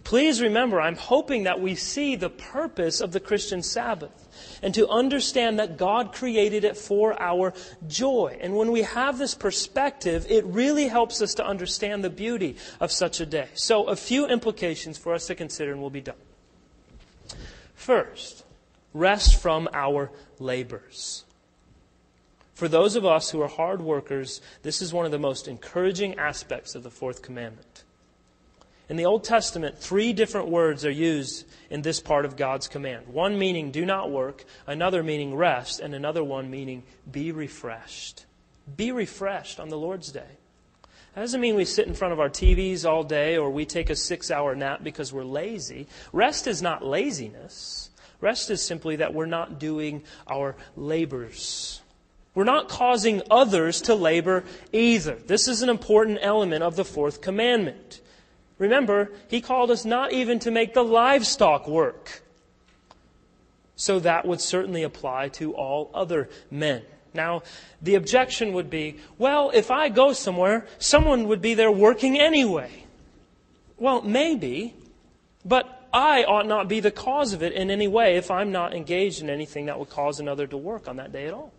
Please 0.03 0.41
remember, 0.41 0.81
I'm 0.81 0.97
hoping 0.97 1.43
that 1.43 1.61
we 1.61 1.75
see 1.75 2.17
the 2.17 2.31
purpose 2.31 3.03
of 3.03 3.13
the 3.13 3.21
Christian 3.21 3.63
Sabbath 3.63 4.59
and 4.63 4.73
to 4.75 4.89
understand 4.89 5.59
that 5.59 5.77
God 5.77 6.15
created 6.15 6.65
it 6.65 6.79
for 6.79 7.21
our 7.21 7.53
joy. 7.87 8.39
And 8.41 8.57
when 8.57 8.73
we 8.73 8.81
have 8.81 9.19
this 9.19 9.35
perspective, 9.35 10.25
it 10.31 10.47
really 10.47 10.89
helps 10.89 11.21
us 11.21 11.35
to 11.35 11.47
understand 11.47 12.03
the 12.03 12.09
beauty 12.09 12.57
of 12.81 12.91
such 12.91 13.21
a 13.21 13.27
day. 13.27 13.49
So, 13.53 13.85
a 13.85 13.97
few 13.97 14.27
implications 14.27 14.97
for 14.97 15.13
us 15.13 15.27
to 15.27 15.35
consider, 15.35 15.73
and 15.73 15.83
we'll 15.83 15.91
be 15.91 16.01
done. 16.01 16.17
First, 17.75 18.47
rest 18.95 19.39
from 19.39 19.69
our 19.75 20.11
labors. 20.39 21.25
For 22.59 22.67
those 22.67 22.97
of 22.97 23.07
us 23.07 23.31
who 23.31 23.41
are 23.41 23.47
hard 23.47 23.81
workers, 23.81 24.41
this 24.65 24.83
is 24.83 24.93
one 24.93 25.07
of 25.07 25.13
the 25.13 25.19
most 25.21 25.47
encouraging 25.47 26.19
aspects 26.19 26.75
of 26.75 26.83
the 26.83 26.91
fourth 26.91 27.23
commandment. 27.23 27.85
In 28.89 28.97
the 28.97 29.07
Old 29.07 29.23
Testament, 29.23 29.79
three 29.79 30.13
different 30.13 30.49
words 30.49 30.85
are 30.85 30.91
used 30.91 31.47
in 31.71 31.83
this 31.83 32.01
part 32.01 32.25
of 32.25 32.37
God's 32.37 32.67
command. 32.67 33.07
One 33.07 33.39
meaning 33.39 33.71
do 33.71 33.87
not 33.87 34.11
work, 34.11 34.45
another 34.67 35.05
meaning 35.05 35.37
rest, 35.37 35.79
and 35.79 35.95
another 35.95 36.25
one 36.25 36.51
meaning 36.51 36.83
be 37.09 37.31
refreshed. 37.31 38.27
Be 38.77 38.91
refreshed 38.91 39.61
on 39.61 39.69
the 39.69 39.79
Lord's 39.79 40.11
day. 40.11 40.39
That 41.15 41.21
doesn't 41.21 41.41
mean 41.41 41.55
we 41.55 41.65
sit 41.65 41.87
in 41.87 41.95
front 41.95 42.13
of 42.13 42.19
our 42.19 42.29
TVs 42.29 42.85
all 42.85 43.05
day 43.05 43.37
or 43.37 43.51
we 43.51 43.67
take 43.67 43.89
a 43.89 43.95
six 43.95 44.33
hour 44.33 44.57
nap 44.57 44.83
because 44.83 45.13
we're 45.13 45.23
lazy. 45.23 45.87
Rest 46.13 46.49
is 46.49 46.61
not 46.61 46.85
laziness. 46.85 47.91
Rest 48.21 48.51
is 48.51 48.61
simply 48.61 48.97
that 48.97 49.15
we're 49.15 49.27
not 49.27 49.61
doing 49.61 50.03
our 50.27 50.57
labors. 50.75 51.83
We're 52.39 52.45
not 52.45 52.69
causing 52.69 53.21
others 53.33 53.83
to 53.83 53.97
labor 53.97 54.45
either. 54.73 55.17
This 55.17 55.49
is 55.49 55.63
an 55.63 55.69
important 55.69 56.21
element 56.23 56.63
of 56.63 56.77
the 56.77 56.85
fourth 56.85 57.21
commandment. 57.21 58.01
Remember, 58.59 59.11
he 59.27 59.41
called 59.41 59.73
us 59.73 59.85
not 59.85 60.13
even 60.13 60.39
to 60.39 60.53
make 60.53 60.73
the 60.73 60.85
livestock 60.85 61.67
work. 61.67 62.23
So 63.75 63.99
that 63.99 64.25
would 64.25 64.41
certainly 64.41 64.85
apply 64.85 65.31
to 65.31 65.53
all 65.55 65.91
other 65.93 66.29
men. 66.49 66.83
Now, 67.13 67.43
the 67.83 67.97
objection 67.97 68.53
would 68.53 68.71
be, 68.71 68.99
well, 69.19 69.51
if 69.53 69.73
I 69.73 69.89
go 69.89 70.13
somewhere, 70.13 70.65
someone 70.79 71.27
would 71.27 71.43
be 71.43 71.55
there 71.55 71.73
working 71.73 72.21
anyway. 72.21 72.85
Well, 73.79 74.03
maybe, 74.03 74.75
but 75.45 75.89
I 75.93 76.23
ought 76.23 76.47
not 76.47 76.69
be 76.69 76.79
the 76.79 76.93
cause 76.93 77.33
of 77.33 77.43
it 77.43 77.53
in 77.53 77.69
any 77.69 77.89
way 77.89 78.17
if 78.17 78.31
I'm 78.31 78.53
not 78.53 78.75
engaged 78.75 79.23
in 79.23 79.29
anything 79.29 79.67
that 79.67 79.81
would 79.81 79.91
cause 79.91 80.21
another 80.21 80.47
to 80.47 80.57
work 80.57 80.87
on 80.87 80.99
that 80.99 81.11
day 81.11 81.27
at 81.27 81.35
all. 81.35 81.53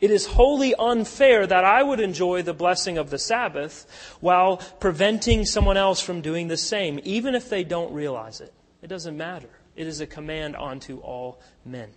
It 0.00 0.10
is 0.10 0.26
wholly 0.26 0.74
unfair 0.74 1.46
that 1.46 1.64
I 1.64 1.82
would 1.82 2.00
enjoy 2.00 2.42
the 2.42 2.52
blessing 2.52 2.98
of 2.98 3.10
the 3.10 3.18
Sabbath 3.18 3.86
while 4.20 4.58
preventing 4.78 5.46
someone 5.46 5.76
else 5.76 6.00
from 6.00 6.20
doing 6.20 6.48
the 6.48 6.56
same, 6.56 7.00
even 7.04 7.34
if 7.34 7.48
they 7.48 7.64
don't 7.64 7.92
realize 7.92 8.40
it. 8.40 8.52
It 8.82 8.88
doesn't 8.88 9.16
matter. 9.16 9.48
It 9.74 9.86
is 9.86 10.00
a 10.00 10.06
command 10.06 10.54
unto 10.56 10.98
all 10.98 11.40
men. 11.64 11.90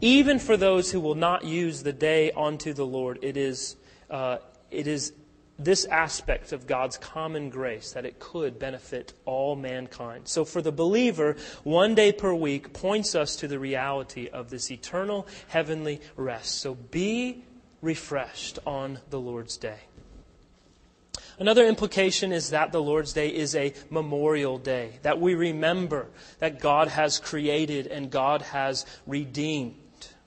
Even 0.00 0.38
for 0.38 0.56
those 0.56 0.92
who 0.92 1.00
will 1.00 1.14
not 1.14 1.44
use 1.44 1.82
the 1.82 1.92
day 1.92 2.30
unto 2.30 2.72
the 2.72 2.86
Lord, 2.86 3.18
it 3.22 3.36
is, 3.36 3.76
uh, 4.10 4.38
it 4.70 4.86
is 4.86 5.12
this 5.58 5.84
aspect 5.86 6.52
of 6.52 6.66
God's 6.66 6.96
common 6.96 7.50
grace 7.50 7.92
that 7.92 8.06
it 8.06 8.20
could 8.20 8.58
benefit 8.58 9.12
all 9.24 9.56
mankind. 9.56 10.28
So 10.28 10.44
for 10.44 10.62
the 10.62 10.70
believer, 10.70 11.36
one 11.64 11.94
day 11.94 12.12
per 12.12 12.32
week 12.32 12.72
points 12.72 13.14
us 13.14 13.34
to 13.36 13.48
the 13.48 13.58
reality 13.58 14.28
of 14.28 14.50
this 14.50 14.70
eternal 14.70 15.26
heavenly 15.48 16.00
rest. 16.16 16.60
So 16.60 16.74
be 16.74 17.44
refreshed 17.82 18.58
on 18.66 19.00
the 19.10 19.20
Lord's 19.20 19.56
day. 19.56 19.78
Another 21.40 21.66
implication 21.66 22.32
is 22.32 22.50
that 22.50 22.72
the 22.72 22.82
Lord's 22.82 23.12
Day 23.12 23.28
is 23.28 23.54
a 23.54 23.72
memorial 23.90 24.58
day, 24.58 24.98
that 25.02 25.20
we 25.20 25.36
remember 25.36 26.08
that 26.40 26.58
God 26.58 26.88
has 26.88 27.20
created 27.20 27.86
and 27.86 28.10
God 28.10 28.42
has 28.42 28.84
redeemed. 29.06 29.76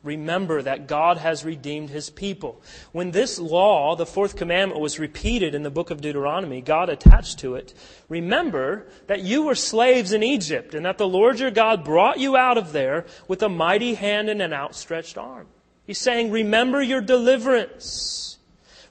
Remember 0.04 0.64
that 0.64 0.88
God 0.88 1.18
has 1.18 1.46
redeemed 1.46 1.92
his 1.92 2.10
people. 2.10 2.62
When 2.92 3.12
this 3.12 3.38
law, 3.38 3.96
the 3.96 4.06
fourth 4.06 4.36
commandment, 4.36 4.82
was 4.82 4.98
repeated 4.98 5.54
in 5.54 5.62
the 5.62 5.70
book 5.70 5.92
of 5.92 6.02
Deuteronomy, 6.02 6.62
God 6.62 6.90
attached 6.90 7.40
to 7.40 7.54
it, 7.54 7.76
remember 8.10 8.88
that 9.06 9.22
you 9.22 9.44
were 9.44 9.54
slaves 9.54 10.12
in 10.12 10.24
Egypt 10.24 10.74
and 10.74 10.86
that 10.88 10.98
the 10.98 11.08
Lord 11.08 11.40
your 11.40 11.52
God 11.52 11.84
brought 11.84 12.20
you 12.20 12.36
out 12.36 12.58
of 12.58 12.72
there 12.72 13.06
with 13.28 13.44
a 13.44 13.50
mighty 13.50 13.94
hand 13.94 14.28
and 14.28 14.42
an 14.42 14.54
outstretched 14.54 15.20
arm. 15.20 15.46
He's 15.86 16.00
saying, 16.00 16.32
remember 16.32 16.82
your 16.82 17.02
deliverance. 17.02 18.40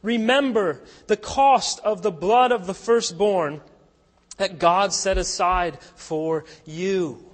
Remember 0.02 0.80
the 1.08 1.16
cost 1.16 1.80
of 1.80 2.02
the 2.02 2.12
blood 2.12 2.52
of 2.52 2.66
the 2.68 2.74
firstborn 2.74 3.62
that 4.36 4.60
God 4.60 4.92
set 4.92 5.18
aside 5.18 5.78
for 5.96 6.44
you. 6.64 7.24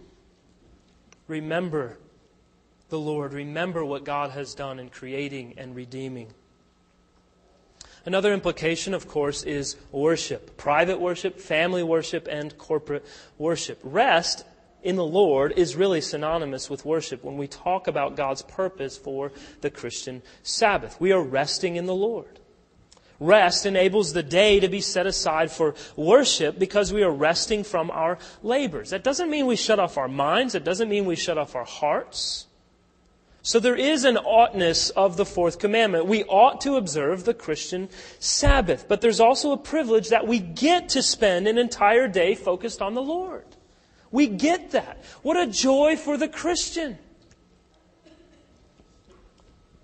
Remember 1.29 1.99
the 2.89 2.99
Lord. 2.99 3.33
Remember 3.33 3.85
what 3.85 4.05
God 4.05 4.31
has 4.31 4.55
done 4.55 4.79
in 4.79 4.89
creating 4.89 5.55
and 5.57 5.75
redeeming. 5.75 6.29
Another 8.05 8.33
implication, 8.33 8.95
of 8.95 9.09
course, 9.09 9.43
is 9.43 9.77
worship 9.91 10.57
private 10.57 11.01
worship, 11.01 11.41
family 11.41 11.83
worship, 11.83 12.29
and 12.31 12.57
corporate 12.57 13.05
worship. 13.37 13.81
Rest 13.83 14.45
in 14.83 14.95
the 14.95 15.05
Lord 15.05 15.53
is 15.57 15.75
really 15.75 16.01
synonymous 16.01 16.71
with 16.71 16.85
worship 16.85 17.25
when 17.25 17.37
we 17.37 17.49
talk 17.49 17.89
about 17.89 18.15
God's 18.15 18.43
purpose 18.43 18.97
for 18.97 19.33
the 19.61 19.71
Christian 19.71 20.23
Sabbath. 20.45 21.01
We 21.01 21.11
are 21.11 21.23
resting 21.23 21.75
in 21.75 21.87
the 21.87 21.95
Lord. 21.95 22.39
Rest 23.19 23.67
enables 23.67 24.13
the 24.13 24.23
day 24.23 24.61
to 24.61 24.69
be 24.69 24.81
set 24.81 25.07
aside 25.07 25.51
for 25.51 25.75
worship 25.97 26.59
because 26.59 26.93
we 26.93 27.03
are 27.03 27.11
resting 27.11 27.65
from 27.65 27.91
our 27.91 28.19
labors. 28.43 28.91
That 28.91 29.03
doesn't 29.03 29.31
mean 29.31 29.47
we 29.47 29.57
shut 29.57 29.81
off 29.81 29.99
our 29.99 30.09
minds. 30.09 30.55
It 30.55 30.65
doesn't 30.65 30.89
mean 30.89 31.07
we 31.07 31.17
shut 31.17 31.39
off 31.39 31.57
our 31.57 31.65
hearts. 31.65 32.46
So 33.47 33.61
there 33.61 33.77
is 33.77 34.05
an 34.05 34.17
oughtness 34.17 34.91
of 34.91 35.17
the 35.17 35.25
fourth 35.25 35.61
commandment. 35.61 36.07
We 36.07 36.25
ought 36.25 36.61
to 36.63 36.75
observe 36.75 37.23
the 37.23 37.33
Christian 37.33 37.89
Sabbath, 38.19 38.89
but 38.89 39.01
there's 39.01 39.21
also 39.21 39.53
a 39.53 39.57
privilege 39.57 40.09
that 40.09 40.27
we 40.27 40.41
get 40.41 40.89
to 40.91 41.01
spend 41.01 41.47
an 41.47 41.57
entire 41.57 42.09
day 42.09 42.35
focused 42.35 42.83
on 42.83 42.95
the 42.95 43.03
Lord. 43.03 43.45
We 44.11 44.27
get 44.27 44.73
that. 44.73 45.01
What 45.23 45.37
a 45.37 45.47
joy 45.47 45.97
for 45.97 46.17
the 46.17 46.27
Christian. 46.27 46.99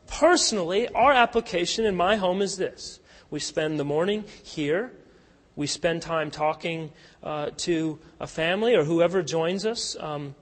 Personally, 0.09 0.89
our 0.89 1.13
application 1.13 1.85
in 1.85 1.95
my 1.95 2.17
home 2.17 2.43
is 2.43 2.57
this. 2.57 2.99
We 3.31 3.39
spend 3.39 3.79
the 3.79 3.85
morning 3.85 4.25
here. 4.43 4.91
We 5.55 5.69
spend 5.69 6.03
time 6.03 6.33
talking 6.33 6.91
uh, 7.23 7.51
to 7.59 8.01
a 8.19 8.27
family 8.27 8.75
or 8.75 8.83
whoever 8.83 9.23
joins 9.23 9.65
us. 9.65 9.97
Um, 10.01 10.35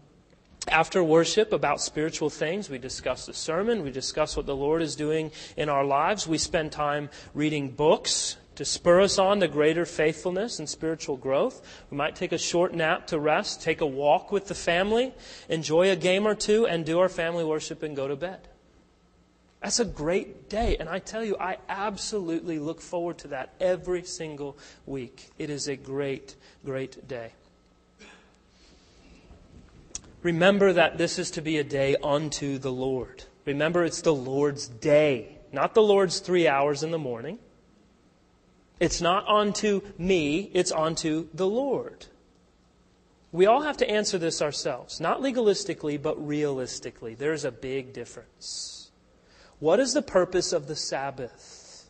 after 0.70 1.02
worship 1.02 1.52
about 1.52 1.80
spiritual 1.80 2.30
things. 2.30 2.70
We 2.70 2.78
discuss 2.78 3.26
the 3.26 3.34
sermon. 3.34 3.82
We 3.82 3.90
discuss 3.90 4.36
what 4.36 4.46
the 4.46 4.56
Lord 4.56 4.82
is 4.82 4.96
doing 4.96 5.32
in 5.56 5.68
our 5.68 5.84
lives. 5.84 6.26
We 6.26 6.38
spend 6.38 6.72
time 6.72 7.10
reading 7.34 7.70
books 7.70 8.36
to 8.56 8.64
spur 8.64 9.00
us 9.00 9.18
on 9.18 9.40
to 9.40 9.48
greater 9.48 9.86
faithfulness 9.86 10.58
and 10.58 10.68
spiritual 10.68 11.16
growth. 11.16 11.62
We 11.90 11.96
might 11.96 12.14
take 12.14 12.32
a 12.32 12.38
short 12.38 12.74
nap 12.74 13.06
to 13.06 13.18
rest, 13.18 13.62
take 13.62 13.80
a 13.80 13.86
walk 13.86 14.30
with 14.32 14.48
the 14.48 14.54
family, 14.54 15.14
enjoy 15.48 15.90
a 15.90 15.96
game 15.96 16.26
or 16.26 16.34
two, 16.34 16.66
and 16.66 16.84
do 16.84 16.98
our 17.00 17.08
family 17.08 17.44
worship 17.44 17.82
and 17.82 17.96
go 17.96 18.06
to 18.06 18.16
bed. 18.16 18.48
That's 19.62 19.80
a 19.80 19.84
great 19.84 20.48
day. 20.48 20.76
And 20.78 20.88
I 20.88 20.98
tell 20.98 21.24
you, 21.24 21.36
I 21.38 21.58
absolutely 21.68 22.58
look 22.58 22.80
forward 22.80 23.18
to 23.18 23.28
that 23.28 23.54
every 23.60 24.02
single 24.04 24.58
week. 24.86 25.30
It 25.38 25.50
is 25.50 25.68
a 25.68 25.76
great, 25.76 26.36
great 26.64 27.06
day. 27.06 27.32
Remember 30.22 30.72
that 30.72 30.98
this 30.98 31.18
is 31.18 31.30
to 31.32 31.42
be 31.42 31.58
a 31.58 31.64
day 31.64 31.96
unto 32.02 32.58
the 32.58 32.72
Lord. 32.72 33.24
Remember, 33.46 33.84
it's 33.84 34.02
the 34.02 34.14
Lord's 34.14 34.68
day, 34.68 35.38
not 35.52 35.74
the 35.74 35.82
Lord's 35.82 36.20
three 36.20 36.46
hours 36.46 36.82
in 36.82 36.90
the 36.90 36.98
morning. 36.98 37.38
It's 38.78 39.00
not 39.00 39.26
unto 39.28 39.82
me, 39.98 40.50
it's 40.54 40.72
unto 40.72 41.28
the 41.34 41.46
Lord. 41.46 42.06
We 43.32 43.46
all 43.46 43.62
have 43.62 43.76
to 43.78 43.88
answer 43.88 44.18
this 44.18 44.42
ourselves, 44.42 45.00
not 45.00 45.20
legalistically, 45.20 46.00
but 46.00 46.26
realistically. 46.26 47.14
There's 47.14 47.44
a 47.44 47.52
big 47.52 47.92
difference. 47.92 48.90
What 49.58 49.78
is 49.78 49.92
the 49.92 50.02
purpose 50.02 50.52
of 50.52 50.66
the 50.66 50.76
Sabbath? 50.76 51.88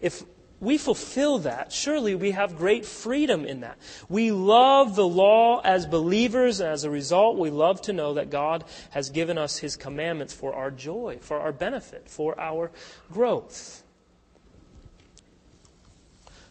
If 0.00 0.22
we 0.64 0.78
fulfill 0.78 1.40
that, 1.40 1.72
surely 1.72 2.14
we 2.14 2.32
have 2.32 2.56
great 2.56 2.84
freedom 2.86 3.44
in 3.44 3.60
that. 3.60 3.78
We 4.08 4.32
love 4.32 4.96
the 4.96 5.06
law 5.06 5.60
as 5.60 5.86
believers, 5.86 6.60
and 6.60 6.70
as 6.70 6.84
a 6.84 6.90
result, 6.90 7.38
we 7.38 7.50
love 7.50 7.82
to 7.82 7.92
know 7.92 8.14
that 8.14 8.30
God 8.30 8.64
has 8.90 9.10
given 9.10 9.38
us 9.38 9.58
His 9.58 9.76
commandments 9.76 10.32
for 10.32 10.54
our 10.54 10.70
joy, 10.70 11.18
for 11.20 11.38
our 11.38 11.52
benefit, 11.52 12.08
for 12.08 12.38
our 12.40 12.70
growth. 13.12 13.82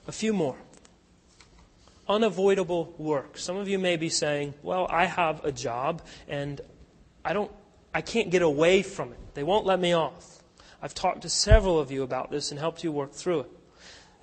A 0.08 0.12
few 0.12 0.34
more. 0.34 0.58
Unavoidable 2.08 2.94
work. 2.98 3.38
Some 3.38 3.58
of 3.58 3.68
you 3.68 3.80
may 3.80 3.96
be 3.96 4.10
saying, 4.10 4.54
well, 4.62 4.88
I 4.90 5.06
have 5.06 5.44
a 5.46 5.52
job 5.52 6.02
and 6.28 6.60
I 7.24 7.32
don't, 7.32 7.52
I 7.94 8.02
can't 8.02 8.30
get 8.30 8.42
away 8.42 8.82
from 8.82 9.14
it. 9.14 9.20
They 9.34 9.44
won't 9.44 9.66
let 9.66 9.80
me 9.80 9.94
off. 9.94 10.44
I've 10.82 10.94
talked 10.94 11.22
to 11.22 11.30
several 11.30 11.80
of 11.80 11.92
you 11.92 12.04
about 12.04 12.30
this 12.30 12.52
and 12.52 12.60
helped 12.60 12.84
you 12.84 12.92
work 12.92 13.14
through 13.14 13.42
it. 13.42 13.52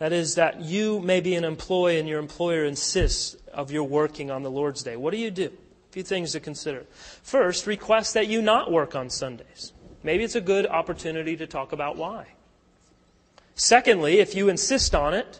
That 0.00 0.14
is, 0.14 0.36
that 0.36 0.62
you 0.62 0.98
may 1.00 1.20
be 1.20 1.34
an 1.34 1.44
employee 1.44 1.98
and 1.98 2.08
your 2.08 2.20
employer 2.20 2.64
insists 2.64 3.36
of 3.52 3.70
your 3.70 3.84
working 3.84 4.30
on 4.30 4.42
the 4.42 4.50
Lord's 4.50 4.82
Day. 4.82 4.96
What 4.96 5.10
do 5.10 5.18
you 5.18 5.30
do? 5.30 5.52
A 5.90 5.92
few 5.92 6.02
things 6.02 6.32
to 6.32 6.40
consider. 6.40 6.86
First, 7.22 7.66
request 7.66 8.14
that 8.14 8.26
you 8.26 8.40
not 8.40 8.72
work 8.72 8.96
on 8.96 9.10
Sundays. 9.10 9.74
Maybe 10.02 10.24
it's 10.24 10.36
a 10.36 10.40
good 10.40 10.66
opportunity 10.66 11.36
to 11.36 11.46
talk 11.46 11.72
about 11.72 11.98
why. 11.98 12.28
Secondly, 13.54 14.20
if 14.20 14.34
you 14.34 14.48
insist 14.48 14.94
on 14.94 15.12
it, 15.12 15.38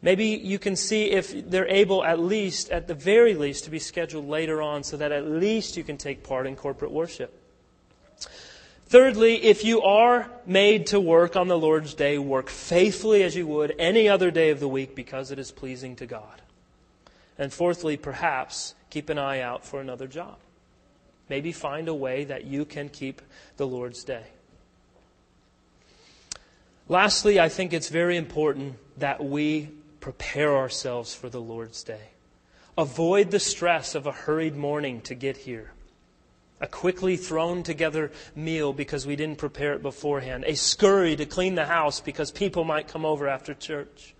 maybe 0.00 0.26
you 0.26 0.60
can 0.60 0.76
see 0.76 1.10
if 1.10 1.50
they're 1.50 1.66
able 1.66 2.04
at 2.04 2.20
least, 2.20 2.70
at 2.70 2.86
the 2.86 2.94
very 2.94 3.34
least, 3.34 3.64
to 3.64 3.70
be 3.70 3.80
scheduled 3.80 4.28
later 4.28 4.62
on 4.62 4.84
so 4.84 4.96
that 4.98 5.10
at 5.10 5.26
least 5.26 5.76
you 5.76 5.82
can 5.82 5.96
take 5.96 6.22
part 6.22 6.46
in 6.46 6.54
corporate 6.54 6.92
worship. 6.92 7.43
Thirdly, 8.94 9.42
if 9.42 9.64
you 9.64 9.82
are 9.82 10.30
made 10.46 10.86
to 10.86 11.00
work 11.00 11.34
on 11.34 11.48
the 11.48 11.58
Lord's 11.58 11.94
day, 11.94 12.16
work 12.16 12.48
faithfully 12.48 13.24
as 13.24 13.34
you 13.34 13.44
would 13.44 13.74
any 13.76 14.08
other 14.08 14.30
day 14.30 14.50
of 14.50 14.60
the 14.60 14.68
week 14.68 14.94
because 14.94 15.32
it 15.32 15.38
is 15.40 15.50
pleasing 15.50 15.96
to 15.96 16.06
God. 16.06 16.42
And 17.36 17.52
fourthly, 17.52 17.96
perhaps 17.96 18.76
keep 18.90 19.10
an 19.10 19.18
eye 19.18 19.40
out 19.40 19.64
for 19.64 19.80
another 19.80 20.06
job. 20.06 20.36
Maybe 21.28 21.50
find 21.50 21.88
a 21.88 21.94
way 21.94 22.22
that 22.22 22.44
you 22.44 22.64
can 22.64 22.88
keep 22.88 23.20
the 23.56 23.66
Lord's 23.66 24.04
day. 24.04 24.26
Lastly, 26.88 27.40
I 27.40 27.48
think 27.48 27.72
it's 27.72 27.88
very 27.88 28.16
important 28.16 28.76
that 28.98 29.24
we 29.24 29.70
prepare 29.98 30.56
ourselves 30.56 31.16
for 31.16 31.28
the 31.28 31.40
Lord's 31.40 31.82
day. 31.82 32.10
Avoid 32.78 33.32
the 33.32 33.40
stress 33.40 33.96
of 33.96 34.06
a 34.06 34.12
hurried 34.12 34.54
morning 34.54 35.00
to 35.00 35.16
get 35.16 35.38
here 35.38 35.73
a 36.60 36.66
quickly 36.66 37.16
thrown 37.16 37.62
together 37.62 38.12
meal 38.34 38.72
because 38.72 39.06
we 39.06 39.16
didn't 39.16 39.38
prepare 39.38 39.74
it 39.74 39.82
beforehand, 39.82 40.44
a 40.46 40.54
scurry 40.54 41.16
to 41.16 41.26
clean 41.26 41.54
the 41.54 41.66
house 41.66 42.00
because 42.00 42.30
people 42.30 42.64
might 42.64 42.88
come 42.88 43.04
over 43.04 43.28
after 43.28 43.54
church. 43.54 44.14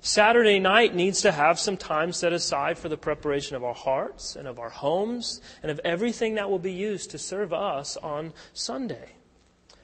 Saturday 0.00 0.60
night 0.60 0.94
needs 0.94 1.22
to 1.22 1.32
have 1.32 1.58
some 1.58 1.76
time 1.76 2.12
set 2.12 2.32
aside 2.32 2.78
for 2.78 2.88
the 2.88 2.96
preparation 2.96 3.56
of 3.56 3.64
our 3.64 3.74
hearts 3.74 4.36
and 4.36 4.46
of 4.46 4.60
our 4.60 4.70
homes 4.70 5.40
and 5.62 5.70
of 5.70 5.80
everything 5.84 6.36
that 6.36 6.48
will 6.48 6.60
be 6.60 6.72
used 6.72 7.10
to 7.10 7.18
serve 7.18 7.52
us 7.52 7.96
on 7.96 8.32
Sunday. 8.52 9.16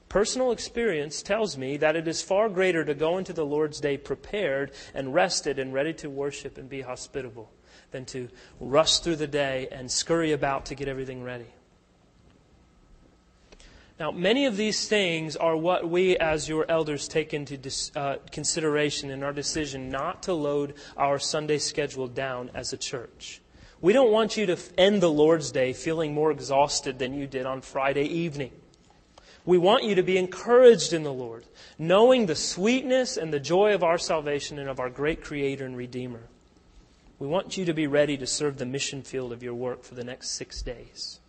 Personal 0.09 0.53
experience 0.53 1.23
tells 1.23 1.59
me 1.59 1.77
that 1.79 1.97
it 1.97 2.07
is 2.07 2.23
far 2.23 2.49
greater 2.49 2.85
to 2.85 2.95
go 2.95 3.19
into 3.19 3.33
the 3.33 3.47
Lord's 3.47 3.81
Day 3.81 3.97
prepared 3.97 4.71
and 4.95 5.13
rested 5.13 5.59
and 5.59 5.75
ready 5.75 5.95
to 5.95 6.09
worship 6.11 6.57
and 6.57 6.69
be 6.69 6.83
hospitable 6.83 7.51
than 7.93 8.05
to 8.07 8.29
rush 8.61 8.99
through 8.99 9.17
the 9.17 9.27
day 9.27 9.69
and 9.71 9.91
scurry 9.91 10.33
about 10.33 10.67
to 10.67 10.75
get 10.75 10.89
everything 10.89 11.23
ready. 11.23 11.47
Now, 14.01 14.11
many 14.11 14.47
of 14.47 14.57
these 14.57 14.89
things 14.89 15.37
are 15.37 15.57
what 15.57 15.89
we 15.89 16.17
as 16.17 16.49
your 16.49 16.69
elders 16.69 17.07
take 17.07 17.33
into 17.33 17.57
uh, 17.95 18.17
consideration 18.33 19.11
in 19.11 19.23
our 19.23 19.33
decision 19.33 19.91
not 19.91 20.25
to 20.25 20.33
load 20.33 20.75
our 20.97 21.21
Sunday 21.21 21.59
schedule 21.59 22.09
down 22.09 22.51
as 22.53 22.73
a 22.73 22.77
church. 22.77 23.41
We 23.81 23.93
don't 23.93 24.11
want 24.11 24.37
you 24.37 24.47
to 24.47 24.59
end 24.79 25.03
the 25.03 25.11
Lord's 25.11 25.53
Day 25.53 25.73
feeling 25.73 26.15
more 26.15 26.31
exhausted 26.31 26.99
than 26.99 27.15
you 27.15 27.27
did 27.27 27.47
on 27.47 27.61
Friday 27.61 28.07
evening. 28.07 28.53
We 29.45 29.59
want 29.59 29.85
you 29.85 29.97
to 29.97 30.03
be 30.03 30.19
encouraged 30.19 30.93
in 30.93 31.03
the 31.03 31.13
Lord, 31.13 31.45
knowing 31.79 32.27
the 32.27 32.37
sweetness 32.37 33.17
and 33.17 33.33
the 33.33 33.41
joy 33.41 33.75
of 33.75 33.83
our 33.83 33.99
salvation 33.99 34.59
and 34.59 34.69
of 34.69 34.79
our 34.79 34.91
great 34.91 35.23
Creator 35.23 35.67
and 35.67 35.77
Redeemer. 35.77 36.23
We 37.23 37.29
want 37.29 37.57
you 37.57 37.65
to 37.67 37.73
be 37.73 37.87
ready 37.87 38.17
to 38.17 38.27
serve 38.27 38.57
the 38.59 38.67
mission 38.67 39.03
field 39.03 39.33
of 39.33 39.45
your 39.45 39.55
work 39.55 39.85
for 39.85 39.95
the 39.95 40.03
next 40.03 40.31
six 40.31 40.61
days. 40.61 41.21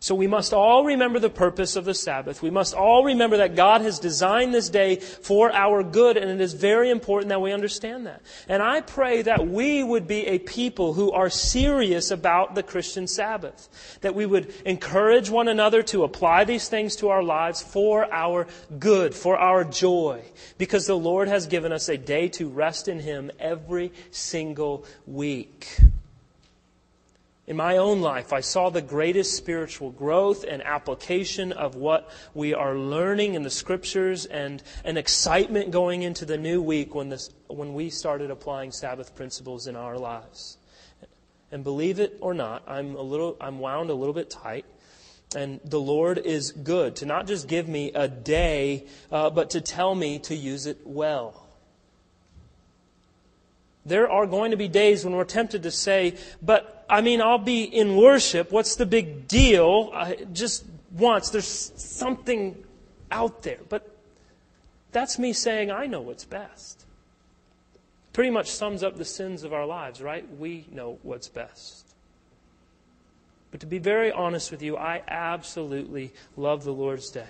So 0.00 0.14
we 0.14 0.28
must 0.28 0.52
all 0.52 0.84
remember 0.84 1.18
the 1.18 1.28
purpose 1.28 1.74
of 1.74 1.84
the 1.84 1.94
Sabbath. 1.94 2.40
We 2.40 2.50
must 2.50 2.72
all 2.72 3.02
remember 3.02 3.38
that 3.38 3.56
God 3.56 3.80
has 3.80 3.98
designed 3.98 4.54
this 4.54 4.68
day 4.68 4.96
for 4.96 5.52
our 5.52 5.82
good, 5.82 6.16
and 6.16 6.30
it 6.30 6.40
is 6.40 6.52
very 6.52 6.90
important 6.90 7.30
that 7.30 7.40
we 7.40 7.52
understand 7.52 8.06
that. 8.06 8.22
And 8.48 8.62
I 8.62 8.80
pray 8.80 9.22
that 9.22 9.48
we 9.48 9.82
would 9.82 10.06
be 10.06 10.26
a 10.28 10.38
people 10.38 10.92
who 10.92 11.10
are 11.10 11.28
serious 11.28 12.12
about 12.12 12.54
the 12.54 12.62
Christian 12.62 13.08
Sabbath. 13.08 13.98
That 14.02 14.14
we 14.14 14.24
would 14.24 14.54
encourage 14.64 15.30
one 15.30 15.48
another 15.48 15.82
to 15.84 16.04
apply 16.04 16.44
these 16.44 16.68
things 16.68 16.94
to 16.96 17.08
our 17.08 17.24
lives 17.24 17.60
for 17.60 18.12
our 18.12 18.46
good, 18.78 19.16
for 19.16 19.36
our 19.36 19.64
joy. 19.64 20.22
Because 20.58 20.86
the 20.86 20.96
Lord 20.96 21.26
has 21.26 21.48
given 21.48 21.72
us 21.72 21.88
a 21.88 21.96
day 21.96 22.28
to 22.28 22.48
rest 22.48 22.86
in 22.86 23.00
Him 23.00 23.32
every 23.40 23.92
single 24.12 24.84
week. 25.06 25.80
In 27.48 27.56
my 27.56 27.78
own 27.78 28.02
life, 28.02 28.34
I 28.34 28.40
saw 28.40 28.68
the 28.68 28.82
greatest 28.82 29.34
spiritual 29.34 29.90
growth 29.90 30.44
and 30.44 30.62
application 30.62 31.50
of 31.52 31.76
what 31.76 32.10
we 32.34 32.52
are 32.52 32.76
learning 32.76 33.32
in 33.32 33.42
the 33.42 33.48
scriptures 33.48 34.26
and 34.26 34.62
an 34.84 34.98
excitement 34.98 35.70
going 35.70 36.02
into 36.02 36.26
the 36.26 36.36
new 36.36 36.60
week 36.60 36.94
when, 36.94 37.08
this, 37.08 37.30
when 37.46 37.72
we 37.72 37.88
started 37.88 38.30
applying 38.30 38.70
Sabbath 38.70 39.16
principles 39.16 39.66
in 39.66 39.76
our 39.76 39.96
lives. 39.96 40.58
And 41.50 41.64
believe 41.64 42.00
it 42.00 42.18
or 42.20 42.34
not, 42.34 42.64
I'm 42.66 42.94
a 42.96 43.00
little, 43.00 43.38
I'm 43.40 43.60
wound 43.60 43.88
a 43.88 43.94
little 43.94 44.12
bit 44.12 44.28
tight. 44.28 44.66
And 45.34 45.58
the 45.64 45.80
Lord 45.80 46.18
is 46.18 46.52
good 46.52 46.96
to 46.96 47.06
not 47.06 47.26
just 47.26 47.48
give 47.48 47.66
me 47.66 47.92
a 47.94 48.08
day, 48.08 48.84
uh, 49.10 49.30
but 49.30 49.48
to 49.50 49.62
tell 49.62 49.94
me 49.94 50.18
to 50.18 50.34
use 50.34 50.66
it 50.66 50.80
well. 50.84 51.46
There 53.86 54.10
are 54.10 54.26
going 54.26 54.50
to 54.50 54.58
be 54.58 54.68
days 54.68 55.02
when 55.02 55.14
we're 55.16 55.24
tempted 55.24 55.62
to 55.62 55.70
say, 55.70 56.18
but 56.42 56.77
I 56.88 57.00
mean, 57.00 57.20
I'll 57.20 57.38
be 57.38 57.64
in 57.64 57.96
worship. 57.96 58.50
What's 58.50 58.76
the 58.76 58.86
big 58.86 59.28
deal? 59.28 59.90
I, 59.94 60.26
just 60.32 60.64
once. 60.92 61.30
There's 61.30 61.46
something 61.46 62.64
out 63.10 63.42
there. 63.42 63.58
But 63.68 63.94
that's 64.92 65.18
me 65.18 65.32
saying, 65.32 65.70
I 65.70 65.86
know 65.86 66.00
what's 66.00 66.24
best. 66.24 66.86
Pretty 68.12 68.30
much 68.30 68.50
sums 68.50 68.82
up 68.82 68.96
the 68.96 69.04
sins 69.04 69.44
of 69.44 69.52
our 69.52 69.66
lives, 69.66 70.00
right? 70.00 70.26
We 70.38 70.66
know 70.72 70.98
what's 71.02 71.28
best. 71.28 71.94
But 73.50 73.60
to 73.60 73.66
be 73.66 73.78
very 73.78 74.10
honest 74.10 74.50
with 74.50 74.62
you, 74.62 74.76
I 74.76 75.02
absolutely 75.08 76.12
love 76.36 76.64
the 76.64 76.72
Lord's 76.72 77.10
Day. 77.10 77.28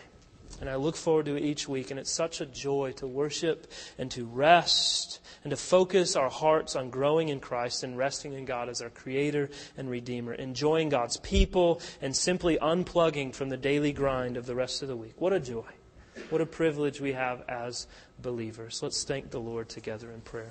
And 0.61 0.69
I 0.69 0.77
look 0.77 0.97
forward 0.97 1.27
to 1.27 1.37
it 1.37 1.45
each 1.45 1.69
week, 1.69 1.91
and 1.91 2.01
it's 2.01 2.11
such 2.11 2.41
a 2.41 2.47
joy 2.47 2.93
to 2.97 3.07
worship 3.07 3.71
and 3.99 4.11
to 4.13 4.25
rest 4.25 5.21
and 5.45 5.51
to 5.51 5.57
focus 5.57 6.17
our 6.17 6.31
hearts 6.31 6.77
on 6.77 6.91
growing 6.91 7.29
in 7.29 7.41
Christ 7.41 7.85
and 7.85 7.97
resting 7.97 8.33
in 8.33 8.45
God 8.45 8.69
as 8.69 8.83
our 8.83 8.91
Creator 8.91 9.51
and 9.77 9.91
Redeemer, 9.91 10.35
enjoying 10.35 10.89
God's 10.89 11.17
people 11.19 11.81
and 12.03 12.15
simply 12.15 12.59
unplugging 12.59 13.35
from 13.35 13.49
the 13.49 13.57
daily 13.57 13.93
grind 13.93 14.37
of 14.37 14.47
the 14.47 14.55
rest 14.55 14.83
of 14.83 14.89
the 14.89 14.97
week. 14.97 15.21
What 15.21 15.33
a 15.33 15.41
joy. 15.41 15.65
What 16.31 16.41
a 16.41 16.47
privilege 16.47 17.01
we 17.01 17.13
have 17.13 17.43
as 17.49 17.87
believers. 18.21 18.83
Let's 18.83 19.05
thank 19.05 19.31
the 19.31 19.41
Lord 19.41 19.69
together 19.69 20.11
in 20.11 20.21
prayer. 20.21 20.51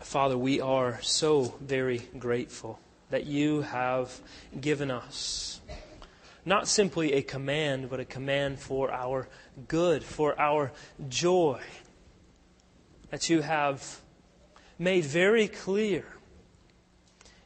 Father, 0.00 0.36
we 0.36 0.60
are 0.60 1.00
so 1.02 1.54
very 1.60 1.98
grateful 2.18 2.80
that 3.10 3.26
you 3.26 3.60
have 3.60 4.20
given 4.60 4.90
us 4.90 5.60
not 6.44 6.66
simply 6.66 7.12
a 7.12 7.22
command, 7.22 7.90
but 7.90 8.00
a 8.00 8.04
command 8.04 8.58
for 8.58 8.90
our 8.90 9.28
good, 9.68 10.02
for 10.02 10.38
our 10.40 10.72
joy. 11.08 11.60
That 13.10 13.28
you 13.28 13.42
have 13.42 14.00
made 14.78 15.04
very 15.04 15.48
clear 15.48 16.04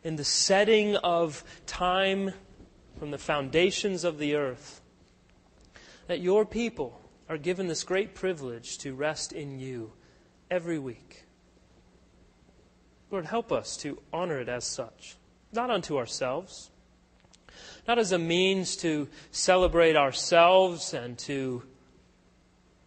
in 0.03 0.17
the 0.17 0.25
setting 0.25 0.97
of 0.97 1.43
time 1.67 2.33
from 2.99 3.11
the 3.11 3.19
foundations 3.19 4.05
of 4.05 4.19
the 4.19 4.35
earth 4.35 4.81
that 6.07 6.21
your 6.21 6.45
people 6.45 7.01
are 7.29 7.39
given 7.39 7.67
this 7.67 7.83
great 7.83 8.15
privilege 8.15 8.77
to 8.79 8.95
rest 8.95 9.33
in 9.33 9.59
you 9.59 9.93
every 10.51 10.79
week. 10.79 11.25
Lord, 13.11 13.25
help 13.25 13.51
us 13.51 13.77
to 13.79 14.03
honor 14.12 14.39
it 14.41 14.49
as 14.49 14.65
such, 14.65 15.17
not 15.53 15.71
unto 15.71 15.97
ourselves 15.97 16.71
not 17.87 17.99
as 17.99 18.12
a 18.12 18.19
means 18.19 18.77
to 18.77 19.09
celebrate 19.31 19.97
ourselves 19.97 20.95
and 20.95 21.19
to 21.19 21.62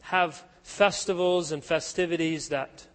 have 0.07 0.41
festivals 0.63 1.51
and 1.51 1.61
festivities 1.61 2.47
that 2.47 2.87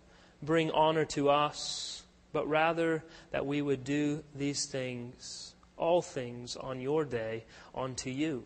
bring 0.42 0.70
honor 0.70 1.04
to 1.04 1.28
us, 1.28 2.04
but 2.32 2.48
rather 2.48 3.04
that 3.32 3.44
we 3.44 3.60
would 3.60 3.84
do 3.84 4.24
these 4.34 4.64
things, 4.64 5.54
all 5.76 6.00
things, 6.00 6.56
on 6.56 6.80
your 6.80 7.04
day 7.04 7.44
unto 7.74 8.08
you. 8.08 8.42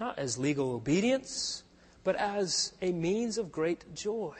Not 0.00 0.18
as 0.18 0.36
legal 0.36 0.72
obedience, 0.72 1.62
but 2.02 2.16
as 2.16 2.72
a 2.82 2.90
means 2.90 3.38
of 3.38 3.52
great 3.52 3.94
joy 3.94 4.34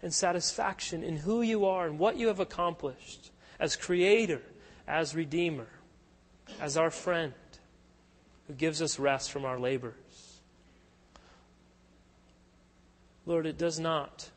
and 0.00 0.14
satisfaction 0.14 1.02
in 1.02 1.16
who 1.16 1.42
you 1.42 1.64
are 1.64 1.88
and 1.88 1.98
what 1.98 2.16
you 2.16 2.28
have 2.28 2.38
accomplished 2.38 3.32
as 3.58 3.74
Creator, 3.74 4.42
as 4.86 5.16
Redeemer 5.16 5.66
as 6.60 6.76
our 6.76 6.90
friend 6.90 7.34
who 8.46 8.54
gives 8.54 8.80
us 8.80 9.00
rest 9.00 9.32
from 9.32 9.44
our 9.44 9.58
labors. 9.58 10.01
Lord, 13.26 13.46
it 13.46 13.58
does 13.58 13.78
not 13.78 14.30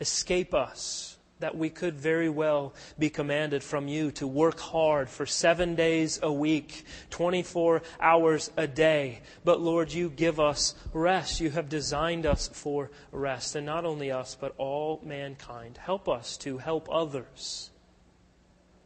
escape 0.00 0.54
us 0.54 1.14
that 1.40 1.56
we 1.56 1.68
could 1.68 1.94
very 1.94 2.28
well 2.28 2.72
be 2.98 3.10
commanded 3.10 3.62
from 3.62 3.88
you 3.88 4.10
to 4.12 4.26
work 4.26 4.58
hard 4.58 5.10
for 5.10 5.26
seven 5.26 5.74
days 5.74 6.18
a 6.22 6.32
week, 6.32 6.84
24 7.10 7.82
hours 8.00 8.50
a 8.56 8.66
day. 8.66 9.20
But 9.44 9.60
Lord, 9.60 9.92
you 9.92 10.08
give 10.08 10.38
us 10.38 10.74
rest. 10.94 11.40
You 11.40 11.50
have 11.50 11.68
designed 11.68 12.24
us 12.24 12.48
for 12.48 12.90
rest. 13.12 13.56
And 13.56 13.66
not 13.66 13.84
only 13.84 14.10
us, 14.10 14.36
but 14.40 14.54
all 14.56 15.02
mankind. 15.04 15.76
Help 15.76 16.08
us 16.08 16.38
to 16.38 16.56
help 16.56 16.88
others, 16.90 17.70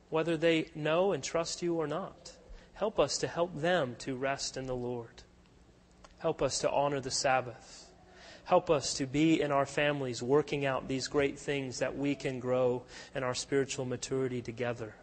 whether 0.09 0.37
they 0.37 0.71
know 0.75 1.13
and 1.13 1.23
trust 1.23 1.63
you 1.63 1.75
or 1.77 1.87
not. 1.87 2.33
Help 2.73 2.99
us 2.99 3.19
to 3.19 3.29
help 3.29 3.55
them 3.61 3.95
to 4.01 4.17
rest 4.17 4.57
in 4.57 4.67
the 4.67 4.75
Lord. 4.75 5.23
Help 6.19 6.43
us 6.43 6.59
to 6.61 6.71
honor 6.71 6.99
the 6.99 7.11
Sabbath. 7.13 7.78
Help 8.49 8.71
us 8.71 8.95
to 8.95 9.05
be 9.05 9.43
in 9.43 9.53
our 9.53 9.67
families 9.67 10.23
working 10.23 10.65
out 10.65 10.89
these 10.89 11.07
great 11.07 11.39
things 11.39 11.81
that 11.81 11.95
we 11.95 12.15
can 12.15 12.41
grow 12.41 12.83
in 13.15 13.23
our 13.23 13.35
spiritual 13.35 13.85
maturity 13.85 14.41
together. 14.41 14.95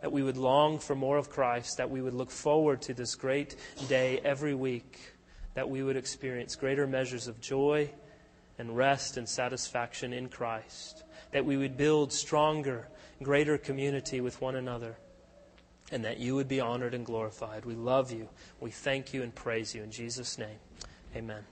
That 0.00 0.12
we 0.12 0.22
would 0.22 0.38
long 0.38 0.78
for 0.78 0.94
more 0.94 1.18
of 1.18 1.28
Christ, 1.28 1.76
that 1.76 1.90
we 1.90 2.00
would 2.00 2.14
look 2.14 2.30
forward 2.30 2.80
to 2.82 2.94
this 2.94 3.16
great 3.16 3.56
day 3.86 4.18
every 4.24 4.54
week, 4.54 4.98
that 5.52 5.68
we 5.68 5.82
would 5.82 5.98
experience 5.98 6.56
greater 6.56 6.86
measures 6.86 7.28
of 7.28 7.38
joy 7.38 7.90
and 8.58 8.74
rest 8.74 9.18
and 9.18 9.28
satisfaction 9.28 10.14
in 10.14 10.30
Christ, 10.30 11.04
that 11.32 11.44
we 11.44 11.58
would 11.58 11.76
build 11.76 12.14
stronger, 12.14 12.88
greater 13.22 13.58
community 13.58 14.22
with 14.22 14.40
one 14.40 14.56
another 14.56 14.96
and 15.92 16.02
that 16.02 16.16
you 16.16 16.34
would 16.34 16.48
be 16.48 16.62
honored 16.62 16.94
and 16.94 17.04
glorified. 17.04 17.66
We 17.66 17.74
love 17.74 18.10
you. 18.10 18.26
We 18.58 18.70
thank 18.70 19.12
you 19.12 19.22
and 19.22 19.34
praise 19.34 19.74
you. 19.74 19.82
In 19.82 19.90
Jesus' 19.90 20.38
name, 20.38 20.58
amen. 21.14 21.44